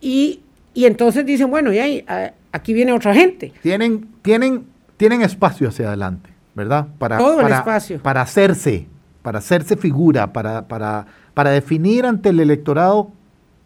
y, 0.00 0.40
y, 0.74 0.86
entonces 0.86 1.24
dicen, 1.24 1.50
bueno, 1.50 1.72
y 1.72 1.78
ahí, 1.78 2.04
aquí 2.52 2.72
viene 2.72 2.92
otra 2.92 3.14
gente. 3.14 3.52
Tienen, 3.62 4.08
tienen, 4.22 4.66
tienen 4.96 5.22
espacio 5.22 5.68
hacia 5.68 5.88
adelante, 5.88 6.30
¿verdad? 6.54 6.88
Para, 6.98 7.18
Todo 7.18 7.36
para, 7.36 7.48
el 7.48 7.54
espacio. 7.54 7.98
Para 8.00 8.22
hacerse, 8.22 8.86
para 9.22 9.38
hacerse 9.38 9.76
figura, 9.76 10.32
para, 10.32 10.66
para, 10.68 11.06
para 11.34 11.50
definir 11.50 12.06
ante 12.06 12.30
el 12.30 12.40
electorado 12.40 13.12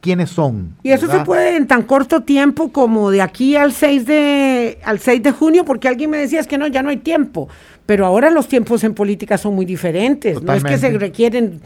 quiénes 0.04 0.28
son. 0.28 0.76
Y 0.82 0.90
eso 0.90 1.10
se 1.10 1.20
puede 1.20 1.56
en 1.56 1.66
tan 1.66 1.82
corto 1.82 2.22
tiempo 2.24 2.70
como 2.70 3.10
de 3.10 3.22
aquí 3.22 3.56
al 3.56 3.72
6 3.72 4.04
de 4.04 4.78
al 4.84 4.98
6 4.98 5.22
de 5.22 5.32
junio, 5.32 5.64
porque 5.64 5.88
alguien 5.88 6.10
me 6.10 6.18
decía 6.18 6.40
es 6.40 6.46
que 6.46 6.58
no, 6.58 6.66
ya 6.66 6.82
no 6.82 6.90
hay 6.90 6.98
tiempo, 6.98 7.48
pero 7.86 8.04
ahora 8.04 8.28
los 8.28 8.46
tiempos 8.46 8.84
en 8.84 8.92
política 8.92 9.38
son 9.38 9.54
muy 9.54 9.64
diferentes, 9.64 10.42
no 10.42 10.52
es 10.52 10.62
que 10.62 10.76
se 10.76 10.90
requieren 10.98 11.62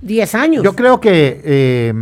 10 0.00 0.34
años. 0.34 0.64
Yo 0.64 0.74
creo 0.74 1.00
que 1.00 1.40
eh, 1.44 1.94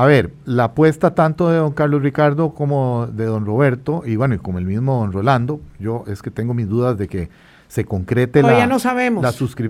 a 0.00 0.06
ver, 0.06 0.32
la 0.46 0.64
apuesta 0.64 1.14
tanto 1.14 1.50
de 1.50 1.58
don 1.58 1.72
Carlos 1.72 2.00
Ricardo 2.00 2.54
como 2.54 3.06
de 3.06 3.26
don 3.26 3.44
Roberto, 3.44 4.02
y 4.06 4.16
bueno, 4.16 4.34
y 4.34 4.38
como 4.38 4.58
el 4.58 4.64
mismo 4.64 4.98
don 4.98 5.12
Rolando, 5.12 5.60
yo 5.78 6.04
es 6.06 6.22
que 6.22 6.30
tengo 6.30 6.54
mis 6.54 6.66
dudas 6.70 6.96
de 6.96 7.06
que 7.06 7.28
se 7.68 7.84
concrete 7.84 8.42
la, 8.42 8.66
no 8.66 8.78
sabemos. 8.78 9.22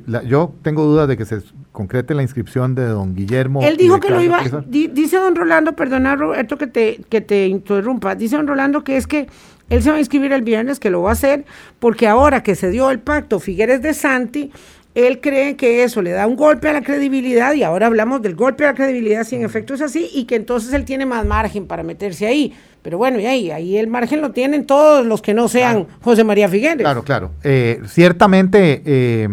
La, 0.06 0.22
yo 0.22 0.54
tengo 0.62 0.84
dudas 0.84 1.08
de 1.08 1.16
que 1.16 1.24
se 1.24 1.42
concrete 1.72 2.14
la 2.14 2.22
inscripción 2.22 2.76
de 2.76 2.86
don 2.86 3.16
Guillermo. 3.16 3.60
Él 3.62 3.76
dijo 3.76 3.98
que 3.98 4.10
lo 4.10 4.20
iba, 4.20 4.40
dice 4.68 5.16
don 5.16 5.34
Rolando, 5.34 5.74
perdona 5.74 6.14
Roberto 6.14 6.56
que 6.56 6.68
te, 6.68 7.00
que 7.08 7.20
te 7.20 7.48
interrumpa, 7.48 8.14
dice 8.14 8.36
don 8.36 8.46
Rolando 8.46 8.84
que 8.84 8.96
es 8.96 9.08
que 9.08 9.26
él 9.68 9.82
se 9.82 9.90
va 9.90 9.96
a 9.96 10.00
inscribir 10.00 10.32
el 10.32 10.42
viernes, 10.42 10.78
que 10.78 10.90
lo 10.90 11.02
va 11.02 11.10
a 11.10 11.12
hacer, 11.14 11.44
porque 11.80 12.06
ahora 12.06 12.44
que 12.44 12.54
se 12.54 12.70
dio 12.70 12.88
el 12.90 13.00
pacto 13.00 13.40
Figueres 13.40 13.82
de 13.82 13.94
Santi, 13.94 14.52
él 14.94 15.20
cree 15.20 15.56
que 15.56 15.84
eso 15.84 16.02
le 16.02 16.10
da 16.10 16.26
un 16.26 16.36
golpe 16.36 16.68
a 16.68 16.72
la 16.72 16.82
credibilidad, 16.82 17.54
y 17.54 17.62
ahora 17.62 17.86
hablamos 17.86 18.22
del 18.22 18.34
golpe 18.34 18.64
a 18.64 18.68
la 18.68 18.74
credibilidad, 18.74 19.24
si 19.24 19.36
en 19.36 19.44
efecto 19.44 19.74
es 19.74 19.80
así, 19.80 20.10
y 20.12 20.24
que 20.24 20.36
entonces 20.36 20.72
él 20.72 20.84
tiene 20.84 21.06
más 21.06 21.24
margen 21.24 21.66
para 21.66 21.82
meterse 21.82 22.26
ahí. 22.26 22.52
Pero 22.82 22.98
bueno, 22.98 23.20
y 23.20 23.26
ahí, 23.26 23.50
ahí 23.50 23.76
el 23.76 23.88
margen 23.88 24.20
lo 24.20 24.30
tienen 24.32 24.64
todos 24.64 25.04
los 25.04 25.20
que 25.20 25.34
no 25.34 25.48
sean 25.48 25.86
José 26.00 26.24
María 26.24 26.48
Figueres. 26.48 26.82
Claro, 26.82 27.02
claro. 27.04 27.30
Eh, 27.44 27.80
ciertamente, 27.86 28.82
eh, 28.84 29.28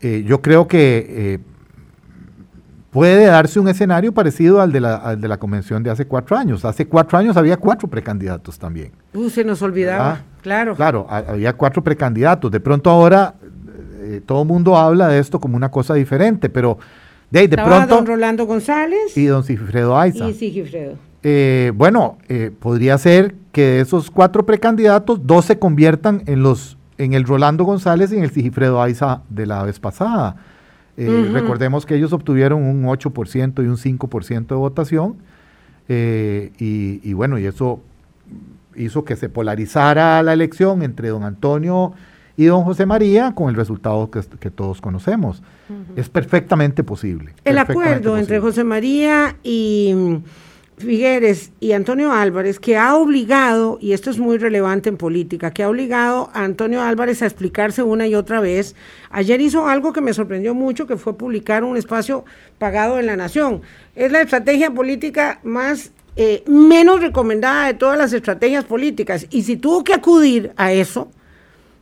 eh, 0.00 0.24
yo 0.26 0.42
creo 0.42 0.66
que 0.66 1.38
puede 2.90 3.24
darse 3.24 3.58
un 3.58 3.68
escenario 3.68 4.12
parecido 4.12 4.60
al 4.60 4.70
de, 4.70 4.80
la, 4.80 4.96
al 4.96 5.20
de 5.20 5.28
la 5.28 5.38
convención 5.38 5.82
de 5.82 5.90
hace 5.90 6.04
cuatro 6.04 6.36
años. 6.36 6.64
Hace 6.64 6.86
cuatro 6.86 7.16
años 7.16 7.36
había 7.36 7.56
cuatro 7.56 7.88
precandidatos 7.88 8.58
también. 8.58 8.90
Uh, 9.14 9.30
se 9.30 9.44
nos 9.44 9.62
olvidaba, 9.62 10.20
claro. 10.42 10.74
Claro, 10.74 11.06
había 11.08 11.54
cuatro 11.54 11.82
precandidatos. 11.82 12.50
De 12.50 12.60
pronto 12.60 12.90
ahora 12.90 13.34
todo 14.26 14.42
el 14.42 14.48
mundo 14.48 14.76
habla 14.76 15.08
de 15.08 15.18
esto 15.18 15.40
como 15.40 15.56
una 15.56 15.70
cosa 15.70 15.94
diferente, 15.94 16.48
pero 16.48 16.78
de, 17.30 17.48
de 17.48 17.56
pronto... 17.56 17.94
don 17.96 18.06
Rolando 18.06 18.46
González. 18.46 19.16
Y 19.16 19.24
don 19.26 19.42
Sigifredo 19.42 19.98
Aiza. 19.98 20.28
Y 20.28 20.34
Sigifredo. 20.34 20.96
Eh, 21.22 21.72
bueno, 21.74 22.18
eh, 22.28 22.50
podría 22.58 22.98
ser 22.98 23.34
que 23.52 23.62
de 23.62 23.80
esos 23.80 24.10
cuatro 24.10 24.44
precandidatos, 24.44 25.26
dos 25.26 25.44
se 25.44 25.58
conviertan 25.58 26.22
en 26.26 26.42
los 26.42 26.76
en 26.98 27.14
el 27.14 27.24
Rolando 27.24 27.64
González 27.64 28.12
y 28.12 28.16
en 28.16 28.24
el 28.24 28.30
Sigifredo 28.30 28.80
Aiza 28.80 29.22
de 29.28 29.46
la 29.46 29.62
vez 29.64 29.80
pasada. 29.80 30.36
Eh, 30.96 31.30
recordemos 31.32 31.86
que 31.86 31.96
ellos 31.96 32.12
obtuvieron 32.12 32.62
un 32.62 32.84
8% 32.84 33.64
y 33.64 33.66
un 33.66 33.76
5% 33.76 34.46
de 34.46 34.54
votación. 34.54 35.16
Y, 35.88 37.12
bueno, 37.14 37.38
y 37.38 37.46
eso 37.46 37.80
hizo 38.76 39.04
que 39.04 39.16
se 39.16 39.28
polarizara 39.28 40.22
la 40.22 40.32
elección 40.32 40.82
entre 40.82 41.08
don 41.08 41.24
Antonio 41.24 41.92
y 42.36 42.46
don 42.46 42.64
José 42.64 42.86
María 42.86 43.32
con 43.34 43.48
el 43.48 43.54
resultado 43.54 44.10
que, 44.10 44.50
todos 44.50 44.80
conocemos. 44.80 45.42
Es 45.96 46.08
perfectamente 46.08 46.84
posible. 46.84 47.34
El 47.44 47.58
acuerdo 47.58 48.16
entre 48.16 48.40
José 48.40 48.64
María 48.64 49.36
y 49.42 50.20
Figueres 50.78 51.52
y 51.60 51.72
Antonio 51.72 52.12
Álvarez, 52.12 52.58
que 52.58 52.76
ha 52.76 52.96
obligado, 52.96 53.78
y 53.80 53.92
esto 53.92 54.10
es 54.10 54.18
muy 54.18 54.38
relevante 54.38 54.88
en 54.88 54.96
política, 54.96 55.52
que 55.52 55.62
ha 55.62 55.68
obligado 55.68 56.30
a 56.34 56.44
Antonio 56.44 56.82
Álvarez 56.82 57.22
a 57.22 57.26
explicarse 57.26 57.82
una 57.82 58.06
y 58.06 58.14
otra 58.14 58.40
vez. 58.40 58.74
Ayer 59.10 59.40
hizo 59.40 59.68
algo 59.68 59.92
que 59.92 60.00
me 60.00 60.12
sorprendió 60.12 60.54
mucho, 60.54 60.86
que 60.86 60.96
fue 60.96 61.16
publicar 61.16 61.64
un 61.64 61.76
espacio 61.76 62.24
pagado 62.58 62.98
en 62.98 63.06
la 63.06 63.16
Nación. 63.16 63.62
Es 63.94 64.10
la 64.10 64.22
estrategia 64.22 64.70
política 64.72 65.40
más 65.44 65.92
eh, 66.16 66.42
menos 66.46 67.00
recomendada 67.00 67.68
de 67.68 67.74
todas 67.74 67.96
las 67.96 68.12
estrategias 68.12 68.64
políticas. 68.64 69.26
Y 69.30 69.42
si 69.42 69.56
tuvo 69.56 69.84
que 69.84 69.94
acudir 69.94 70.52
a 70.56 70.72
eso, 70.72 71.10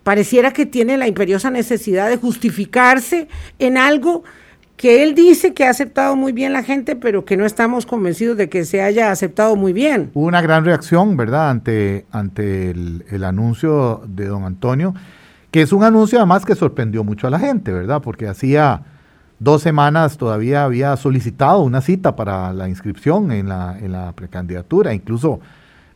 pareciera 0.03 0.53
que 0.53 0.67
tiene 0.67 0.97
la 0.97 1.07
imperiosa 1.07 1.51
necesidad 1.51 2.09
de 2.09 2.17
justificarse 2.17 3.29
en 3.59 3.79
algo 3.79 4.25
que 4.81 5.03
él 5.03 5.15
dice 5.15 5.53
que 5.53 5.67
ha 5.67 5.71
aceptado 5.71 6.17
muy 6.17 6.33
bien 6.33 6.55
la 6.55 6.63
gente, 6.63 6.97
pero 6.97 7.27
que 7.27 7.37
no 7.37 7.45
estamos 7.45 7.85
convencidos 7.85 8.39
de 8.39 8.49
que 8.49 8.65
se 8.65 8.81
haya 8.81 9.11
aceptado 9.11 9.55
muy 9.55 9.75
bien. 9.75 10.11
Hubo 10.15 10.27
una 10.27 10.41
gran 10.41 10.65
reacción, 10.65 11.19
¿verdad?, 11.19 11.51
ante, 11.51 12.07
ante 12.11 12.71
el, 12.71 13.25
anuncio 13.25 14.01
de 14.07 14.27
don 14.27 14.45
Antonio, 14.45 14.95
que 15.51 15.61
es 15.61 15.75
un 15.75 15.85
anuncio 15.85 16.19
además 16.19 16.47
que 16.47 16.55
sorprendió 16.55 17.05
mucho 17.05 17.27
a 17.27 17.31
la 17.31 17.39
gente, 17.39 17.75
¿verdad?, 17.75 18.01
porque 18.01 18.27
hacía 18.27 18.85
dos 19.39 19.61
semanas 19.61 20.17
todavía 20.17 20.65
había 20.65 20.97
solicitado 20.97 21.61
una 21.61 21.83
cita 21.83 22.17
para 22.17 22.55
la 22.55 22.67
inscripción 22.67 23.33
en 23.33 23.51
la, 23.51 23.77
en 23.79 23.93
la 23.93 24.13
precandidatura, 24.13 24.95
incluso 24.95 25.41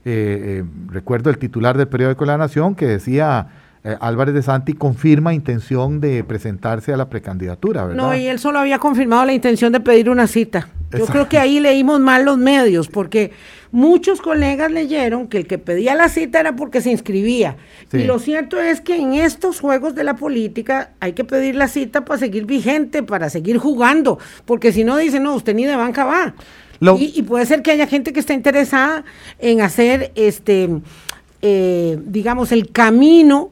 eh, 0.04 0.60
eh, 0.60 0.64
recuerdo 0.88 1.30
el 1.30 1.38
titular 1.38 1.78
del 1.78 1.88
periódico 1.88 2.26
La 2.26 2.36
Nación 2.36 2.74
que 2.74 2.86
decía 2.86 3.48
eh, 3.84 3.96
Álvarez 4.00 4.34
de 4.34 4.42
Santi 4.42 4.72
confirma 4.72 5.34
intención 5.34 6.00
de 6.00 6.24
presentarse 6.24 6.94
a 6.94 6.96
la 6.96 7.10
precandidatura, 7.10 7.84
¿verdad? 7.84 8.02
No, 8.02 8.16
y 8.16 8.26
él 8.26 8.38
solo 8.38 8.58
había 8.58 8.78
confirmado 8.78 9.26
la 9.26 9.34
intención 9.34 9.72
de 9.72 9.80
pedir 9.80 10.08
una 10.08 10.26
cita. 10.26 10.68
Yo 10.96 11.06
creo 11.06 11.28
que 11.28 11.38
ahí 11.38 11.60
leímos 11.60 12.00
mal 12.00 12.24
los 12.24 12.38
medios, 12.38 12.88
porque 12.88 13.32
muchos 13.72 14.22
colegas 14.22 14.70
leyeron 14.70 15.26
que 15.26 15.38
el 15.38 15.46
que 15.46 15.58
pedía 15.58 15.94
la 15.94 16.08
cita 16.08 16.40
era 16.40 16.56
porque 16.56 16.80
se 16.80 16.92
inscribía. 16.92 17.56
Y 17.92 18.04
lo 18.04 18.20
cierto 18.20 18.60
es 18.60 18.80
que 18.80 18.96
en 18.96 19.14
estos 19.14 19.60
juegos 19.60 19.94
de 19.94 20.04
la 20.04 20.16
política 20.16 20.92
hay 21.00 21.12
que 21.12 21.24
pedir 21.24 21.56
la 21.56 21.68
cita 21.68 22.04
para 22.04 22.18
seguir 22.18 22.46
vigente, 22.46 23.02
para 23.02 23.28
seguir 23.28 23.58
jugando, 23.58 24.18
porque 24.46 24.72
si 24.72 24.84
no 24.84 24.96
dicen, 24.96 25.24
no, 25.24 25.34
usted 25.34 25.54
ni 25.54 25.64
de 25.64 25.76
banca 25.76 26.04
va. 26.04 26.34
Y, 26.98 27.22
puede 27.22 27.44
ser 27.46 27.62
que 27.62 27.70
haya 27.70 27.86
gente 27.86 28.12
que 28.12 28.20
esté 28.20 28.34
interesada 28.34 29.04
en 29.38 29.60
hacer, 29.62 30.12
este, 30.14 30.68
eh, 31.42 31.98
digamos, 32.04 32.52
el 32.52 32.70
camino 32.70 33.50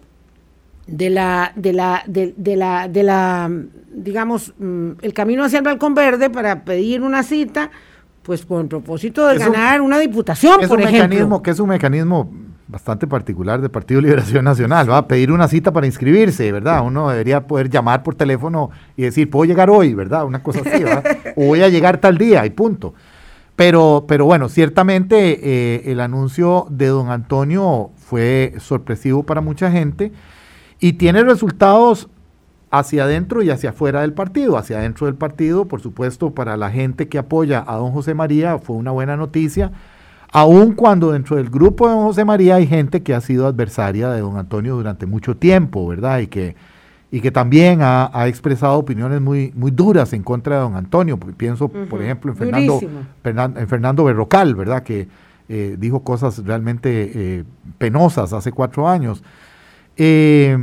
de 0.87 1.11
la, 1.11 1.53
de 1.55 1.73
la, 1.73 2.03
de, 2.07 2.57
la, 2.57 2.89
de 2.89 3.03
la, 3.03 3.51
digamos, 3.93 4.53
mm, 4.59 4.91
el 5.03 5.15
camino 5.15 5.45
hacia 5.45 5.59
el 5.59 5.65
balcón 5.65 5.95
verde 5.95 6.31
para 6.31 6.65
pedir 6.65 7.03
una 7.03 7.23
cita, 7.23 7.71
pues 8.23 8.45
con 8.45 8.63
el 8.63 8.69
propósito 8.69 9.27
de 9.27 9.39
ganar 9.39 9.81
una 9.81 9.99
diputación, 9.99 10.61
es 10.61 10.69
por 10.69 10.79
un 10.79 10.85
ejemplo. 10.85 11.09
Mecanismo, 11.09 11.43
que 11.43 11.51
es 11.51 11.61
un 11.61 11.69
mecanismo 11.69 12.31
bastante 12.69 13.07
particular 13.07 13.61
del 13.61 13.71
Partido 13.71 14.01
Liberación 14.01 14.45
Nacional, 14.45 14.91
va 14.91 14.99
a 14.99 15.09
pedir 15.09 15.31
una 15.31 15.47
cita 15.47 15.73
para 15.73 15.87
inscribirse, 15.87 16.51
¿verdad? 16.51 16.85
Uno 16.85 17.11
debería 17.11 17.47
poder 17.47 17.69
llamar 17.69 18.03
por 18.03 18.15
teléfono 18.15 18.71
y 18.97 19.03
decir, 19.03 19.29
puedo 19.29 19.45
llegar 19.45 19.69
hoy, 19.71 19.95
¿verdad? 19.95 20.25
Una 20.25 20.43
cosa 20.43 20.61
así, 20.61 20.83
¿verdad? 20.83 21.05
o 21.37 21.47
voy 21.47 21.63
a 21.63 21.69
llegar 21.69 21.99
tal 21.99 22.17
día 22.17 22.47
y 22.47 22.51
punto. 22.51 22.95
Pero, 23.57 24.07
pero 24.09 24.25
bueno, 24.25 24.49
ciertamente 24.49 25.39
eh, 25.43 25.93
el 25.93 26.01
anuncio 26.01 26.67
de 26.71 26.87
don 26.87 27.11
Antonio 27.11 27.91
fue 27.99 28.55
sorpresivo 28.59 29.23
para 29.25 29.43
mucha 29.43 29.71
gente 29.71 30.11
y 30.83 30.95
tiene 30.95 31.23
resultados 31.23 32.09
hacia 32.73 33.05
adentro 33.05 33.41
y 33.41 33.51
hacia 33.51 33.71
afuera 33.71 34.01
del 34.01 34.15
partido. 34.15 34.59
Hacia 34.59 34.79
adentro 34.79 35.07
del 35.07 35.15
partido, 35.15 35.67
por 35.67 35.81
supuesto, 35.81 36.33
para 36.33 36.57
la 36.57 36.73
gente 36.73 37.07
que 37.07 37.19
apoya 37.19 37.65
a 37.65 37.77
don 37.77 37.93
José 37.93 38.15
María 38.15 38.59
fue 38.59 38.75
una 38.75 38.91
buena 38.91 39.17
noticia, 39.17 39.71
aun 40.33 40.73
cuando 40.73 41.13
dentro 41.13 41.37
del 41.37 41.51
grupo 41.51 41.87
de 41.87 41.95
don 41.95 42.03
José 42.03 42.25
María 42.25 42.57
hay 42.57 42.67
gente 42.67 43.01
que 43.05 43.15
ha 43.15 43.21
sido 43.21 43.47
adversaria 43.47 44.11
de 44.11 44.23
don 44.23 44.37
Antonio 44.37 44.75
durante 44.75 45.07
mucho 45.07 45.37
tiempo, 45.37 45.87
¿verdad? 45.87 46.19
Y 46.19 46.27
que, 46.27 46.57
y 47.13 47.21
que 47.21 47.31
también 47.31 47.79
ha, 47.83 48.11
expresado 48.27 48.77
opiniones 48.77 49.21
muy, 49.21 49.53
muy 49.55 49.71
duras 49.71 50.13
en 50.15 50.25
contra 50.25 50.57
de 50.57 50.63
don 50.63 50.75
Antonio. 50.75 51.17
Pienso, 51.17 51.69
por 51.69 52.03
ejemplo, 52.03 52.33
en 52.33 52.37
Fernando, 52.37 52.81
en 53.23 53.69
Fernando 53.69 54.03
Berrocal, 54.03 54.57
¿verdad? 54.57 54.83
Que 54.83 55.07
eh, 55.49 55.77
dijo 55.79 56.03
cosas 56.03 56.45
realmente 56.45 57.13
eh, 57.15 57.45
penosas 57.79 58.33
hace 58.33 58.51
cuatro 58.51 58.89
años. 58.89 59.23
Eh, 59.97 60.57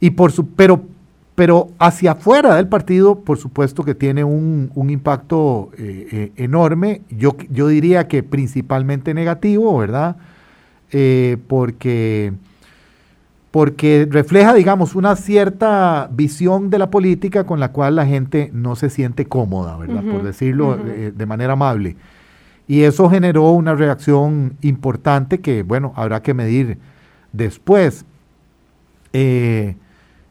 y 0.00 0.10
por 0.10 0.32
su, 0.32 0.48
pero, 0.48 0.82
pero 1.34 1.70
hacia 1.78 2.12
afuera 2.12 2.56
del 2.56 2.68
partido, 2.68 3.20
por 3.20 3.38
supuesto 3.38 3.84
que 3.84 3.94
tiene 3.94 4.24
un, 4.24 4.70
impacto 4.90 5.70
eh, 5.78 6.08
eh, 6.10 6.32
enorme. 6.36 7.02
Yo, 7.10 7.36
yo 7.50 7.68
diría 7.68 8.08
que 8.08 8.22
principalmente 8.22 9.14
negativo, 9.14 9.78
¿verdad? 9.78 10.16
porque 11.46 12.34
porque 13.52 14.08
refleja, 14.10 14.54
digamos, 14.54 14.94
una 14.94 15.14
cierta 15.14 16.08
visión 16.10 16.70
de 16.70 16.78
la 16.78 16.90
política 16.90 17.44
con 17.44 17.60
la 17.60 17.70
cual 17.70 17.96
la 17.96 18.06
gente 18.06 18.50
no 18.54 18.76
se 18.76 18.88
siente 18.88 19.26
cómoda, 19.26 19.76
¿verdad? 19.76 20.02
Por 20.02 20.22
decirlo 20.22 20.78
eh, 20.86 21.12
de 21.14 21.26
manera 21.26 21.52
amable. 21.52 21.96
Y 22.66 22.80
eso 22.84 23.10
generó 23.10 23.50
una 23.50 23.74
reacción 23.74 24.56
importante 24.62 25.40
que, 25.40 25.64
bueno, 25.64 25.92
habrá 25.96 26.22
que 26.22 26.32
medir 26.32 26.78
después. 27.34 28.06
Eh, 29.12 29.76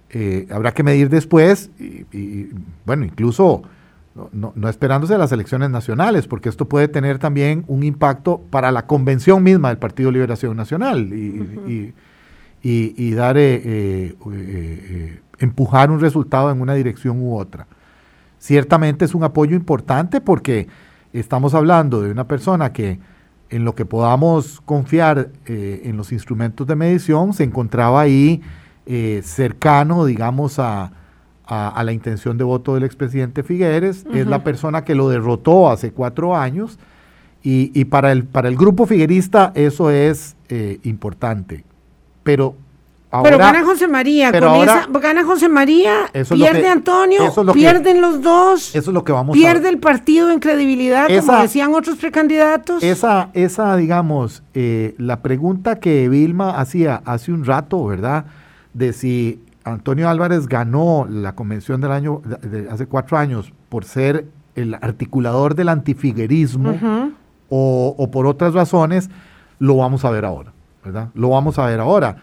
eh, 0.10 0.48
habrá 0.52 0.74
que 0.74 0.84
medir 0.84 1.10
después 1.10 1.72
y, 1.80 2.50
bueno, 2.86 3.06
incluso 3.06 3.64
no, 4.34 4.54
esperándose 4.68 5.16
a 5.16 5.18
las 5.18 5.32
elecciones 5.32 5.70
nacionales, 5.70 6.28
porque 6.28 6.50
esto 6.50 6.68
puede 6.68 6.90
tener 6.90 7.18
también 7.18 7.64
un 7.68 7.84
impacto 7.84 8.42
para 8.50 8.72
la 8.72 8.86
convención 8.88 9.42
misma 9.42 9.70
del 9.70 9.78
Partido 9.78 10.12
Liberación 10.12 10.58
Nacional 10.58 11.14
y, 11.14 11.94
y 12.62 13.12
dar, 13.14 13.36
eh, 13.38 14.14
empujar 15.40 15.92
un 15.92 16.02
resultado 16.02 16.52
en 16.52 16.60
una 16.60 16.74
dirección 16.74 17.22
u 17.22 17.38
otra. 17.38 17.68
Ciertamente 18.38 19.06
es 19.06 19.16
un 19.16 19.24
apoyo 19.24 19.56
importante 19.56 20.20
porque 20.20 20.68
estamos 21.14 21.54
hablando 21.54 22.02
de 22.02 22.12
una 22.12 22.28
persona 22.28 22.74
que 22.74 23.00
en 23.50 23.64
lo 23.64 23.76
que 23.76 23.86
podamos 23.86 24.60
confiar 24.62 25.30
en 25.46 25.96
los 25.96 26.12
instrumentos 26.12 26.68
de 26.68 26.76
medición 26.76 27.34
se 27.34 27.44
encontraba 27.44 28.02
ahí 28.02 28.42
eh, 28.86 29.22
cercano, 29.24 30.06
digamos, 30.06 30.60
a, 30.60 30.92
la 31.48 31.92
intención 31.92 32.38
de 32.38 32.46
voto 32.46 32.76
del 32.76 32.84
expresidente 32.84 33.44
Figueres. 33.44 34.06
Es 34.14 34.26
la 34.26 34.42
persona 34.44 34.86
que 34.86 34.96
lo 34.96 35.10
derrotó 35.10 35.70
hace 35.70 35.92
cuatro 35.92 36.38
años. 36.38 36.80
Y, 37.44 37.86
para, 37.86 38.12
el, 38.12 38.24
para 38.24 38.48
el 38.48 38.56
grupo 38.56 38.86
figuerista 38.86 39.52
eso 39.56 39.90
es 39.90 40.36
eh, 40.48 40.80
importante. 40.84 41.66
Pero 42.24 42.56
pero 43.24 43.38
gana 43.38 43.64
José 43.66 43.88
María, 43.88 44.32
con 44.32 44.56
esa, 44.56 44.88
gana 44.88 45.26
José 45.26 45.50
María, 45.50 46.10
pierde 46.30 46.70
Antonio, 46.70 47.22
pierden 47.54 48.00
los 48.00 48.22
dos, 48.22 48.74
eso 48.74 48.92
es 48.92 48.94
lo 48.94 49.04
que 49.04 49.12
vamos 49.12 49.36
pierde 49.36 49.68
el 49.68 49.80
partido 49.80 50.32
en 50.32 50.40
credibilidad, 50.40 51.08
como 51.20 51.42
decían 51.42 51.74
otros 51.74 51.98
precandidatos. 51.98 52.82
Esa, 52.82 53.30
esa 53.34 53.76
digamos, 53.76 54.44
eh, 54.54 54.96
la 54.98 55.22
pregunta 55.22 55.80
que 55.80 56.08
Vilma 56.08 56.52
hacía 56.58 57.02
hace 57.06 57.34
un 57.34 57.44
rato, 57.44 57.84
¿verdad? 57.86 58.26
De 58.74 58.94
si 58.94 59.44
Antonio 59.64 60.10
Álvarez 60.10 60.48
ganó 60.48 61.08
la 61.10 61.36
convención 61.36 61.82
del 61.82 61.92
año, 61.92 62.22
de, 62.24 62.70
hace 62.70 62.88
cuatro 62.88 63.18
años, 63.18 63.54
por 63.70 63.86
ser 63.86 64.26
el 64.56 64.74
articulador 64.76 65.56
del 65.56 65.70
antifiguerismo 65.70 67.12
o, 67.50 67.96
o 67.98 68.12
por 68.12 68.26
otras 68.28 68.54
razones, 68.54 69.10
lo 69.60 69.78
vamos 69.78 70.06
a 70.06 70.12
ver 70.12 70.26
ahora, 70.26 70.52
¿verdad? 70.84 71.10
Lo 71.14 71.30
vamos 71.30 71.60
a 71.60 71.66
ver 71.66 71.80
ahora 71.80 72.18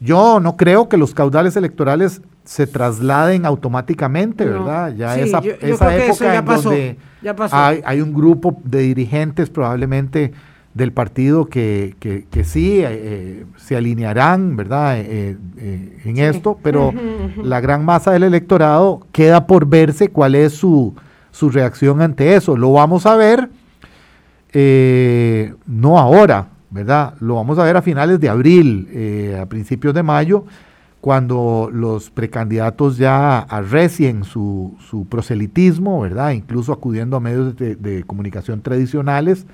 yo 0.00 0.40
no 0.40 0.56
creo 0.56 0.88
que 0.88 0.96
los 0.96 1.14
caudales 1.14 1.56
electorales 1.56 2.20
se 2.44 2.66
trasladen 2.66 3.46
automáticamente, 3.46 4.44
¿verdad? 4.44 4.94
Ya 4.94 5.18
esa, 5.18 5.38
época 5.38 6.36
en 6.36 6.44
donde 6.44 6.98
Hay, 7.50 8.00
un 8.00 8.12
grupo 8.12 8.60
de 8.62 8.80
dirigentes 8.80 9.48
probablemente 9.48 10.32
del 10.76 10.92
partido 10.92 11.46
que, 11.46 11.96
que, 11.98 12.44
sí 12.44 12.80
eh, 12.80 12.86
eh, 12.90 13.46
se 13.56 13.76
alinearán, 13.76 14.56
¿verdad? 14.56 14.98
Eh, 14.98 15.36
en 16.04 16.18
esto, 16.18 16.58
pero 16.62 16.92
la 17.42 17.60
gran 17.60 17.82
masa 17.82 18.12
del 18.12 18.24
electorado 18.24 19.00
queda 19.10 19.46
por 19.46 19.66
verse 19.66 20.08
cuál 20.08 20.34
es 20.34 20.52
su, 20.52 20.94
su 21.30 21.48
reacción 21.48 22.02
ante 22.02 22.36
eso. 22.36 22.58
Lo 22.58 22.72
vamos 22.72 23.06
a 23.06 23.16
ver, 23.16 23.48
no 25.66 25.98
ahora, 25.98 26.48
¿verdad? 26.68 27.14
Lo 27.20 27.36
vamos 27.36 27.58
a 27.58 27.64
ver 27.64 27.78
a 27.78 27.82
finales 27.82 28.20
de 28.20 28.28
abril, 28.28 29.34
a 29.40 29.46
principios 29.46 29.94
de 29.94 30.02
mayo, 30.02 30.44
cuando 31.00 31.70
los 31.72 32.10
precandidatos 32.10 32.98
ya 32.98 33.38
arrecien 33.38 34.24
su, 34.24 34.76
su 34.90 35.06
proselitismo, 35.06 36.02
¿verdad? 36.02 36.32
Incluso 36.32 36.70
acudiendo 36.70 37.16
a 37.16 37.20
medios 37.20 37.56
de, 37.56 38.04
comunicación 38.06 38.60
tradicionales, 38.60 39.46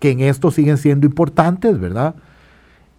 que 0.00 0.10
en 0.10 0.20
esto 0.20 0.50
siguen 0.50 0.78
siendo 0.78 1.06
importantes, 1.06 1.78
¿verdad? 1.78 2.16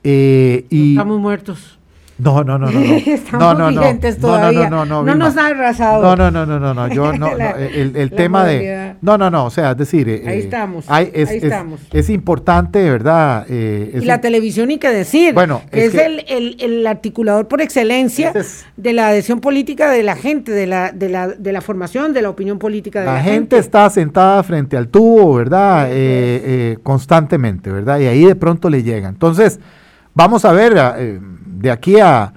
Eh, 0.04 0.66
y 0.70 0.92
Estamos 0.92 1.20
muertos. 1.20 1.78
No, 2.18 2.44
no, 2.44 2.58
no, 2.58 2.72
no. 2.72 2.80
Estamos 3.06 3.58
no, 3.58 3.72
no, 3.72 3.82
vigentes 3.82 4.20
no, 4.20 4.28
todavía. 4.28 4.70
No, 4.70 4.86
no, 4.86 5.04
no, 5.04 5.04
no, 5.04 5.16
nos 5.16 5.36
ha 5.36 5.48
arrasado. 5.48 6.04
No, 6.04 6.16
no, 6.16 6.32
no, 6.32 6.46
no, 6.46 6.60
no, 6.60 6.74
no. 6.74 6.88
Yo 6.88 7.12
no, 7.14 7.28
el, 7.58 7.96
el 7.96 8.12
tema 8.12 8.46
de. 8.46 8.91
No, 9.02 9.18
no, 9.18 9.32
no. 9.32 9.46
O 9.46 9.50
sea, 9.50 9.72
es 9.72 9.78
decir. 9.78 10.08
Eh, 10.08 10.24
ahí 10.28 10.40
estamos. 10.40 10.86
ahí 10.88 11.12
estamos. 11.14 11.82
Es, 11.92 12.10
importante, 12.10 12.90
¿verdad? 12.90 13.46
Eh, 13.50 14.00
y 14.02 14.06
la 14.06 14.22
televisión, 14.22 14.68
ni 14.68 14.78
que 14.78 14.90
decir. 14.90 15.34
Bueno, 15.34 15.64
es, 15.72 15.96
el, 15.96 16.24
el, 16.28 16.58
el, 16.60 16.88
articulador 16.88 17.48
por 17.48 17.62
excelencia 17.62 18.32
de 18.78 18.94
la 18.94 19.08
adhesión 19.08 19.42
política 19.42 19.90
de 19.90 20.04
la 20.04 20.16
gente, 20.16 20.52
de 20.52 20.68
la, 20.68 20.92
de 20.92 21.10
la, 21.10 21.30
de 21.30 21.52
la 21.52 21.62
formación, 21.62 22.14
de 22.14 22.22
la 22.22 22.30
opinión 22.30 22.60
política 22.60 23.00
de 23.00 23.08
la, 23.08 23.14
la 23.16 23.24
gente. 23.24 23.58
está 23.58 23.90
sentada 23.90 24.44
frente 24.44 24.78
al 24.78 24.88
tubo, 24.88 25.36
¿verdad? 25.36 25.88
Eh, 25.90 26.78
constantemente, 26.84 27.72
¿verdad? 27.72 28.00
Y 28.00 28.06
ahí 28.06 28.26
de 28.26 28.36
pronto 28.36 28.70
le 28.70 28.84
llega. 28.84 29.10
Entonces, 29.10 29.60
vamos 30.14 30.46
a 30.46 30.54
ver. 30.54 30.72
De 30.72 31.70
aquí 31.70 32.00
a, 32.00 32.34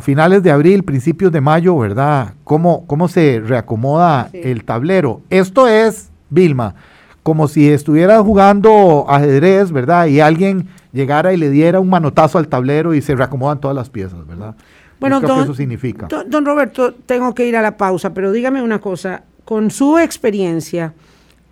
finales 0.00 0.42
de 0.42 0.50
abril, 0.50 0.82
principios 0.82 1.30
de 1.30 1.40
mayo, 1.40 1.78
¿verdad? 1.78 2.34
¿Cómo, 2.44 2.86
cómo 2.86 3.06
se 3.08 3.40
reacomoda 3.40 4.30
el 4.32 4.64
tablero? 4.64 5.22
Esto 5.30 5.68
es, 5.68 6.10
Vilma, 6.28 6.74
como 7.22 7.46
si 7.46 7.68
estuviera 7.68 8.20
jugando 8.22 9.06
ajedrez, 9.08 9.70
¿verdad? 9.70 10.06
Y 10.06 10.20
alguien 10.20 10.68
llegara 10.92 11.32
y 11.32 11.36
le 11.36 11.50
diera 11.50 11.78
un 11.78 11.88
manotazo 11.88 12.38
al 12.38 12.48
tablero 12.48 12.94
y 12.94 13.02
se 13.02 13.14
reacomodan 13.14 13.60
todas 13.60 13.76
las 13.76 13.88
piezas, 13.88 14.26
¿verdad? 14.26 14.56
Bueno, 14.98 15.20
don, 15.20 15.42
eso 15.42 15.54
significa. 15.54 16.08
Don, 16.26 16.44
Roberto, 16.44 16.94
tengo 16.94 17.34
que 17.34 17.46
ir 17.46 17.56
a 17.56 17.62
la 17.62 17.76
pausa, 17.76 18.14
pero 18.14 18.32
dígame 18.32 18.62
una 18.62 18.80
cosa, 18.80 19.22
con 19.44 19.70
su 19.70 19.98
experiencia 19.98 20.94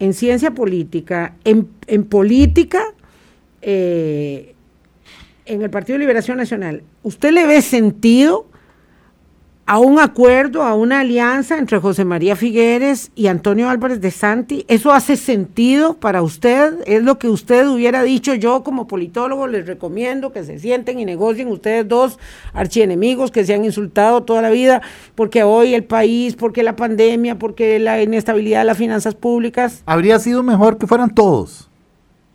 en 0.00 0.12
ciencia 0.12 0.50
política, 0.50 1.34
en, 1.44 1.68
en 1.86 2.04
política, 2.04 2.82
eh, 3.62 4.53
en 5.46 5.62
el 5.62 5.70
Partido 5.70 5.94
de 5.94 6.00
Liberación 6.00 6.38
Nacional, 6.38 6.82
¿usted 7.02 7.32
le 7.32 7.46
ve 7.46 7.62
sentido 7.62 8.46
a 9.66 9.78
un 9.78 9.98
acuerdo, 9.98 10.62
a 10.62 10.74
una 10.74 11.00
alianza 11.00 11.56
entre 11.56 11.78
José 11.78 12.04
María 12.04 12.36
Figueres 12.36 13.10
y 13.14 13.28
Antonio 13.28 13.70
Álvarez 13.70 14.00
de 14.00 14.10
Santi? 14.10 14.64
¿Eso 14.68 14.92
hace 14.92 15.16
sentido 15.16 15.94
para 15.94 16.22
usted? 16.22 16.74
¿Es 16.86 17.02
lo 17.02 17.18
que 17.18 17.28
usted 17.28 17.66
hubiera 17.66 18.02
dicho? 18.02 18.34
Yo 18.34 18.62
como 18.62 18.86
politólogo 18.86 19.46
les 19.46 19.66
recomiendo 19.66 20.32
que 20.32 20.44
se 20.44 20.58
sienten 20.58 20.98
y 20.98 21.04
negocien 21.04 21.48
ustedes 21.48 21.88
dos 21.88 22.18
archienemigos 22.52 23.30
que 23.30 23.44
se 23.44 23.54
han 23.54 23.64
insultado 23.64 24.22
toda 24.22 24.42
la 24.42 24.50
vida 24.50 24.82
porque 25.14 25.42
hoy 25.44 25.74
el 25.74 25.84
país, 25.84 26.36
porque 26.36 26.62
la 26.62 26.76
pandemia, 26.76 27.38
porque 27.38 27.78
la 27.78 28.02
inestabilidad 28.02 28.60
de 28.60 28.66
las 28.66 28.78
finanzas 28.78 29.14
públicas. 29.14 29.82
Habría 29.86 30.18
sido 30.18 30.42
mejor 30.42 30.76
que 30.76 30.86
fueran 30.86 31.14
todos, 31.14 31.70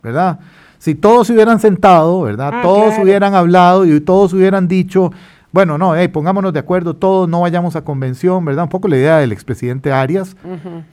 ¿verdad? 0.02 0.40
si 0.80 0.96
todos 0.96 1.28
se 1.28 1.34
hubieran 1.34 1.60
sentado, 1.60 2.22
¿verdad? 2.22 2.52
Ah, 2.54 2.62
todos 2.64 2.96
hubieran 3.04 3.36
hablado 3.36 3.86
y 3.86 4.00
todos 4.00 4.34
hubieran 4.34 4.68
dicho, 4.68 5.12
bueno, 5.52 5.78
no, 5.78 5.94
pongámonos 6.12 6.54
de 6.54 6.60
acuerdo, 6.60 6.96
todos 6.96 7.28
no 7.28 7.42
vayamos 7.42 7.76
a 7.76 7.84
convención, 7.84 8.44
¿verdad? 8.46 8.64
Un 8.64 8.70
poco 8.70 8.88
la 8.88 8.96
idea 8.96 9.18
del 9.18 9.34
expresidente 9.34 9.92
Arias. 9.92 10.36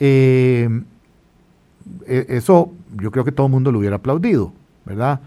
Eh, 0.00 0.68
e, 2.07 2.26
eso 2.28 2.72
yo 3.00 3.12
creo 3.12 3.24
que 3.24 3.32
todo 3.32 3.46
el 3.46 3.52
mundo 3.52 3.70
lo 3.70 3.78
hubiera 3.78 3.96
aplaudido, 3.96 4.52
¿verdad? 4.84 5.20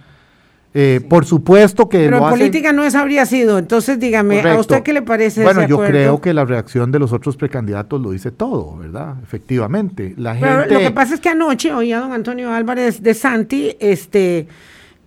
Eh, 0.74 1.02
por 1.10 1.26
supuesto 1.26 1.90
que... 1.90 1.98
Pero 1.98 2.18
en 2.18 2.30
política 2.30 2.72
no 2.72 2.84
es 2.84 2.94
habría 2.94 3.26
sido, 3.26 3.58
entonces 3.58 4.00
dígame, 4.00 4.42
¿a 4.42 4.60
usted 4.60 4.84
qué 4.84 4.94
le 4.94 5.02
parece? 5.02 5.42
Bueno, 5.42 5.68
yo 5.68 5.80
creo 5.80 6.22
que 6.22 6.32
la 6.32 6.46
reacción 6.46 6.92
de 6.92 7.00
los 7.00 7.12
otros 7.12 7.38
precandidatos 7.38 8.00
lo 8.00 8.12
dice 8.12 8.30
todo, 8.30 8.78
¿verdad? 8.78 9.16
Efectivamente. 9.24 10.14
La 10.18 10.38
Pero 10.40 10.68
lo 10.68 10.80
que 10.80 10.92
pasa 10.92 11.16
es 11.16 11.20
que 11.20 11.30
anoche 11.30 11.74
oía 11.74 11.98
a 11.98 12.02
don 12.02 12.14
Antonio 12.14 12.52
Álvarez 12.54 13.02
de 13.02 13.16
Santi, 13.16 13.76
este, 13.80 14.48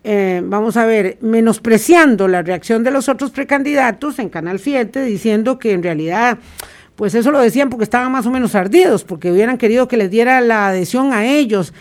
eh, 0.02 0.42
vamos 0.44 0.76
a 0.76 0.84
ver, 0.84 1.18
menospreciando 1.20 2.26
la 2.26 2.42
reacción 2.42 2.82
de 2.82 2.90
los 2.90 3.08
otros 3.08 3.30
precandidatos 3.30 4.18
en 4.18 4.30
Canal 4.30 4.58
7, 4.58 5.04
diciendo 5.04 5.60
que 5.60 5.72
en 5.72 5.84
realidad 5.84 6.38
pues 6.96 7.14
eso 7.14 7.30
lo 7.30 7.40
decían 7.40 7.70
porque 7.70 7.84
estaban 7.84 8.12
más 8.12 8.26
o 8.26 8.30
menos 8.30 8.54
ardidos, 8.54 9.04
porque 9.04 9.32
hubieran 9.32 9.58
querido 9.58 9.88
que 9.88 9.96
les 9.96 10.10
diera 10.10 10.40
la 10.40 10.68
adhesión 10.68 11.12
a 11.12 11.24
ellos. 11.24 11.72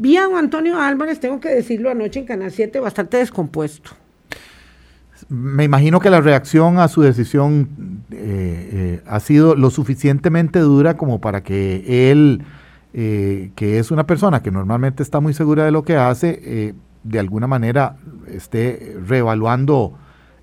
Vi 0.00 0.16
a 0.16 0.26
Antonio 0.38 0.80
Álvarez, 0.80 1.18
tengo 1.18 1.40
que 1.40 1.48
decirlo 1.48 1.90
anoche 1.90 2.20
en 2.20 2.26
Canal 2.26 2.52
7, 2.52 2.78
bastante 2.78 3.16
descompuesto. 3.16 3.90
Me 5.28 5.64
imagino 5.64 5.98
que 5.98 6.08
la 6.08 6.20
reacción 6.20 6.78
a 6.78 6.86
su 6.86 7.02
decisión 7.02 8.04
eh, 8.12 8.20
eh, 8.72 9.02
ha 9.06 9.18
sido 9.18 9.56
lo 9.56 9.70
suficientemente 9.70 10.60
dura 10.60 10.96
como 10.96 11.20
para 11.20 11.42
que 11.42 12.12
él, 12.12 12.44
eh, 12.94 13.50
que 13.56 13.80
es 13.80 13.90
una 13.90 14.06
persona 14.06 14.40
que 14.40 14.52
normalmente 14.52 15.02
está 15.02 15.18
muy 15.18 15.34
segura 15.34 15.64
de 15.64 15.72
lo 15.72 15.82
que 15.82 15.96
hace, 15.96 16.76
de 17.02 17.18
alguna 17.18 17.48
manera 17.48 17.96
esté 18.28 18.96
reevaluando 19.04 19.98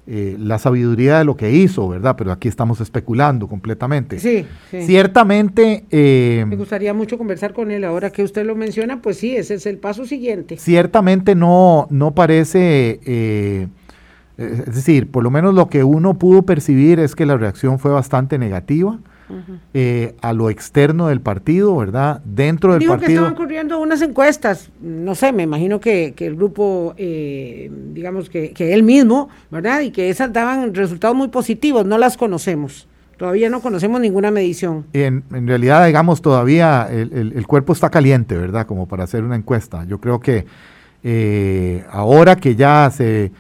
eh, 0.08 0.36
la 0.40 0.60
sabiduría 0.60 1.18
de 1.20 1.26
lo 1.26 1.36
que 1.36 1.52
hizo, 1.52 1.88
¿verdad? 1.90 2.16
Pero 2.18 2.32
aquí 2.32 2.48
estamos 2.48 2.80
especulando 2.82 3.48
completamente. 3.48 4.20
Sí, 4.20 4.46
Ciertamente... 4.70 5.86
Eh, 5.92 6.46
Me 6.48 6.56
gustaría 6.56 6.94
mucho 6.94 7.18
conversar 7.18 7.54
con 7.54 7.72
él. 7.72 7.84
Ahora 7.84 8.12
que 8.12 8.24
usted 8.24 8.46
lo 8.46 8.56
menciona, 8.56 9.02
pues 9.02 9.18
sí, 9.18 9.36
ese 9.36 9.56
es 9.56 9.66
el 9.66 9.78
paso 9.78 10.06
siguiente. 10.06 10.58
Ciertamente 10.58 11.36
no, 11.36 11.88
no 11.90 12.14
parece... 12.14 13.00
Eh, 13.06 13.68
Es 14.38 14.76
decir, 14.76 15.10
por 15.10 15.24
lo 15.24 15.32
menos 15.32 15.54
lo 15.54 15.70
que 15.70 15.84
uno 15.86 16.16
pudo 16.20 16.42
percibir 16.44 17.00
es 17.00 17.16
que 17.16 17.26
la 17.26 17.38
reacción 17.38 17.80
fue 17.80 17.92
bastante 17.92 18.38
negativa. 18.38 19.00
Eh, 19.74 20.16
a 20.22 20.34
lo 20.34 20.50
externo 20.50 21.08
del 21.08 21.20
partido, 21.20 21.76
¿verdad? 21.76 22.22
Dentro 22.24 22.72
del 22.74 22.80
Digo 22.80 22.94
partido. 22.94 23.08
que 23.08 23.14
estaban 23.14 23.34
ocurriendo 23.34 23.80
unas 23.80 24.02
encuestas, 24.02 24.70
no 24.82 25.16
sé, 25.16 25.32
me 25.32 25.44
imagino 25.44 25.80
que, 25.80 26.14
el 26.18 26.36
grupo, 26.36 26.94
eh, 26.98 27.72
digamos 27.94 28.30
que, 28.30 28.54
él 28.58 28.84
mismo, 28.84 29.30
¿verdad? 29.50 29.82
Y 29.82 29.92
que 29.92 30.10
esas 30.10 30.32
daban 30.32 30.74
resultados 30.76 31.16
muy 31.16 31.30
positivos, 31.30 31.86
no 31.86 31.98
las 31.98 32.18
conocemos. 32.18 32.88
Todavía 33.18 33.50
no 33.50 33.62
conocemos 33.62 34.02
ninguna 34.02 34.30
medición. 34.30 34.86
En, 34.94 35.24
en 35.34 35.48
realidad, 35.48 35.86
digamos, 35.86 36.22
todavía 36.22 36.88
el, 36.92 37.48
cuerpo 37.48 37.74
está 37.74 37.90
caliente, 37.90 38.38
¿verdad? 38.38 38.68
Como 38.68 38.88
para 38.88 39.06
hacer 39.06 39.24
una 39.24 39.38
encuesta. 39.38 39.86
Yo 39.86 40.00
creo 40.00 40.20
que 40.20 40.46
eh, 41.04 41.86
ahora 41.90 42.36
que 42.36 42.56
ya 42.56 42.92
se 42.94 43.32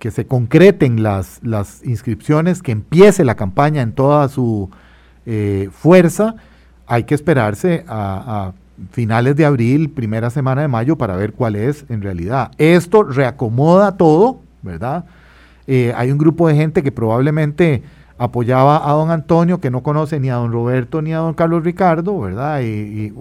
que 0.00 0.10
se 0.10 0.26
concreten 0.26 1.04
las, 1.04 1.38
las 1.44 1.84
inscripciones, 1.84 2.62
que 2.62 2.72
empiece 2.72 3.22
la 3.22 3.36
campaña 3.36 3.82
en 3.82 3.92
toda 3.92 4.28
su 4.28 4.70
eh, 5.26 5.68
fuerza, 5.70 6.34
hay 6.86 7.04
que 7.04 7.14
esperarse 7.14 7.84
a, 7.86 8.52
finales 8.92 9.36
de 9.36 9.44
abril, 9.44 9.90
primera 9.90 10.30
semana 10.30 10.62
de 10.62 10.68
mayo, 10.68 10.96
para 10.96 11.14
ver 11.14 11.34
cuál 11.34 11.54
es 11.54 11.84
en 11.90 12.00
realidad. 12.00 12.50
Esto 12.56 13.02
reacomoda 13.02 13.98
todo, 13.98 14.40
¿verdad? 14.62 15.04
Eh, 15.66 15.92
hay 15.94 16.10
un 16.10 16.16
grupo 16.16 16.48
de 16.48 16.54
gente 16.54 16.82
que 16.82 16.90
probablemente 16.90 17.82
apoyaba 18.16 18.90
a 18.90 18.94
don 18.94 19.10
Antonio, 19.10 19.60
que 19.60 19.70
no 19.70 19.82
conoce 19.82 20.18
ni 20.18 20.30
a 20.30 20.36
don 20.36 20.50
Roberto 20.50 21.02
ni 21.02 21.12
a 21.12 21.18
don 21.18 21.34
Carlos 21.34 21.62
Ricardo, 21.62 22.18
¿verdad? 22.18 22.62
Y, 22.62 23.12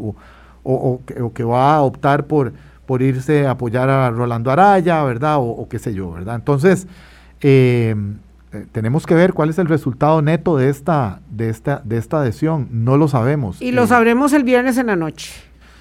o, 0.63 1.01
que 1.33 1.43
va 1.43 1.75
a 1.75 1.81
optar 1.81 2.25
por 2.25 2.53
por 2.89 3.03
irse 3.03 3.45
a 3.45 3.51
apoyar 3.51 3.87
a 3.87 4.09
Rolando 4.09 4.49
Araya, 4.49 5.03
¿verdad? 5.03 5.35
O, 5.37 5.67
qué 5.69 5.77
sé 5.77 5.93
yo, 5.93 6.11
¿verdad? 6.11 6.33
Entonces, 6.33 6.87
eh, 7.39 7.93
eh, 8.51 8.65
tenemos 8.71 9.05
que 9.05 9.13
ver 9.13 9.33
cuál 9.33 9.51
es 9.51 9.59
el 9.59 9.67
resultado 9.67 10.23
neto 10.23 10.57
de 10.57 10.69
esta, 10.69 11.19
de 11.29 11.49
esta, 11.49 11.83
de 11.85 11.97
esta 11.99 12.21
adhesión. 12.21 12.67
No 12.71 12.97
lo 12.97 13.07
sabemos. 13.07 13.61
Y 13.61 13.73
lo 13.73 13.83
eh, 13.83 13.87
sabremos 13.87 14.33
el 14.33 14.43
viernes 14.43 14.79
en 14.79 14.87
la 14.87 14.95
noche. 14.95 15.31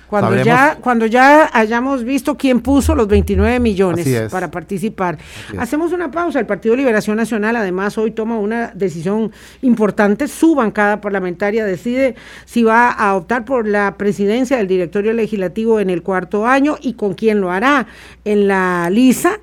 Cuando 0.09 0.43
ya, 0.43 0.79
cuando 0.81 1.07
ya 1.07 1.51
hayamos 1.53 2.03
visto 2.03 2.37
quién 2.37 2.61
puso 2.61 2.95
los 2.95 3.09
29 3.09 3.61
millones 3.61 4.31
para 4.31 4.51
participar. 4.51 5.19
Hacemos 5.59 5.93
una 5.93 6.11
pausa. 6.11 6.41
El 6.41 6.47
Partido 6.47 6.75
Liberación 6.75 7.17
Nacional 7.17 7.57
además 7.57 7.99
hoy 7.99 8.13
toma 8.13 8.39
una 8.39 8.73
decisión 8.75 9.33
importante. 9.63 10.27
Su 10.29 10.55
bancada 10.55 11.01
parlamentaria 11.01 11.65
decide 11.65 12.15
si 12.47 12.63
va 12.63 12.91
a 12.91 13.15
optar 13.17 13.45
por 13.45 13.69
la 13.69 13.97
presidencia 13.97 14.57
del 14.57 14.67
directorio 14.67 15.13
legislativo 15.13 15.79
en 15.81 15.91
el 15.91 16.03
cuarto 16.03 16.47
año 16.47 16.77
y 16.81 16.95
con 16.95 17.15
quién 17.15 17.41
lo 17.41 17.51
hará. 17.51 17.87
En 18.25 18.49
la 18.49 18.89
lisa. 18.91 19.39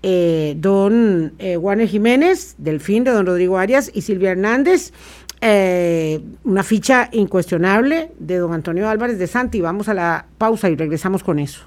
Eh, 0.00 0.54
don 0.56 1.32
eh, 1.40 1.56
Juan 1.56 1.84
Jiménez, 1.88 2.54
Delfín 2.56 3.02
de 3.02 3.10
don 3.10 3.26
Rodrigo 3.26 3.58
Arias 3.58 3.90
y 3.92 4.02
Silvia 4.02 4.30
Hernández. 4.30 4.92
Eh, 5.40 6.20
una 6.44 6.62
ficha 6.62 7.08
incuestionable 7.12 8.12
de 8.18 8.38
don 8.38 8.52
Antonio 8.52 8.88
Álvarez 8.88 9.18
de 9.18 9.26
Santi. 9.26 9.60
Vamos 9.60 9.88
a 9.88 9.94
la 9.94 10.26
pausa 10.36 10.68
y 10.68 10.76
regresamos 10.76 11.22
con 11.22 11.38
eso. 11.38 11.62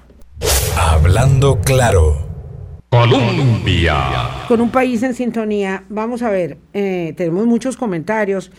Hablando 0.76 1.60
claro. 1.60 2.32
Colombia. 2.92 4.44
Con 4.48 4.60
un 4.60 4.70
país 4.70 5.02
en 5.02 5.14
sintonía, 5.14 5.84
vamos 5.88 6.22
a 6.22 6.28
ver, 6.28 6.58
eh, 6.74 7.14
tenemos 7.16 7.46
muchos 7.46 7.78
comentarios. 7.78 8.50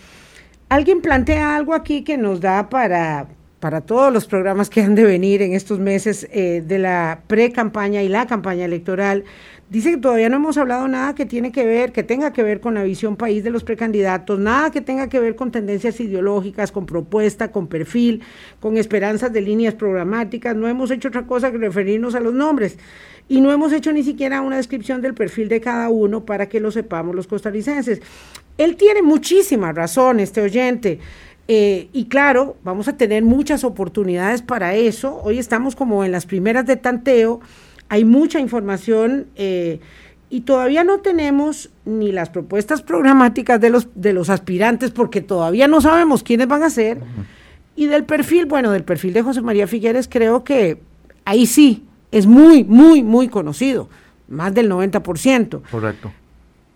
Alguien 0.70 1.02
plantea 1.02 1.56
algo 1.56 1.76
aquí 1.76 2.04
que 2.04 2.18
nos 2.18 2.42
da 2.42 2.68
para, 2.68 3.28
para 3.64 3.80
todos 3.80 4.12
los 4.12 4.26
programas 4.26 4.70
que 4.70 4.82
han 4.82 4.94
de 4.94 5.06
venir 5.06 5.42
en 5.42 5.54
estos 5.54 5.80
meses 5.80 6.28
eh, 6.34 6.62
de 6.68 6.80
la 6.80 7.22
pre-campaña 7.28 8.04
y 8.04 8.10
la 8.10 8.28
campaña 8.28 8.66
electoral. 8.66 9.24
Dice 9.70 9.92
que 9.92 9.98
todavía 10.00 10.28
no 10.28 10.36
hemos 10.36 10.58
hablado 10.58 10.86
nada 10.90 11.16
que 11.16 11.26
tiene 11.26 11.54
que 11.54 11.66
ver, 11.66 11.94
que 11.94 12.04
tenga 12.04 12.34
que 12.34 12.44
ver 12.44 12.60
con 12.60 12.74
la 12.74 12.84
visión 12.84 13.16
país 13.16 13.42
de 13.42 13.52
los 13.52 13.64
precandidatos, 13.64 14.38
nada 14.38 14.70
que 14.70 14.82
tenga 14.82 15.08
que 15.08 15.18
ver 15.22 15.38
con 15.38 15.50
tendencias 15.50 15.98
ideológicas, 16.02 16.74
con 16.74 16.86
propuesta, 16.86 17.54
con 17.54 17.68
perfil, 17.68 18.22
con 18.60 18.76
esperanzas 18.76 19.32
de 19.32 19.40
líneas 19.40 19.76
programáticas. 19.76 20.58
No 20.58 20.68
hemos 20.68 20.92
hecho 20.92 21.08
otra 21.08 21.26
cosa 21.26 21.50
que 21.50 21.58
referirnos 21.58 22.16
a 22.16 22.20
los 22.20 22.34
nombres. 22.34 22.78
Y 23.30 23.40
no 23.40 23.50
hemos 23.54 23.72
hecho 23.72 23.94
ni 23.94 24.04
siquiera 24.04 24.42
una 24.42 24.58
descripción 24.58 25.02
del 25.02 25.14
perfil 25.14 25.48
de 25.48 25.62
cada 25.62 25.88
uno 25.88 26.26
para 26.26 26.50
que 26.50 26.60
lo 26.60 26.70
sepamos 26.70 27.16
los 27.16 27.28
costarricenses. 27.28 28.02
Él 28.58 28.76
tiene 28.76 29.02
muchísima 29.02 29.72
razón, 29.72 30.20
este 30.20 30.42
oyente. 30.42 31.00
Eh, 31.48 31.90
y 31.92 32.06
claro, 32.06 32.56
vamos 32.64 32.88
a 32.88 32.96
tener 32.96 33.24
muchas 33.24 33.64
oportunidades 33.64 34.42
para 34.42 34.76
eso. 34.76 35.20
Hoy 35.24 35.40
estamos 35.40 35.76
como 35.76 36.04
en 36.04 36.12
las 36.12 36.26
primeras 36.26 36.66
de 36.66 36.78
tanteo 36.78 37.42
hay 37.90 38.06
mucha 38.06 38.40
información 38.40 39.28
eh, 39.36 39.80
y 40.30 40.42
todavía 40.42 40.84
no 40.84 41.02
tenemos 41.02 41.70
ni 41.86 42.12
las 42.12 42.30
propuestas 42.30 42.82
programáticas 42.82 43.62
de 43.62 43.70
los, 43.70 43.88
de 43.94 44.14
los 44.14 44.32
aspirantes 44.32 44.90
porque 44.90 45.22
todavía 45.22 45.68
no 45.68 45.80
sabemos 45.80 46.24
quiénes 46.24 46.48
van 46.48 46.64
a 46.64 46.72
ser. 46.72 47.00
Y 47.76 47.86
del 47.86 48.04
perfil, 48.04 48.48
bueno, 48.48 48.72
del 48.72 48.84
perfil 48.84 49.14
de 49.14 49.22
José 49.22 49.42
María 49.42 49.68
Figueres 49.68 50.08
creo 50.10 50.44
que 50.44 50.82
ahí 51.26 51.46
sí, 51.46 51.86
es 52.12 52.26
muy, 52.26 52.64
muy, 52.64 53.04
muy 53.04 53.28
conocido, 53.28 53.90
más 54.28 54.56
del 54.56 54.72
90%. 54.72 55.62
Correcto. 55.70 56.12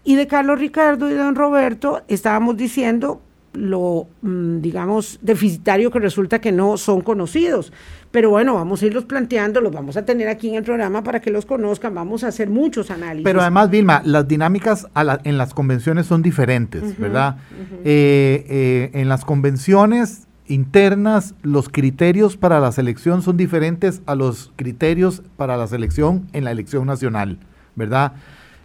Y 0.04 0.16
de 0.16 0.28
Carlos 0.28 0.60
Ricardo 0.60 1.10
y 1.10 1.14
de 1.14 1.18
don 1.18 1.34
Roberto 1.34 2.04
estábamos 2.08 2.58
diciendo 2.58 3.22
lo, 3.54 4.08
mm, 4.22 4.62
digamos, 4.62 5.20
deficitario 5.22 5.92
que 5.92 6.00
resulta 6.00 6.40
que 6.40 6.52
no 6.52 6.78
son 6.78 7.02
conocidos. 7.02 7.74
Pero 8.12 8.30
bueno, 8.30 8.56
vamos 8.56 8.82
a 8.82 8.86
irlos 8.86 9.06
planteando, 9.06 9.62
los 9.62 9.72
vamos 9.72 9.98
a 9.98 10.06
tener 10.06 10.28
aquí 10.28 10.50
en 10.50 10.56
el 10.56 10.64
programa 10.64 11.04
para 11.04 11.20
que 11.20 11.30
los 11.30 11.46
conozcan, 11.46 11.94
vamos 11.94 12.24
a 12.24 12.28
hacer 12.28 12.50
muchos 12.50 12.90
análisis. 12.90 13.24
Pero 13.24 13.42
además, 13.42 13.70
Vilma, 13.70 14.02
las 14.06 14.28
dinámicas 14.28 14.88
en 15.24 15.38
las 15.38 15.54
convenciones 15.54 16.08
son 16.08 16.22
diferentes, 16.22 16.98
¿verdad? 16.98 17.38
Eh, 17.84 18.46
eh, 18.50 18.90
en 18.94 19.10
las 19.10 19.26
convenciones 19.26 20.28
internas, 20.48 21.36
los 21.42 21.68
criterios 21.68 22.38
para 22.38 22.60
la 22.60 22.72
selección 22.72 23.22
son 23.22 23.36
diferentes 23.36 24.02
a 24.06 24.16
los 24.16 24.54
criterios 24.56 25.22
para 25.36 25.58
la 25.58 25.68
selección 25.68 26.28
en 26.32 26.46
la 26.46 26.52
elección 26.52 26.86
nacional, 26.86 27.40
¿verdad? 27.76 28.14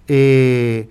Eh, 0.06 0.88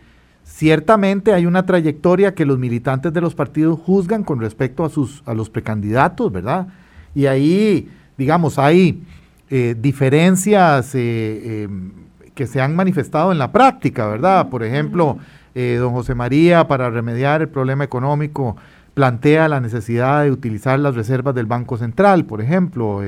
Ciertamente 0.61 1.33
hay 1.33 1.47
una 1.47 1.65
trayectoria 1.65 2.35
que 2.35 2.45
los 2.45 2.59
militantes 2.59 3.11
de 3.11 3.19
los 3.19 3.33
partidos 3.33 3.79
juzgan 3.79 4.23
con 4.23 4.39
respecto 4.39 4.85
a, 4.85 4.91
sus, 4.91 5.23
a 5.25 5.33
los 5.33 5.49
precandidatos, 5.49 6.31
¿verdad? 6.31 6.67
Y 7.15 7.25
ahí, 7.25 7.89
digamos, 8.15 8.59
hay 8.59 9.01
eh, 9.49 9.75
diferencias 9.75 10.93
eh, 10.93 11.63
em, 11.63 11.91
que 12.35 12.45
se 12.45 12.61
han 12.61 12.75
manifestado 12.75 13.31
en 13.31 13.39
la 13.39 13.51
práctica, 13.51 14.05
¿verdad? 14.05 14.49
Por 14.49 14.61
ejemplo, 14.61 15.17
eh, 15.55 15.77
don 15.79 15.93
José 15.93 16.13
María, 16.13 16.67
para 16.67 16.91
remediar 16.91 17.41
el 17.41 17.49
problema 17.49 17.83
económico, 17.83 18.55
plantea 18.93 19.47
la 19.47 19.61
necesidad 19.61 20.25
de 20.25 20.29
utilizar 20.29 20.77
las 20.77 20.93
reservas 20.93 21.33
del 21.33 21.47
Banco 21.47 21.75
Central, 21.77 22.25
por 22.25 22.39
ejemplo, 22.39 23.01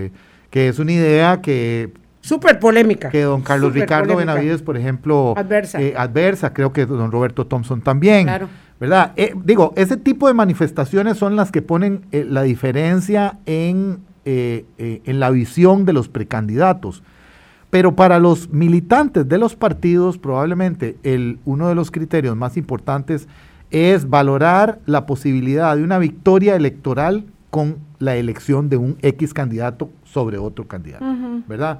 que 0.49 0.69
es 0.69 0.79
una 0.79 0.93
idea 0.93 1.39
que 1.39 1.93
Súper 2.23 2.57
polémica. 2.57 3.09
Que 3.09 3.23
don 3.23 3.41
Carlos 3.41 3.73
Ricardo 3.73 4.15
Benavides, 4.15 4.61
por 4.61 4.77
ejemplo, 4.77 5.33
adversa. 5.35 5.81
Eh, 5.81 5.93
adversa, 5.97 6.53
creo 6.53 6.71
que 6.71 6.85
don 6.85 7.11
Roberto 7.11 7.45
Thompson 7.45 7.81
también. 7.81 8.23
Claro. 8.23 8.47
¿Verdad? 8.79 9.11
Eh, 9.17 9.33
digo, 9.43 9.73
ese 9.75 9.97
tipo 9.97 10.29
de 10.29 10.33
manifestaciones 10.33 11.17
son 11.17 11.35
las 11.35 11.51
que 11.51 11.61
ponen 11.61 12.05
eh, 12.13 12.25
la 12.27 12.43
diferencia 12.43 13.39
en, 13.45 13.99
en 14.23 15.19
la 15.19 15.29
visión 15.31 15.83
de 15.83 15.91
los 15.91 16.07
precandidatos. 16.07 17.03
Pero 17.69 17.93
para 17.93 18.19
los 18.19 18.49
militantes 18.51 19.27
de 19.27 19.37
los 19.37 19.57
partidos, 19.57 20.17
probablemente 20.17 20.95
el, 21.03 21.39
uno 21.43 21.67
de 21.67 21.75
los 21.75 21.91
criterios 21.91 22.37
más 22.37 22.55
importantes 22.55 23.27
es 23.69 24.09
valorar 24.09 24.79
la 24.85 25.05
posibilidad 25.05 25.75
de 25.75 25.83
una 25.83 25.99
victoria 25.99 26.55
electoral 26.55 27.25
con 27.49 27.79
la 27.99 28.15
elección 28.15 28.69
de 28.69 28.77
un 28.77 28.95
X 29.01 29.33
candidato 29.33 29.89
sobre 30.05 30.37
otro 30.37 30.67
candidato, 30.67 31.05
¿verdad? 31.47 31.79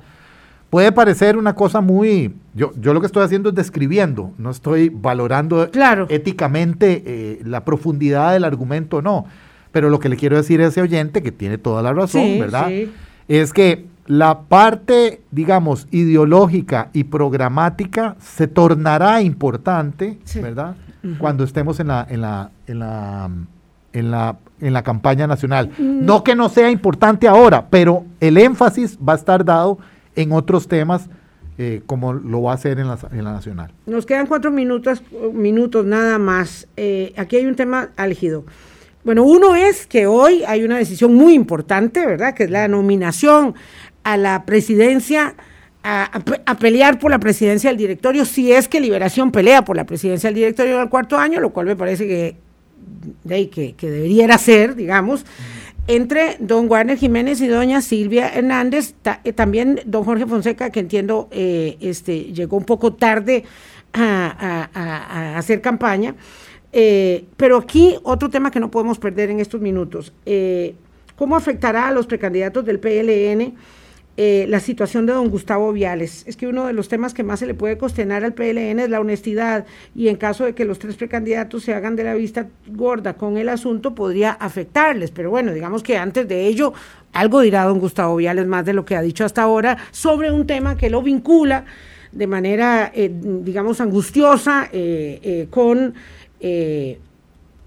Puede 0.74 0.92
parecer 0.92 1.38
una 1.38 1.54
cosa 1.54 1.82
muy, 1.82 2.34
yo, 2.56 2.72
yo 2.82 2.96
lo 2.96 3.00
que 3.00 3.06
estoy 3.06 3.24
haciendo 3.24 3.50
es 3.50 3.56
describiendo, 3.56 4.32
no 4.40 4.50
estoy 4.50 4.90
valorando 4.90 5.70
éticamente 6.10 7.04
eh, 7.06 7.42
la 7.46 7.64
profundidad 7.64 8.34
del 8.34 8.44
argumento, 8.44 9.00
no. 9.00 9.28
Pero 9.72 9.92
lo 9.92 10.00
que 10.00 10.10
le 10.10 10.16
quiero 10.16 10.36
decir 10.36 10.62
a 10.62 10.66
ese 10.66 10.82
oyente, 10.82 11.22
que 11.22 11.32
tiene 11.32 11.60
toda 11.60 11.84
la 11.84 11.94
razón, 11.94 12.40
¿verdad? 12.40 12.72
Es 13.28 13.54
que 13.54 13.86
la 14.08 14.40
parte, 14.46 15.22
digamos, 15.30 15.88
ideológica 15.92 16.90
y 16.92 17.04
programática 17.04 18.16
se 18.20 18.48
tornará 18.48 19.22
importante, 19.22 20.18
¿verdad? 20.42 20.76
Cuando 21.20 21.44
estemos 21.44 21.80
en 21.82 21.90
la, 21.90 22.08
en 22.10 22.22
la, 22.22 22.50
en 22.66 22.80
la, 22.80 23.30
en 23.94 24.10
la, 24.10 24.38
en 24.60 24.74
la 24.74 24.82
campaña 24.82 25.28
nacional. 25.28 25.70
Mm. 25.78 26.04
No 26.04 26.24
que 26.24 26.34
no 26.34 26.50
sea 26.50 26.72
importante 26.72 27.28
ahora, 27.28 27.68
pero 27.70 28.06
el 28.20 28.40
énfasis 28.40 28.98
va 28.98 29.14
a 29.14 29.18
estar 29.18 29.46
dado 29.46 29.78
en 30.16 30.32
otros 30.32 30.68
temas 30.68 31.10
eh, 31.60 31.84
como 31.86 32.14
lo 32.14 32.42
va 32.42 32.52
a 32.52 32.56
hacer 32.56 32.80
en 32.80 32.88
la, 32.88 32.98
en 33.12 33.24
la 33.24 33.32
nacional. 33.32 33.72
Nos 33.86 34.08
quedan 34.08 34.26
cuatro 34.26 34.50
minutos, 34.50 35.04
minutos 35.34 35.86
nada 35.86 36.18
más. 36.18 36.68
Eh, 36.78 37.14
aquí 37.16 37.36
hay 37.36 37.46
un 37.46 37.56
tema 37.56 37.90
álgido. 37.96 38.44
Bueno, 39.04 39.24
uno 39.24 39.56
es 39.56 39.86
que 39.86 40.08
hoy 40.08 40.44
hay 40.48 40.64
una 40.64 40.78
decisión 40.78 41.14
muy 41.14 41.36
importante, 41.36 42.08
¿verdad? 42.08 42.34
Que 42.34 42.46
es 42.46 42.50
la 42.50 42.68
nominación 42.68 43.54
a 44.04 44.18
la 44.18 44.46
presidencia 44.46 45.36
a, 45.84 46.56
pelear 46.60 46.98
por 46.98 47.12
la 47.12 47.20
presidencia 47.20 47.70
del 47.70 47.78
directorio, 47.78 48.26
si 48.26 48.52
es 48.52 48.68
que 48.68 48.80
Liberación 48.80 49.32
pelea 49.32 49.64
por 49.64 49.76
la 49.76 49.86
presidencia 49.86 50.30
del 50.30 50.36
directorio 50.36 50.80
del 50.80 50.90
cuarto 50.90 51.18
año, 51.18 51.40
lo 51.40 51.52
cual 51.52 51.68
me 51.68 51.76
parece 51.76 52.08
que, 52.08 52.38
que, 53.28 53.76
que 53.76 53.92
debería 53.92 54.38
ser, 54.38 54.76
digamos, 54.76 55.26
entre 55.88 56.38
don 56.40 56.70
Warner 56.70 56.98
Jiménez 56.98 57.42
y 57.42 57.48
doña 57.48 57.82
Silvia 57.82 58.30
Hernández, 58.30 58.96
eh, 59.24 59.34
también 59.34 59.82
don 59.86 60.04
Jorge 60.04 60.26
Fonseca, 60.26 60.70
que 60.70 60.80
entiendo 60.80 61.28
eh, 61.32 61.78
este, 61.82 62.32
llegó 62.34 62.58
un 62.58 62.66
poco 62.66 62.94
tarde 62.94 63.44
a, 63.94 65.36
hacer 65.38 65.62
campaña. 65.62 66.16
Eh, 66.72 67.26
pero 67.38 67.58
aquí 67.58 67.96
otro 68.04 68.30
tema 68.30 68.50
que 68.50 68.60
no 68.60 68.72
podemos 68.72 68.98
perder 68.98 69.30
en 69.30 69.40
estos 69.40 69.62
minutos. 69.62 70.14
¿Cómo 71.16 71.36
afectará 71.36 71.88
a 71.88 71.92
los 71.92 72.08
precandidatos 72.08 72.66
del 72.66 72.80
PLN? 72.80 73.54
Eh, 74.16 74.46
la 74.48 74.60
situación 74.60 75.08
de 75.08 75.14
don 75.14 75.32
Gustavo 75.32 75.74
Viales. 75.74 76.24
Es 76.28 76.38
que 76.38 76.46
uno 76.46 76.68
de 76.68 76.74
los 76.74 76.88
temas 76.88 77.16
que 77.16 77.24
más 77.24 77.40
se 77.40 77.48
le 77.48 77.56
puede 77.56 77.80
cuestionar 77.80 78.24
al 78.24 78.34
PLN 78.34 78.80
es 78.80 78.90
la 78.92 79.00
honestidad 79.00 79.66
y 79.96 80.08
en 80.08 80.18
caso 80.18 80.44
de 80.46 80.54
que 80.54 80.66
los 80.66 80.78
tres 80.78 80.98
precandidatos 80.98 81.64
se 81.64 81.74
hagan 81.74 81.96
de 81.96 82.04
la 82.04 82.14
vista 82.14 82.46
gorda 82.68 83.16
con 83.16 83.38
el 83.38 83.50
asunto 83.50 83.96
podría 83.96 84.34
afectarles. 84.34 85.10
Pero 85.10 85.32
bueno, 85.32 85.52
digamos 85.52 85.82
que 85.82 85.98
antes 85.98 86.28
de 86.28 86.46
ello 86.46 86.74
algo 87.12 87.42
dirá 87.42 87.64
don 87.64 87.80
Gustavo 87.80 88.16
Viales 88.16 88.46
más 88.46 88.66
de 88.66 88.74
lo 88.74 88.86
que 88.86 88.96
ha 88.96 89.02
dicho 89.02 89.26
hasta 89.26 89.42
ahora 89.42 89.78
sobre 89.90 90.32
un 90.32 90.46
tema 90.46 90.78
que 90.78 90.92
lo 90.92 91.02
vincula 91.02 91.66
de 92.12 92.28
manera, 92.28 92.92
eh, 92.94 93.10
digamos, 93.12 93.82
angustiosa 93.82 94.70
eh, 94.72 95.48
con 95.50 95.96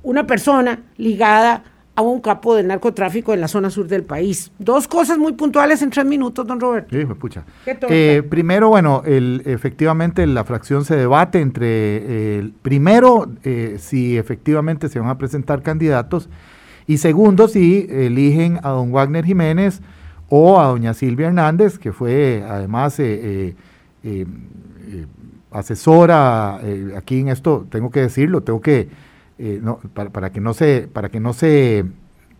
una 0.04 0.26
persona 0.28 0.78
ligada 0.96 1.64
a 1.96 2.02
un 2.02 2.20
capo 2.20 2.54
del 2.54 2.66
narcotráfico 2.66 3.32
en 3.32 3.40
la 3.40 3.48
zona 3.48 3.70
sur 3.70 3.88
del 3.88 4.04
país. 4.04 4.52
Dos 4.58 4.86
cosas 4.86 5.16
muy 5.16 5.32
puntuales 5.32 5.80
en 5.80 5.88
tres 5.88 6.04
minutos, 6.04 6.46
don 6.46 6.60
Roberto. 6.60 6.94
Sí, 6.94 7.06
me 7.06 7.14
pucha. 7.14 7.42
Eh, 7.64 8.22
primero, 8.28 8.68
bueno, 8.68 9.02
el, 9.06 9.42
efectivamente 9.46 10.26
la 10.26 10.44
fracción 10.44 10.84
se 10.84 10.94
debate 10.94 11.40
entre, 11.40 12.38
el 12.38 12.52
primero, 12.52 13.30
eh, 13.44 13.78
si 13.80 14.18
efectivamente 14.18 14.90
se 14.90 15.00
van 15.00 15.08
a 15.08 15.16
presentar 15.16 15.62
candidatos, 15.62 16.28
y 16.86 16.98
segundo, 16.98 17.48
si 17.48 17.86
eligen 17.88 18.60
a 18.62 18.68
don 18.68 18.92
Wagner 18.92 19.24
Jiménez 19.24 19.80
o 20.28 20.60
a 20.60 20.66
doña 20.66 20.92
Silvia 20.92 21.28
Hernández, 21.28 21.78
que 21.78 21.92
fue 21.92 22.44
además 22.46 22.96
eh, 22.98 23.54
asesora, 25.50 26.60
aquí 26.94 27.20
en 27.20 27.28
esto 27.28 27.66
tengo 27.70 27.90
que 27.90 28.00
decirlo, 28.00 28.42
tengo 28.42 28.60
que 28.60 28.88
eh, 29.38 29.60
no, 29.62 29.78
para, 29.94 30.10
para, 30.10 30.30
que 30.30 30.40
no 30.40 30.54
se, 30.54 30.88
para 30.92 31.08
que 31.08 31.20
no 31.20 31.32
se 31.32 31.84